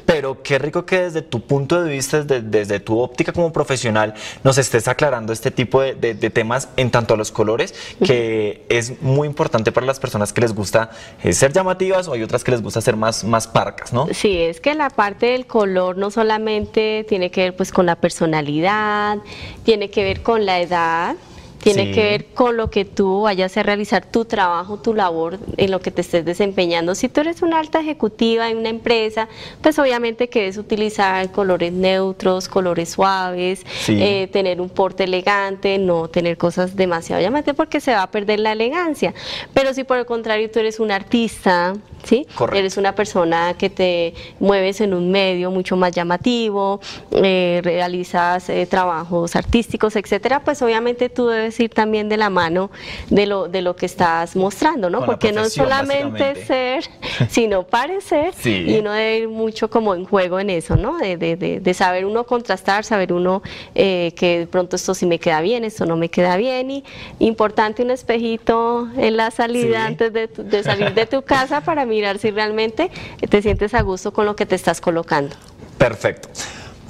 pero 0.05 0.43
qué 0.43 0.59
rico 0.59 0.86
que 0.86 1.01
desde 1.01 1.22
tu 1.22 1.41
punto 1.41 1.82
de 1.82 1.89
vista, 1.89 2.11
desde, 2.12 2.41
desde 2.41 2.80
tu 2.80 2.99
óptica 2.99 3.32
como 3.34 3.51
profesional, 3.51 4.14
nos 4.43 4.57
estés 4.57 4.88
aclarando 4.88 5.34
este 5.34 5.51
tipo 5.51 5.82
de, 5.82 5.95
de- 5.95 6.14
de 6.14 6.30
temas 6.30 6.70
en 6.78 6.91
tanto 6.91 7.14
a 7.14 7.18
los 7.18 7.32
colores, 7.32 7.74
que 8.05 8.66
es 8.70 9.01
muy 9.01 9.28
importante 9.28 9.72
para 9.72 9.86
las 9.86 9.99
personas 9.99 10.34
que 10.34 10.41
les 10.41 10.53
gusta 10.53 10.91
eh, 11.24 11.34
ser 11.34 11.53
llamativas 11.53 12.07
o 12.07 12.14
hay 12.14 12.24
otras 12.24 12.43
que 12.43 12.51
les 12.51 12.62
gusta 12.62 12.82
ser 12.82 12.95
más, 12.95 13.24
más 13.24 13.47
parcas, 13.47 13.93
¿no? 13.93 14.07
Sí, 14.14 14.38
es 14.38 14.59
que 14.62 14.76
la 14.76 14.89
parte 14.89 15.28
del 15.28 15.45
color 15.45 15.97
no 15.97 16.12
solamente 16.12 17.05
tiene 17.07 17.32
que 17.32 17.41
ver 17.41 17.55
pues 17.55 17.72
con 17.72 17.86
la 17.86 17.95
personalidad, 17.95 19.18
tiene 19.64 19.89
que 19.89 20.03
ver 20.03 20.22
con 20.24 20.45
la 20.45 20.59
edad, 20.59 21.16
tiene 21.62 21.86
Sí. 21.86 21.91
que 21.91 22.03
ver 22.03 22.26
con 22.34 22.57
lo 22.57 22.70
que 22.70 22.86
tú 22.86 23.22
vayas 23.22 23.55
a 23.57 23.64
realizar 23.64 24.05
tu 24.05 24.26
trabajo, 24.26 24.78
tu 24.78 24.93
labor 24.93 25.38
en 25.57 25.72
lo 25.72 25.80
que 25.80 25.91
te 25.91 26.01
estés 26.01 26.26
desempeñando. 26.26 26.95
Si 26.95 27.07
tú 27.09 27.22
eres 27.22 27.41
una 27.41 27.59
alta 27.59 27.80
ejecutiva 27.80 28.49
en 28.49 28.57
una 28.57 28.70
empresa, 28.70 29.28
pues 29.62 29.78
obviamente 29.80 30.28
que 30.30 30.39
debes 30.41 30.57
utilizar 30.57 31.32
colores 31.32 31.72
neutros, 31.72 32.47
colores 32.47 32.89
suaves, 32.89 33.66
Sí. 33.82 33.97
eh, 34.01 34.28
tener 34.32 34.59
un 34.62 34.70
porte 34.70 35.03
elegante, 35.03 35.78
no 35.78 36.07
tener 36.07 36.38
cosas 36.38 36.76
demasiado 36.76 37.22
llamativas 37.22 37.55
porque 37.55 37.80
se 37.80 37.91
va 37.93 38.03
a 38.03 38.12
perder 38.12 38.39
la 38.39 38.51
elegancia. 38.53 39.14
Pero 39.53 39.74
si 39.74 39.84
por 39.84 39.97
el 39.97 40.05
contrario 40.05 40.49
tú 40.49 40.59
eres 40.59 40.80
un 40.80 40.91
artista, 40.91 41.74
¿sí? 42.03 42.26
Correcto. 42.36 42.57
Eres 42.59 42.78
una 42.78 42.95
persona 42.95 43.55
que 43.57 43.70
te 43.70 44.14
mueves 44.39 44.82
en 44.82 44.93
un 44.93 45.12
medio 45.12 45.51
mucho 45.51 45.76
más 45.78 45.91
llamativo, 45.91 46.80
eh, 47.12 47.62
realizas 47.64 48.49
eh, 48.49 48.66
trabajos 48.66 49.36
artísticos, 49.36 49.95
etcétera, 49.95 50.43
pues 50.43 50.62
obviamente 50.62 51.09
tú 51.09 51.28
debes 51.28 51.51
ir 51.60 51.70
también 51.72 52.10
de 52.10 52.18
la 52.18 52.30
mano 52.30 52.72
de 53.10 53.26
lo, 53.26 53.47
de 53.47 53.62
lo 53.62 53.76
que 53.76 53.86
estás 53.86 54.36
mostrando, 54.36 54.89
¿no? 54.89 54.99
Con 54.99 55.08
Porque 55.08 55.32
no 55.32 55.41
es 55.41 55.54
solamente 55.54 56.45
ser, 56.45 56.84
sino 57.30 57.64
parecer, 57.64 58.34
Sí. 58.38 58.66
y 58.68 58.80
uno 58.80 58.91
debe 58.93 59.18
ir 59.20 59.28
mucho 59.28 59.70
como 59.70 59.93
en 59.95 60.06
juego 60.06 60.39
en 60.39 60.49
eso, 60.49 60.76
¿no? 60.76 60.97
De, 60.97 61.18
de- 61.18 61.36
de- 61.36 61.60
de 61.60 61.74
saber 61.74 62.06
uno 62.06 62.26
contrastar, 62.26 62.84
saber 62.84 63.14
uno 63.14 63.41
eh, 63.76 64.14
que 64.16 64.39
de 64.39 64.47
pronto 64.47 64.76
esto 64.76 64.93
sí 64.93 65.06
me 65.06 65.20
queda 65.20 65.41
bien, 65.41 65.64
esto 65.64 65.86
no 65.86 65.95
me 65.97 66.10
queda 66.10 66.38
bien, 66.38 66.72
y 66.72 66.84
importante 67.20 67.84
un 67.84 67.91
espejito 67.91 68.88
en 68.97 69.18
la 69.18 69.32
salida 69.32 69.80
Sí. 69.82 69.88
antes 69.88 70.14
de, 70.14 70.28
tu- 70.28 70.43
de 70.43 70.64
salir 70.64 70.93
de 70.93 71.06
tu 71.06 71.22
casa 71.24 71.62
para 71.62 71.86
mirar 71.86 72.18
si 72.18 72.32
realmente 72.32 72.89
te 73.30 73.41
sientes 73.41 73.74
a 73.74 73.82
gusto 73.82 74.12
con 74.14 74.26
lo 74.26 74.36
que 74.36 74.45
te 74.45 74.56
estás 74.56 74.82
colocando. 74.82 75.36
Perfecto. 75.78 76.30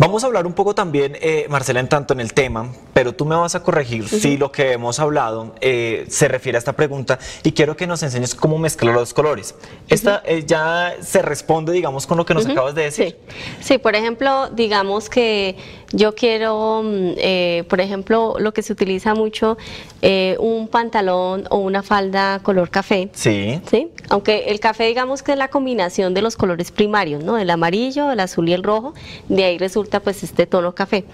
Vamos 0.02 0.24
a 0.24 0.28
hablar 0.28 0.48
un 0.48 0.54
poco 0.54 0.74
también, 0.74 1.16
eh, 1.22 1.46
Marcela, 1.48 1.80
en 1.80 1.88
tanto 1.88 2.16
en 2.16 2.22
el 2.22 2.34
tema, 2.34 2.74
pero 2.92 3.14
tú 3.14 3.24
me 3.24 3.36
vas 3.36 3.54
a 3.54 3.62
corregir 3.62 4.10
si 4.10 4.36
lo 4.36 4.52
que 4.52 4.72
hemos 4.72 5.00
hablado 5.00 5.54
eh, 5.62 6.08
se 6.10 6.28
refiere 6.28 6.58
a 6.58 6.60
esta 6.60 6.74
pregunta 6.74 7.20
y 7.44 7.52
quiero 7.52 7.78
que 7.78 7.86
nos 7.86 8.02
enseñes 8.02 8.34
cómo 8.34 8.58
mezclar 8.58 8.96
los 8.96 9.14
colores. 9.14 9.54
Esta 9.90 10.24
eh, 10.26 10.44
ya 10.44 10.96
se 11.02 11.22
responde, 11.22 11.72
digamos, 11.72 12.08
con 12.08 12.18
lo 12.18 12.26
que 12.26 12.34
nos 12.34 12.48
acabas 12.48 12.74
de 12.74 12.86
decir. 12.86 13.16
Sí. 13.28 13.36
Sí, 13.74 13.78
por 13.78 13.94
ejemplo, 13.94 14.50
digamos 14.50 15.08
que 15.08 15.56
yo 15.94 16.16
quiero, 16.16 16.82
mm, 16.84 17.14
eh, 17.18 17.64
por 17.70 17.82
ejemplo, 17.82 18.36
lo 18.40 18.54
que 18.54 18.62
se 18.62 18.74
utiliza 18.74 19.14
mucho, 19.14 19.58
eh, 20.02 20.36
un 20.40 20.68
pantalón 20.68 21.46
o 21.50 21.58
una 21.58 21.84
falda 21.84 22.40
color 22.44 22.70
café. 22.70 23.10
Sí. 23.14 23.60
¿sí? 23.70 23.90
Aunque 24.10 24.46
el 24.48 24.60
café 24.60 24.86
digamos 24.86 25.24
que 25.24 25.34
es 25.34 25.38
la 25.38 25.50
combinación 25.50 26.14
de 26.14 26.22
los 26.22 26.36
colores 26.36 26.72
primarios, 26.72 27.24
¿no? 27.24 27.38
El 27.38 27.50
amarillo, 27.50 28.12
el 28.12 28.20
azul 28.20 28.50
y 28.50 28.54
el 28.54 28.64
rojo, 28.64 28.94
de 29.30 29.44
ahí 29.44 29.58
resulta 29.58 30.00
pues 30.00 30.24
este 30.24 30.46
tono 30.46 30.74
café. 30.74 31.06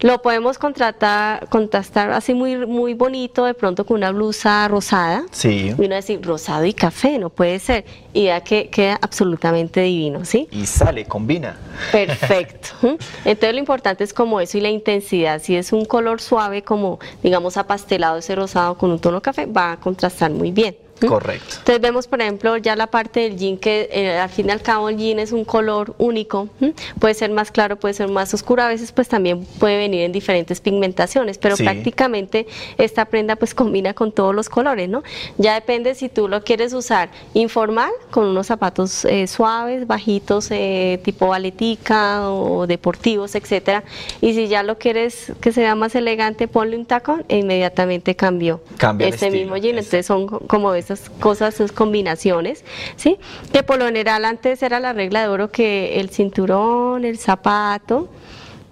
Lo 0.00 0.20
podemos 0.22 0.58
contratar, 0.58 1.48
contrastar 1.48 2.10
así 2.12 2.34
muy, 2.34 2.66
muy 2.66 2.94
bonito, 2.94 3.44
de 3.44 3.54
pronto 3.54 3.84
con 3.86 3.98
una 3.98 4.10
blusa 4.10 4.66
rosada. 4.68 5.24
Sí. 5.30 5.74
Y 5.78 5.84
uno 5.84 5.94
decir 5.94 6.20
rosado 6.22 6.64
y 6.64 6.72
café, 6.72 7.18
no 7.18 7.30
puede 7.30 7.58
ser. 7.58 7.84
Y 8.12 8.24
ya 8.24 8.40
que 8.42 8.68
queda 8.68 8.98
absolutamente 9.00 9.80
divino, 9.80 10.24
¿sí? 10.24 10.48
Y 10.50 10.66
sale, 10.66 11.04
combina. 11.04 11.56
Perfecto. 11.90 12.70
Entonces 13.24 13.52
lo 13.52 13.58
importante 13.58 14.04
es 14.04 14.12
como 14.22 14.38
eso 14.40 14.56
y 14.56 14.60
la 14.60 14.70
intensidad. 14.70 15.42
Si 15.42 15.56
es 15.56 15.72
un 15.72 15.84
color 15.84 16.20
suave, 16.20 16.62
como 16.62 17.00
digamos 17.24 17.56
apastelado 17.56 18.18
ese 18.18 18.36
rosado 18.36 18.78
con 18.78 18.92
un 18.92 19.00
tono 19.00 19.20
café, 19.20 19.46
va 19.46 19.72
a 19.72 19.80
contrastar 19.80 20.30
muy 20.30 20.52
bien. 20.52 20.76
Correcto. 21.08 21.54
Entonces 21.58 21.80
vemos, 21.80 22.06
por 22.06 22.20
ejemplo, 22.20 22.56
ya 22.56 22.76
la 22.76 22.86
parte 22.86 23.20
del 23.20 23.36
jean, 23.36 23.56
que 23.58 23.88
eh, 23.92 24.18
al 24.18 24.28
fin 24.30 24.48
y 24.48 24.52
al 24.52 24.62
cabo 24.62 24.88
el 24.88 24.96
jean 24.96 25.18
es 25.18 25.32
un 25.32 25.44
color 25.44 25.94
único, 25.98 26.48
¿m? 26.60 26.72
puede 26.98 27.14
ser 27.14 27.30
más 27.30 27.50
claro, 27.50 27.76
puede 27.76 27.94
ser 27.94 28.08
más 28.08 28.32
oscuro, 28.34 28.62
a 28.62 28.68
veces 28.68 28.92
pues 28.92 29.08
también 29.08 29.44
puede 29.58 29.76
venir 29.78 30.02
en 30.02 30.12
diferentes 30.12 30.60
pigmentaciones, 30.60 31.38
pero 31.38 31.56
Sí. 31.56 31.64
prácticamente 31.64 32.46
esta 32.78 33.04
prenda 33.04 33.36
pues 33.36 33.54
combina 33.54 33.94
con 33.94 34.12
todos 34.12 34.34
los 34.34 34.48
colores, 34.48 34.88
¿no? 34.88 35.02
Ya 35.38 35.54
depende 35.54 35.94
si 35.94 36.08
tú 36.08 36.28
lo 36.28 36.42
quieres 36.44 36.72
usar 36.72 37.10
informal, 37.34 37.90
con 38.10 38.26
unos 38.26 38.46
zapatos 38.46 39.04
eh, 39.04 39.26
suaves, 39.26 39.86
bajitos, 39.86 40.48
eh, 40.50 41.00
tipo 41.04 41.28
baletica 41.28 42.30
o 42.30 42.66
deportivos, 42.66 43.34
etcétera, 43.34 43.84
y 44.20 44.34
si 44.34 44.48
ya 44.48 44.62
lo 44.62 44.78
quieres 44.78 45.32
que 45.40 45.52
se 45.52 45.60
vea 45.60 45.74
más 45.74 45.94
elegante, 45.94 46.48
ponle 46.48 46.76
un 46.76 46.86
tacón 46.86 47.24
e 47.28 47.38
inmediatamente 47.38 48.14
cambió 48.16 48.60
Cambia 48.78 49.06
el 49.08 49.14
este 49.14 49.26
estilo, 49.26 49.42
mismo 49.42 49.56
jean, 49.56 49.78
es- 49.78 49.84
entonces 49.86 50.06
son 50.06 50.26
co- 50.26 50.40
como 50.46 50.72
esas 50.92 51.10
cosas, 51.10 51.54
esas 51.54 51.72
combinaciones, 51.72 52.64
¿sí? 52.96 53.18
Que 53.52 53.62
por 53.62 53.78
lo 53.78 53.86
general 53.86 54.24
antes 54.24 54.62
era 54.62 54.80
la 54.80 54.92
regla 54.92 55.22
de 55.22 55.28
oro 55.28 55.50
que 55.50 56.00
el 56.00 56.10
cinturón, 56.10 57.04
el 57.04 57.18
zapato 57.18 58.08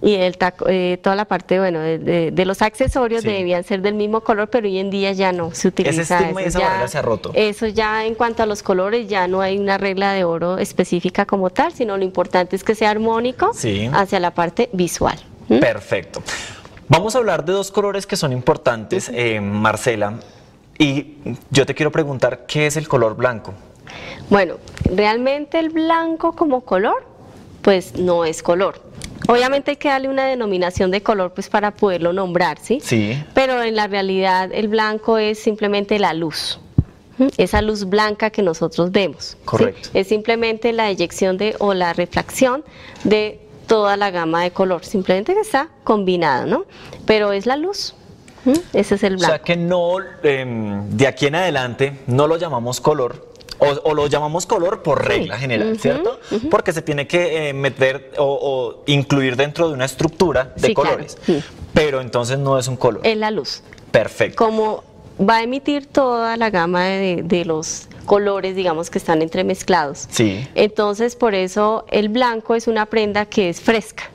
y 0.03 0.15
el 0.15 0.37
taco- 0.39 0.65
eh, 0.67 0.97
toda 1.03 1.15
la 1.15 1.25
parte, 1.25 1.59
bueno, 1.59 1.79
de, 1.79 1.99
de- 1.99 2.31
de 2.31 2.45
los 2.45 2.63
accesorios 2.63 3.21
Sí. 3.21 3.27
debían 3.29 3.63
ser 3.63 3.83
del 3.83 3.93
mismo 3.93 4.21
color, 4.21 4.49
pero 4.49 4.67
hoy 4.67 4.79
en 4.79 4.89
día 4.89 5.11
ya 5.11 5.31
no 5.31 5.53
se 5.53 5.67
utiliza 5.67 6.01
estigma 6.01 6.41
y 6.41 6.45
eso, 6.45 6.57
esa 6.57 6.81
ya- 6.81 6.87
se 6.87 6.97
ha 6.97 7.01
roto. 7.03 7.31
Eso 7.35 7.67
ya 7.67 8.03
en 8.05 8.15
cuanto 8.15 8.41
a 8.41 8.47
los 8.47 8.63
colores 8.63 9.07
ya 9.07 9.27
no 9.27 9.41
hay 9.41 9.59
una 9.59 9.77
regla 9.77 10.13
de 10.13 10.23
oro 10.23 10.57
específica 10.57 11.25
como 11.27 11.51
tal, 11.51 11.71
sino 11.73 11.97
lo 11.97 12.03
importante 12.03 12.55
es 12.55 12.63
que 12.63 12.73
sea 12.73 12.89
armónico 12.89 13.51
Sí. 13.53 13.89
hacia 13.93 14.19
la 14.19 14.31
parte 14.33 14.69
visual. 14.73 15.19
Perfecto. 15.47 16.23
Vamos 16.87 17.15
a 17.15 17.19
hablar 17.19 17.45
de 17.45 17.53
dos 17.53 17.69
colores 17.71 18.07
que 18.07 18.17
son 18.17 18.31
importantes, 18.33 19.11
eh, 19.13 19.39
Marcela. 19.39 20.15
Y 20.81 21.17
yo 21.51 21.67
te 21.67 21.75
quiero 21.75 21.91
preguntar, 21.91 22.47
¿qué 22.47 22.65
es 22.65 22.75
el 22.75 22.87
color 22.87 23.15
blanco? 23.15 23.53
Bueno, 24.31 24.55
realmente 24.85 25.59
el 25.59 25.69
blanco 25.69 26.31
como 26.31 26.61
color, 26.61 27.05
pues 27.61 27.99
no 27.99 28.25
es 28.25 28.41
color. 28.41 28.81
Obviamente 29.27 29.69
hay 29.71 29.77
que 29.77 29.89
darle 29.89 30.09
una 30.09 30.25
denominación 30.25 30.89
de 30.89 31.03
color 31.03 31.35
pues 31.35 31.49
para 31.49 31.69
poderlo 31.69 32.13
nombrar, 32.13 32.57
¿sí? 32.59 32.79
Sí. 32.81 33.23
Pero 33.35 33.61
en 33.61 33.75
la 33.75 33.85
realidad 33.85 34.49
el 34.51 34.69
blanco 34.69 35.19
es 35.19 35.37
simplemente 35.37 35.99
la 35.99 36.15
luz. 36.15 36.59
¿m? 37.19 37.29
Esa 37.37 37.61
luz 37.61 37.85
blanca 37.85 38.31
que 38.31 38.41
nosotros 38.41 38.91
vemos. 38.91 39.37
¿sí? 39.37 39.37
Correcto. 39.45 39.89
Es 39.93 40.07
simplemente 40.07 40.73
la 40.73 40.89
eyección 40.89 41.37
de 41.37 41.55
o 41.59 41.75
la 41.75 41.93
refracción 41.93 42.63
de 43.03 43.39
toda 43.67 43.97
la 43.97 44.09
gama 44.09 44.41
de 44.41 44.49
color, 44.49 44.83
simplemente 44.83 45.35
que 45.35 45.41
está 45.41 45.69
combinada, 45.83 46.47
¿no? 46.47 46.65
Pero 47.05 47.33
es 47.33 47.45
la 47.45 47.55
luz. 47.55 47.93
Ese 48.73 48.95
es 48.95 49.03
el 49.03 49.15
O 49.15 49.17
blanco. 49.17 49.33
sea 49.35 49.39
que 49.43 49.55
no, 49.55 49.95
em, 50.23 50.89
de 50.89 51.07
aquí 51.07 51.27
en 51.27 51.35
adelante, 51.35 51.99
no 52.07 52.27
lo 52.27 52.37
llamamos 52.37 52.81
color. 52.81 53.29
O, 53.59 53.67
o 53.91 53.93
lo 53.93 54.07
llamamos 54.07 54.47
color 54.47 54.81
por 54.81 55.05
regla 55.07 55.37
general, 55.37 55.77
¿cierto? 55.79 56.19
Porque 56.49 56.73
se 56.73 56.81
tiene 56.81 57.05
que 57.05 57.49
eh, 57.49 57.53
meter 57.53 58.11
o, 58.17 58.23
o 58.41 58.83
incluir 58.87 59.35
dentro 59.35 59.67
de 59.67 59.75
una 59.75 59.85
estructura 59.85 60.51
de 60.55 60.69
Sí, 60.69 60.73
claro. 60.73 60.89
colores. 60.91 61.17
Mm. 61.27 61.33
Pero 61.73 62.01
entonces 62.01 62.39
no 62.39 62.57
es 62.57 62.67
un 62.67 62.75
color. 62.75 63.01
Es 63.05 63.15
la 63.17 63.29
luz. 63.29 63.61
Perfecto. 63.91 64.43
como 64.43 64.83
va 65.19 65.35
a 65.37 65.43
emitir 65.43 65.85
toda 65.85 66.37
la 66.37 66.49
gama 66.49 66.85
de, 66.85 67.21
de 67.23 67.45
los 67.45 67.87
colores, 68.05 68.55
digamos, 68.55 68.89
que 68.89 68.97
están 68.97 69.21
entremezclados. 69.21 70.07
Sí. 70.09 70.47
Entonces, 70.55 71.15
por 71.15 71.35
eso 71.35 71.85
el 71.91 72.09
blanco 72.09 72.55
es 72.55 72.67
una 72.67 72.87
prenda 72.87 73.27
que 73.27 73.49
es 73.49 73.61
fresca 73.61 74.05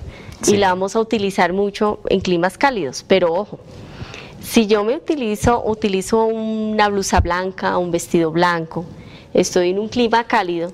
Sí. 0.43 0.55
y 0.55 0.57
la 0.59 0.71
vamos 0.71 0.97
a 0.97 1.01
utilizar 1.01 1.53
mucho 1.53 2.01
en 2.09 2.21
climas 2.21 2.59
cálidos, 2.59 3.05
pero 3.07 3.33
ojo, 3.33 3.61
si 4.47 4.67
yo 4.67 4.85
me 4.85 4.95
utilizo, 4.95 5.63
utilizo 5.65 6.25
una 6.25 6.89
blusa 6.89 7.21
blanca, 7.21 7.79
un 7.79 7.91
vestido 7.91 8.31
blanco, 8.31 8.85
estoy 9.35 9.71
en 9.71 9.79
un 9.81 9.89
clima 9.89 10.25
cálido, 10.25 10.71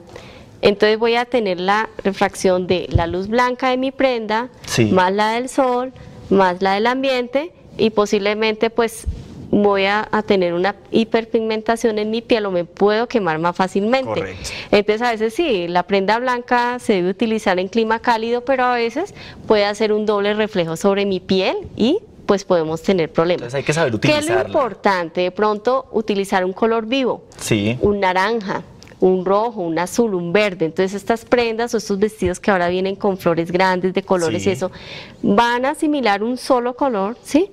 entonces 0.60 0.98
voy 0.98 1.14
a 1.16 1.24
tener 1.24 1.58
la 1.58 1.88
refracción 2.04 2.66
de 2.66 2.86
la 2.90 3.06
luz 3.06 3.28
blanca 3.28 3.70
de 3.70 3.78
mi 3.78 3.90
prenda, 3.90 4.50
Sí. 4.66 4.84
más 4.86 5.12
la 5.12 5.30
del 5.32 5.48
sol, 5.48 5.92
más 6.30 6.60
la 6.62 6.74
del 6.74 6.86
ambiente 6.86 7.52
y 7.78 7.90
posiblemente 7.90 8.68
pues 8.70 9.06
voy 9.50 9.84
a, 9.86 10.06
a 10.12 10.22
tener 10.22 10.54
una 10.54 10.76
hiperpigmentación 10.92 11.98
en 11.98 12.10
mi 12.10 12.22
piel 12.22 12.46
o 12.46 12.50
me 12.50 12.64
puedo 12.64 13.06
quemar 13.08 13.38
más 13.38 13.56
fácilmente. 13.56 14.20
Correcto. 14.20 14.50
Entonces 14.70 15.02
a 15.02 15.10
veces 15.10 15.34
sí, 15.34 15.66
la 15.68 15.82
prenda 15.82 16.18
blanca 16.18 16.78
se 16.78 16.94
debe 16.94 17.10
utilizar 17.10 17.58
en 17.58 17.68
clima 17.68 17.98
cálido, 17.98 18.44
pero 18.44 18.64
a 18.64 18.74
veces 18.74 19.14
puede 19.46 19.64
hacer 19.64 19.92
un 19.92 20.06
doble 20.06 20.34
reflejo 20.34 20.76
sobre 20.76 21.04
mi 21.06 21.20
piel 21.20 21.56
y 21.76 21.98
pues 22.26 22.44
podemos 22.44 22.82
tener 22.82 23.10
problemas. 23.12 23.42
Entonces 23.54 23.54
hay 23.58 23.64
que 23.64 23.72
saber 23.72 23.98
¿Qué 24.00 24.18
es 24.18 24.28
lo 24.28 24.40
importante? 24.40 25.22
De 25.22 25.30
pronto 25.30 25.86
utilizar 25.92 26.44
un 26.44 26.52
color 26.52 26.86
vivo, 26.86 27.24
Sí. 27.38 27.78
un 27.80 28.00
naranja, 28.00 28.62
un 29.00 29.24
rojo, 29.24 29.62
un 29.62 29.78
azul, 29.78 30.14
un 30.14 30.32
verde. 30.32 30.66
Entonces 30.66 30.94
estas 30.94 31.24
prendas 31.24 31.74
o 31.74 31.78
estos 31.78 31.98
vestidos 31.98 32.38
que 32.38 32.50
ahora 32.52 32.68
vienen 32.68 32.94
con 32.94 33.18
flores 33.18 33.50
grandes 33.50 33.92
de 33.94 34.02
colores 34.02 34.44
Sí. 34.44 34.50
y 34.50 34.52
eso, 34.52 34.70
van 35.22 35.64
a 35.64 35.70
asimilar 35.70 36.22
un 36.22 36.36
solo 36.36 36.74
color, 36.76 37.16
¿sí? 37.24 37.50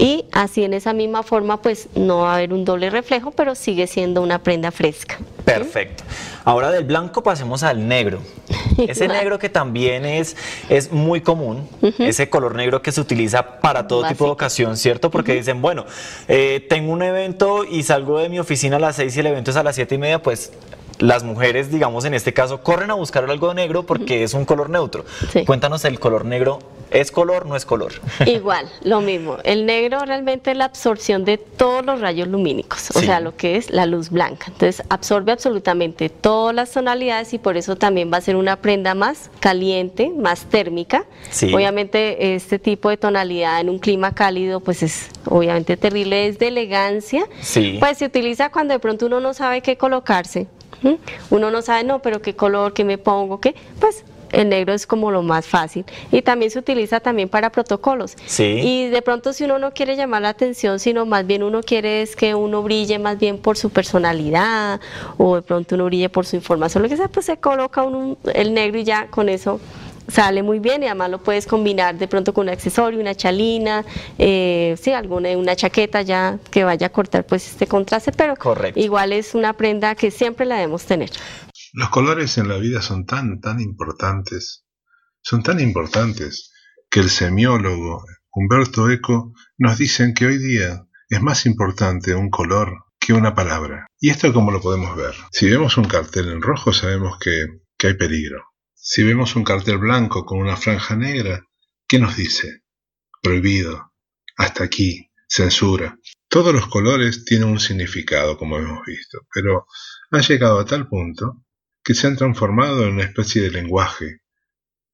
Y 0.00 0.24
así 0.32 0.64
en 0.64 0.72
esa 0.72 0.94
misma 0.94 1.22
forma 1.22 1.60
pues 1.60 1.88
no 1.94 2.20
va 2.20 2.32
a 2.32 2.36
haber 2.36 2.54
un 2.54 2.64
doble 2.64 2.88
reflejo, 2.88 3.32
pero 3.32 3.54
sigue 3.54 3.86
siendo 3.86 4.22
una 4.22 4.42
prenda 4.42 4.70
fresca. 4.70 5.18
Perfecto. 5.44 6.04
Ahora 6.42 6.70
del 6.70 6.84
blanco 6.84 7.22
pasemos 7.22 7.62
al 7.62 7.86
negro. 7.86 8.22
Ese 8.78 9.08
negro 9.08 9.38
que 9.38 9.50
también 9.50 10.06
es, 10.06 10.38
es 10.70 10.90
muy 10.90 11.20
común, 11.20 11.68
ese 11.98 12.30
color 12.30 12.54
negro 12.54 12.80
que 12.80 12.92
se 12.92 13.00
utiliza 13.00 13.60
para 13.60 13.86
todo 13.86 14.08
tipo 14.08 14.24
de 14.24 14.30
ocasión, 14.30 14.78
¿cierto? 14.78 15.10
Porque 15.10 15.34
dicen, 15.34 15.60
bueno, 15.60 15.84
eh, 16.28 16.64
tengo 16.66 16.92
un 16.92 17.02
evento 17.02 17.64
y 17.64 17.82
salgo 17.82 18.18
de 18.18 18.30
mi 18.30 18.38
oficina 18.38 18.76
a 18.76 18.80
las 18.80 18.96
seis 18.96 19.14
y 19.16 19.20
el 19.20 19.26
evento 19.26 19.50
es 19.50 19.56
a 19.58 19.62
las 19.62 19.74
siete 19.74 19.96
y 19.96 19.98
media, 19.98 20.22
pues 20.22 20.52
las 21.00 21.24
mujeres, 21.24 21.70
digamos 21.70 22.04
en 22.04 22.14
este 22.14 22.32
caso, 22.32 22.62
corren 22.62 22.90
a 22.90 22.94
buscar 22.94 23.28
algo 23.28 23.52
negro 23.54 23.84
porque 23.84 24.22
es 24.22 24.34
un 24.34 24.44
color 24.44 24.70
neutro. 24.70 25.04
Sí. 25.32 25.44
Cuéntanos 25.44 25.84
el 25.84 25.98
color 25.98 26.24
negro, 26.24 26.58
¿es 26.90 27.10
color 27.10 27.46
no 27.46 27.56
es 27.56 27.64
color? 27.64 27.92
Igual, 28.26 28.66
lo 28.82 29.00
mismo. 29.00 29.38
El 29.44 29.66
negro 29.66 30.00
realmente 30.04 30.50
es 30.52 30.56
la 30.56 30.66
absorción 30.66 31.24
de 31.24 31.38
todos 31.38 31.84
los 31.84 32.00
rayos 32.00 32.28
lumínicos, 32.28 32.90
o 32.94 33.00
Sí. 33.00 33.06
sea, 33.06 33.20
lo 33.20 33.36
que 33.36 33.56
es 33.56 33.70
la 33.70 33.86
luz 33.86 34.10
blanca. 34.10 34.46
Entonces, 34.48 34.82
absorbe 34.88 35.32
absolutamente 35.32 36.08
todas 36.10 36.54
las 36.54 36.70
tonalidades 36.70 37.32
y 37.34 37.38
por 37.38 37.56
eso 37.56 37.76
también 37.76 38.10
va 38.12 38.18
a 38.18 38.20
ser 38.20 38.36
una 38.36 38.56
prenda 38.56 38.94
más 38.94 39.30
caliente, 39.40 40.10
más 40.16 40.44
térmica. 40.44 41.04
Sí. 41.30 41.52
Obviamente, 41.54 42.34
este 42.34 42.58
tipo 42.58 42.90
de 42.90 42.96
tonalidad 42.96 43.60
en 43.60 43.70
un 43.70 43.78
clima 43.78 44.14
cálido, 44.14 44.60
pues 44.60 44.82
es 44.82 45.08
obviamente 45.26 45.76
terrible, 45.76 46.26
es 46.26 46.38
de 46.38 46.48
elegancia. 46.48 47.24
Sí. 47.40 47.76
Pues 47.80 47.98
se 47.98 48.04
utiliza 48.06 48.50
cuando 48.50 48.74
de 48.74 48.80
pronto 48.80 49.06
uno 49.06 49.20
no 49.20 49.32
sabe 49.34 49.62
qué 49.62 49.76
colocarse. 49.76 50.46
¿M? 50.82 50.98
Uno 51.30 51.50
no 51.50 51.62
sabe, 51.62 51.84
no, 51.84 52.00
pero 52.00 52.22
qué 52.22 52.34
color, 52.34 52.72
qué 52.72 52.84
me 52.84 52.98
pongo, 52.98 53.40
qué. 53.40 53.54
Pues 53.78 54.04
el 54.32 54.48
negro 54.48 54.72
es 54.72 54.86
como 54.86 55.10
lo 55.10 55.22
más 55.22 55.46
fácil. 55.46 55.84
Y 56.10 56.22
también 56.22 56.50
se 56.50 56.58
utiliza 56.58 57.00
también 57.00 57.28
para 57.28 57.50
protocolos. 57.50 58.16
Sí. 58.26 58.60
Y 58.62 58.88
de 58.88 59.02
pronto 59.02 59.32
si 59.32 59.44
uno 59.44 59.58
no 59.58 59.72
quiere 59.72 59.96
llamar 59.96 60.22
la 60.22 60.30
atención, 60.30 60.78
sino 60.78 61.06
más 61.06 61.26
bien 61.26 61.42
uno 61.42 61.62
quiere 61.62 62.02
es 62.02 62.16
que 62.16 62.34
uno 62.34 62.62
brille 62.62 62.98
más 62.98 63.18
bien 63.18 63.38
por 63.38 63.56
su 63.56 63.70
personalidad 63.70 64.80
o 65.18 65.36
de 65.36 65.42
pronto 65.42 65.74
uno 65.74 65.86
brille 65.86 66.08
por 66.08 66.26
su 66.26 66.36
información, 66.36 66.82
lo 66.82 66.88
que 66.88 66.96
sea, 66.96 67.08
pues 67.08 67.26
se 67.26 67.38
coloca 67.38 67.82
uno 67.82 68.16
el 68.34 68.54
negro 68.54 68.78
y 68.78 68.84
ya 68.84 69.08
con 69.08 69.28
eso 69.28 69.60
sale 70.10 70.42
muy 70.42 70.58
bien 70.58 70.82
y 70.82 70.86
además 70.86 71.10
lo 71.10 71.22
puedes 71.22 71.46
combinar 71.46 71.96
de 71.96 72.08
pronto 72.08 72.32
con 72.32 72.46
un 72.46 72.52
accesorio, 72.52 73.00
una 73.00 73.14
chalina, 73.14 73.84
eh, 74.18 74.76
sí, 74.80 74.92
alguna 74.92 75.30
una 75.36 75.54
chaqueta 75.56 76.02
ya 76.02 76.38
que 76.50 76.64
vaya 76.64 76.88
a 76.88 76.90
cortar 76.90 77.24
pues 77.26 77.46
este 77.46 77.66
contraste, 77.66 78.12
pero 78.12 78.36
Correcto. 78.36 78.78
igual 78.80 79.12
es 79.12 79.34
una 79.34 79.52
prenda 79.52 79.94
que 79.94 80.10
siempre 80.10 80.46
la 80.46 80.56
debemos 80.56 80.84
tener. 80.84 81.10
Los 81.72 81.90
colores 81.90 82.36
en 82.38 82.48
la 82.48 82.56
vida 82.56 82.82
son 82.82 83.06
tan, 83.06 83.40
tan 83.40 83.60
importantes, 83.60 84.64
son 85.22 85.42
tan 85.42 85.60
importantes 85.60 86.52
que 86.90 87.00
el 87.00 87.10
semiólogo 87.10 88.04
Humberto 88.32 88.90
Eco 88.90 89.32
nos 89.58 89.78
dicen 89.78 90.14
que 90.14 90.26
hoy 90.26 90.38
día 90.38 90.84
es 91.08 91.22
más 91.22 91.46
importante 91.46 92.14
un 92.14 92.30
color 92.30 92.84
que 92.98 93.12
una 93.12 93.34
palabra. 93.34 93.86
¿Y 93.98 94.10
esto 94.10 94.32
cómo 94.32 94.50
lo 94.50 94.60
podemos 94.60 94.96
ver? 94.96 95.14
Si 95.32 95.48
vemos 95.48 95.76
un 95.76 95.84
cartel 95.84 96.28
en 96.28 96.42
rojo 96.42 96.72
sabemos 96.72 97.18
que, 97.18 97.46
que 97.78 97.88
hay 97.88 97.94
peligro. 97.94 98.49
Si 98.82 99.02
vemos 99.02 99.36
un 99.36 99.44
cartel 99.44 99.76
blanco 99.76 100.24
con 100.24 100.38
una 100.38 100.56
franja 100.56 100.96
negra, 100.96 101.46
¿qué 101.86 101.98
nos 101.98 102.16
dice? 102.16 102.62
Prohibido, 103.20 103.92
hasta 104.38 104.64
aquí, 104.64 105.10
censura. 105.28 105.98
Todos 106.28 106.54
los 106.54 106.66
colores 106.66 107.26
tienen 107.26 107.48
un 107.48 107.60
significado, 107.60 108.38
como 108.38 108.56
hemos 108.56 108.86
visto, 108.86 109.26
pero 109.34 109.66
han 110.10 110.22
llegado 110.22 110.58
a 110.58 110.64
tal 110.64 110.88
punto 110.88 111.44
que 111.84 111.92
se 111.92 112.06
han 112.06 112.16
transformado 112.16 112.84
en 112.84 112.94
una 112.94 113.04
especie 113.04 113.42
de 113.42 113.50
lenguaje. 113.50 114.22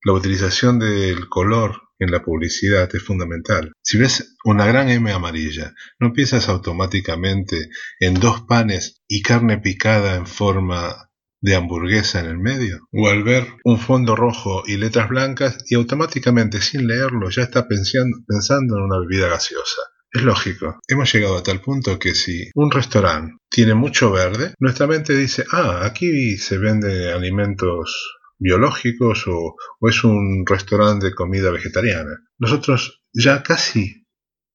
la 0.03 0.13
utilización 0.15 0.81
del 0.81 1.29
color 1.29 1.81
en 2.01 2.11
la 2.11 2.25
publicidad 2.25 2.89
es 2.93 3.03
fundamental. 3.05 3.73
Si 3.83 3.99
ves 3.99 4.37
una 4.45 4.67
gran 4.67 4.89
M 4.89 5.11
amarilla, 5.13 5.75
no 6.01 6.13
piensas 6.13 6.49
automáticamente 6.49 7.71
en 8.01 8.15
dos 8.15 8.43
panes 8.43 9.03
y 9.07 9.23
carne 9.23 9.59
picada 9.59 10.17
en 10.17 10.27
forma 10.27 11.07
de 11.41 11.55
hamburguesa 11.55 12.21
en 12.21 12.27
el 12.27 12.39
medio. 12.39 12.89
O 12.93 13.09
al 13.09 13.23
ver 13.23 13.47
un 13.65 13.79
fondo 13.79 14.17
rojo 14.17 14.63
y 14.67 14.77
letras 14.77 15.09
blancas 15.09 15.59
y 15.69 15.75
automáticamente 15.75 16.61
sin 16.61 16.87
leerlo 16.87 17.31
ya 17.31 17.43
está 17.43 17.67
pensando, 17.69 18.77
en 18.77 18.83
una 18.83 19.01
bebida 19.01 19.29
gaseosa. 19.29 19.83
Es 20.13 20.23
lógico. 20.23 20.79
Hemos 20.89 21.13
llegado 21.13 21.37
a 21.37 21.43
tal 21.43 21.61
punto 21.61 21.99
que 21.99 22.15
si 22.15 22.51
un 22.55 22.71
restaurante 22.71 23.37
tiene 23.51 23.75
mucho 23.75 24.11
verde, 24.11 24.55
nuestra 24.59 24.87
mente 24.87 25.15
dice, 25.15 25.45
ah, 25.53 25.81
aquí 25.85 26.37
se 26.39 26.59
vende 26.59 27.13
alimentos 27.13 28.17
biológicos 28.39 29.25
o 29.27 29.57
es 29.89 30.05
un 30.05 30.45
restaurante 30.47 31.07
de 31.07 31.15
comida 31.15 31.51
vegetariana. 31.51 32.13
Nosotros 32.39 33.03
ya 33.13 33.43
casi 33.43 34.07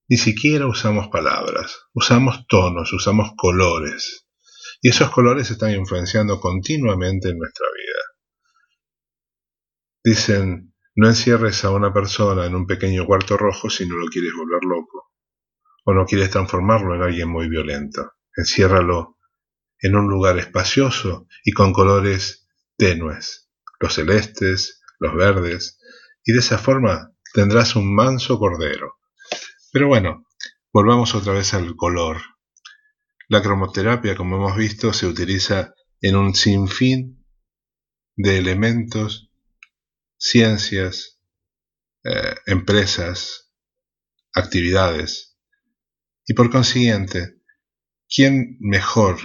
ni 0.08 0.18
siquiera 0.18 0.68
usamos 0.68 1.08
palabras, 1.08 1.86
usamos 1.94 2.46
tonos, 2.48 2.92
usamos 2.92 3.32
colores. 3.38 4.26
Y 4.82 4.90
esos 4.90 5.12
colores 5.12 5.52
están 5.52 5.72
influenciando 5.72 6.40
continuamente 6.40 7.30
en 7.30 7.38
nuestra 7.38 7.68
vida. 7.68 8.02
Dicen, 10.04 10.74
no 10.96 11.08
encierres 11.08 11.64
a 11.64 11.70
una 11.70 11.94
persona 11.94 12.46
en 12.46 12.56
un 12.56 12.66
pequeño 12.66 13.06
cuarto 13.06 13.38
rojo 13.38 13.70
si 13.70 13.88
no 13.88 13.96
lo 13.96 14.08
quieres 14.08 14.32
volver 14.36 14.64
loco, 14.64 15.12
o 15.86 15.94
no 15.94 16.06
quieres 16.06 16.32
transformarlo 16.32 16.96
en 16.96 17.04
alguien 17.04 17.30
muy 17.30 17.48
violento. 17.48 18.14
Enciérralo 18.36 19.20
en 19.80 19.96
un 19.96 20.08
lugar 20.08 20.40
espacioso 20.40 21.28
y 21.44 21.52
con 21.52 21.74
colores 21.74 22.48
tenues, 22.76 23.52
los 23.80 23.94
celestes, 23.94 24.82
los 25.00 25.16
verdes, 25.16 25.80
y 26.26 26.34
de 26.34 26.40
esa 26.40 26.58
forma 26.58 27.14
tendrás 27.34 27.76
un 27.76 27.94
manso 27.94 28.40
cordero. 28.40 28.96
Pero 29.72 29.88
bueno, 29.88 30.26
volvamos 30.74 31.14
otra 31.16 31.34
vez 31.34 31.54
al 31.54 31.76
color. 31.76 32.18
La 33.32 33.42
cromoterapia, 33.42 34.14
como 34.14 34.36
hemos 34.36 34.58
visto, 34.58 34.92
se 34.92 35.08
utiliza 35.08 35.74
en 36.02 36.18
un 36.18 36.36
sinfín 36.36 37.26
de 38.18 38.38
elementos, 38.38 39.32
ciencias, 40.18 41.22
eh, 42.04 42.36
empresas, 42.46 43.54
actividades. 44.34 45.38
Y 46.28 46.34
por 46.34 46.52
consiguiente, 46.52 47.38
¿quién 48.14 48.58
mejor 48.60 49.18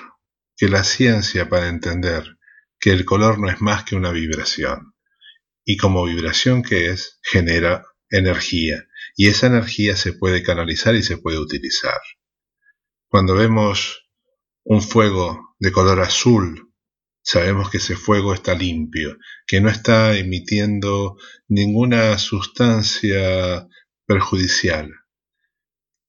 que 0.57 0.69
la 0.69 0.85
ciencia 0.85 1.49
para 1.49 1.67
entender 1.67 2.39
que 2.79 2.91
el 2.91 3.05
color 3.05 3.41
no 3.41 3.51
es 3.51 3.61
más 3.61 3.83
que 3.83 3.97
una 3.97 4.13
vibración? 4.13 4.95
Y 5.65 5.79
como 5.79 6.05
vibración 6.05 6.63
que 6.63 6.91
es, 6.91 7.19
genera 7.25 7.85
energía. 8.09 8.87
Y 9.17 9.27
esa 9.27 9.49
energía 9.49 9.97
se 9.97 10.13
puede 10.13 10.45
canalizar 10.45 10.95
y 10.95 11.03
se 11.03 11.19
puede 11.19 11.41
utilizar. 11.41 11.99
Cuando 13.17 13.35
vemos 13.35 14.11
un 14.63 14.83
fuego 14.83 15.57
de 15.59 15.73
color 15.73 16.01
azul, 16.01 16.75
sabemos 17.23 17.71
que 17.71 17.79
ese 17.79 17.97
fuego 17.97 18.35
está 18.35 18.53
limpio, 18.55 19.17
que 19.47 19.59
no 19.63 19.71
está 19.71 20.19
emitiendo 20.19 21.17
ninguna 21.49 22.19
sustancia 22.19 23.67
perjudicial. 24.05 24.93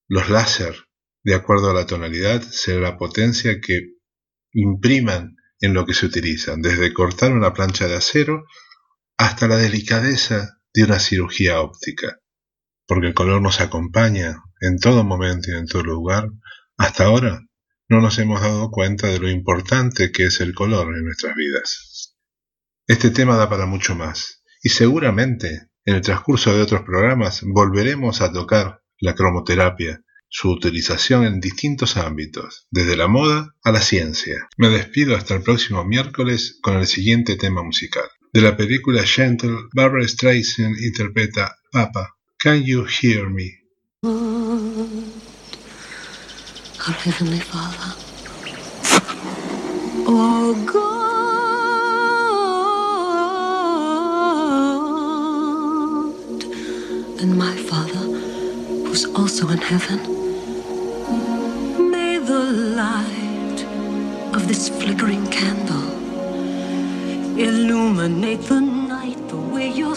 Los 0.09 0.29
láser, 0.29 0.75
de 1.23 1.35
acuerdo 1.35 1.69
a 1.69 1.73
la 1.73 1.85
tonalidad, 1.85 2.41
será 2.41 2.81
la 2.81 2.97
potencia 2.97 3.61
que 3.61 3.93
impriman 4.51 5.37
en 5.61 5.73
lo 5.73 5.85
que 5.85 5.93
se 5.93 6.07
utilizan, 6.07 6.61
desde 6.61 6.91
cortar 6.91 7.31
una 7.31 7.53
plancha 7.53 7.87
de 7.87 7.95
acero 7.95 8.43
hasta 9.15 9.47
la 9.47 9.55
delicadeza 9.55 10.59
de 10.73 10.83
una 10.83 10.99
cirugía 10.99 11.61
óptica, 11.61 12.19
porque 12.85 13.07
el 13.07 13.13
color 13.13 13.41
nos 13.41 13.61
acompaña 13.61 14.43
en 14.59 14.77
todo 14.77 15.05
momento 15.05 15.51
y 15.51 15.53
en 15.53 15.67
todo 15.67 15.83
lugar 15.83 16.31
hasta 16.77 17.05
ahora 17.05 17.41
no 17.89 18.01
nos 18.01 18.19
hemos 18.19 18.41
dado 18.41 18.69
cuenta 18.69 19.07
de 19.07 19.19
lo 19.19 19.29
importante 19.29 20.11
que 20.11 20.25
es 20.25 20.41
el 20.41 20.53
color 20.53 20.95
en 20.95 21.05
nuestras 21.05 21.35
vidas. 21.35 22.15
Este 22.85 23.09
tema 23.11 23.37
da 23.37 23.49
para 23.49 23.65
mucho 23.65 23.95
más, 23.95 24.43
y 24.61 24.69
seguramente 24.69 25.69
en 25.85 25.95
el 25.95 26.01
transcurso 26.01 26.53
de 26.53 26.61
otros 26.61 26.81
programas 26.81 27.41
volveremos 27.43 28.21
a 28.21 28.31
tocar 28.31 28.81
la 28.99 29.15
cromoterapia, 29.15 30.03
su 30.29 30.51
utilización 30.51 31.25
en 31.25 31.39
distintos 31.39 31.95
ámbitos, 31.95 32.67
desde 32.69 32.97
la 32.97 33.07
moda 33.07 33.55
a 33.63 33.71
la 33.71 33.81
ciencia. 33.81 34.47
Me 34.57 34.69
despido 34.69 35.15
hasta 35.15 35.35
el 35.35 35.43
próximo 35.43 35.85
miércoles 35.85 36.59
con 36.61 36.77
el 36.77 36.87
siguiente 36.87 37.37
tema 37.37 37.63
musical. 37.63 38.05
De 38.33 38.41
la 38.41 38.57
película 38.57 39.03
Gentle, 39.03 39.55
Barbara 39.73 40.05
Streisand 40.07 40.77
interpreta 40.77 41.57
Papa, 41.71 42.17
Can 42.37 42.63
You 42.63 42.85
Hear 42.85 43.29
Me? 43.29 43.63
Our 46.87 46.93
Heavenly 46.93 47.39
Father. 47.39 47.93
Oh 50.07 50.53
God, 50.65 50.87
and 57.21 57.37
my 57.37 57.55
Father, 57.57 58.05
who's 58.85 59.03
also 59.15 59.49
in 59.49 59.57
heaven, 59.57 59.99
may 61.91 62.19
the 62.19 62.39
light 62.81 63.65
of 64.33 64.47
this 64.47 64.69
flickering 64.69 65.27
candle 65.29 65.91
illuminate 67.37 68.43
the 68.43 68.61
night 68.61 69.27
the 69.27 69.35
way 69.35 69.69
your 69.69 69.95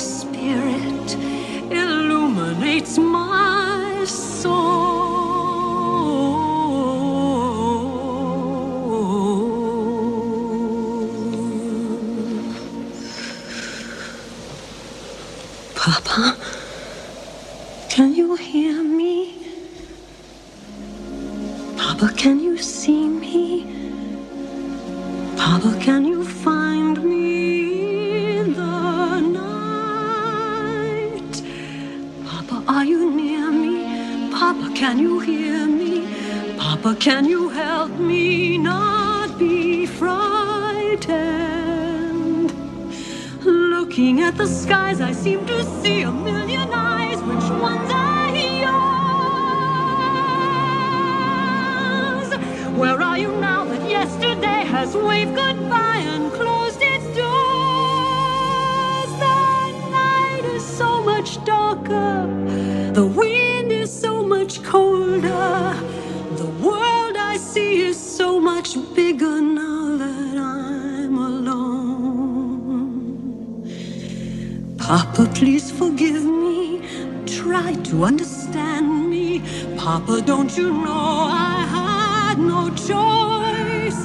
Papa, 80.11 80.22
don't 80.22 80.56
you 80.56 80.72
know 80.72 81.28
I 81.30 81.64
had 81.76 82.38
no 82.38 82.68
choice? 82.70 84.00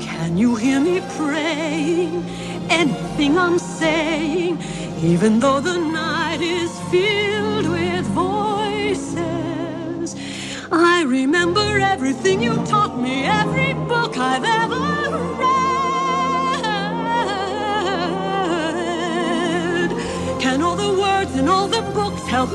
Can 0.00 0.38
you 0.38 0.56
hear 0.56 0.80
me 0.80 1.02
praying? 1.18 2.24
Anything 2.70 3.36
I'm 3.38 3.58
saying, 3.58 4.58
even 5.02 5.40
though 5.40 5.60
the 5.60 5.76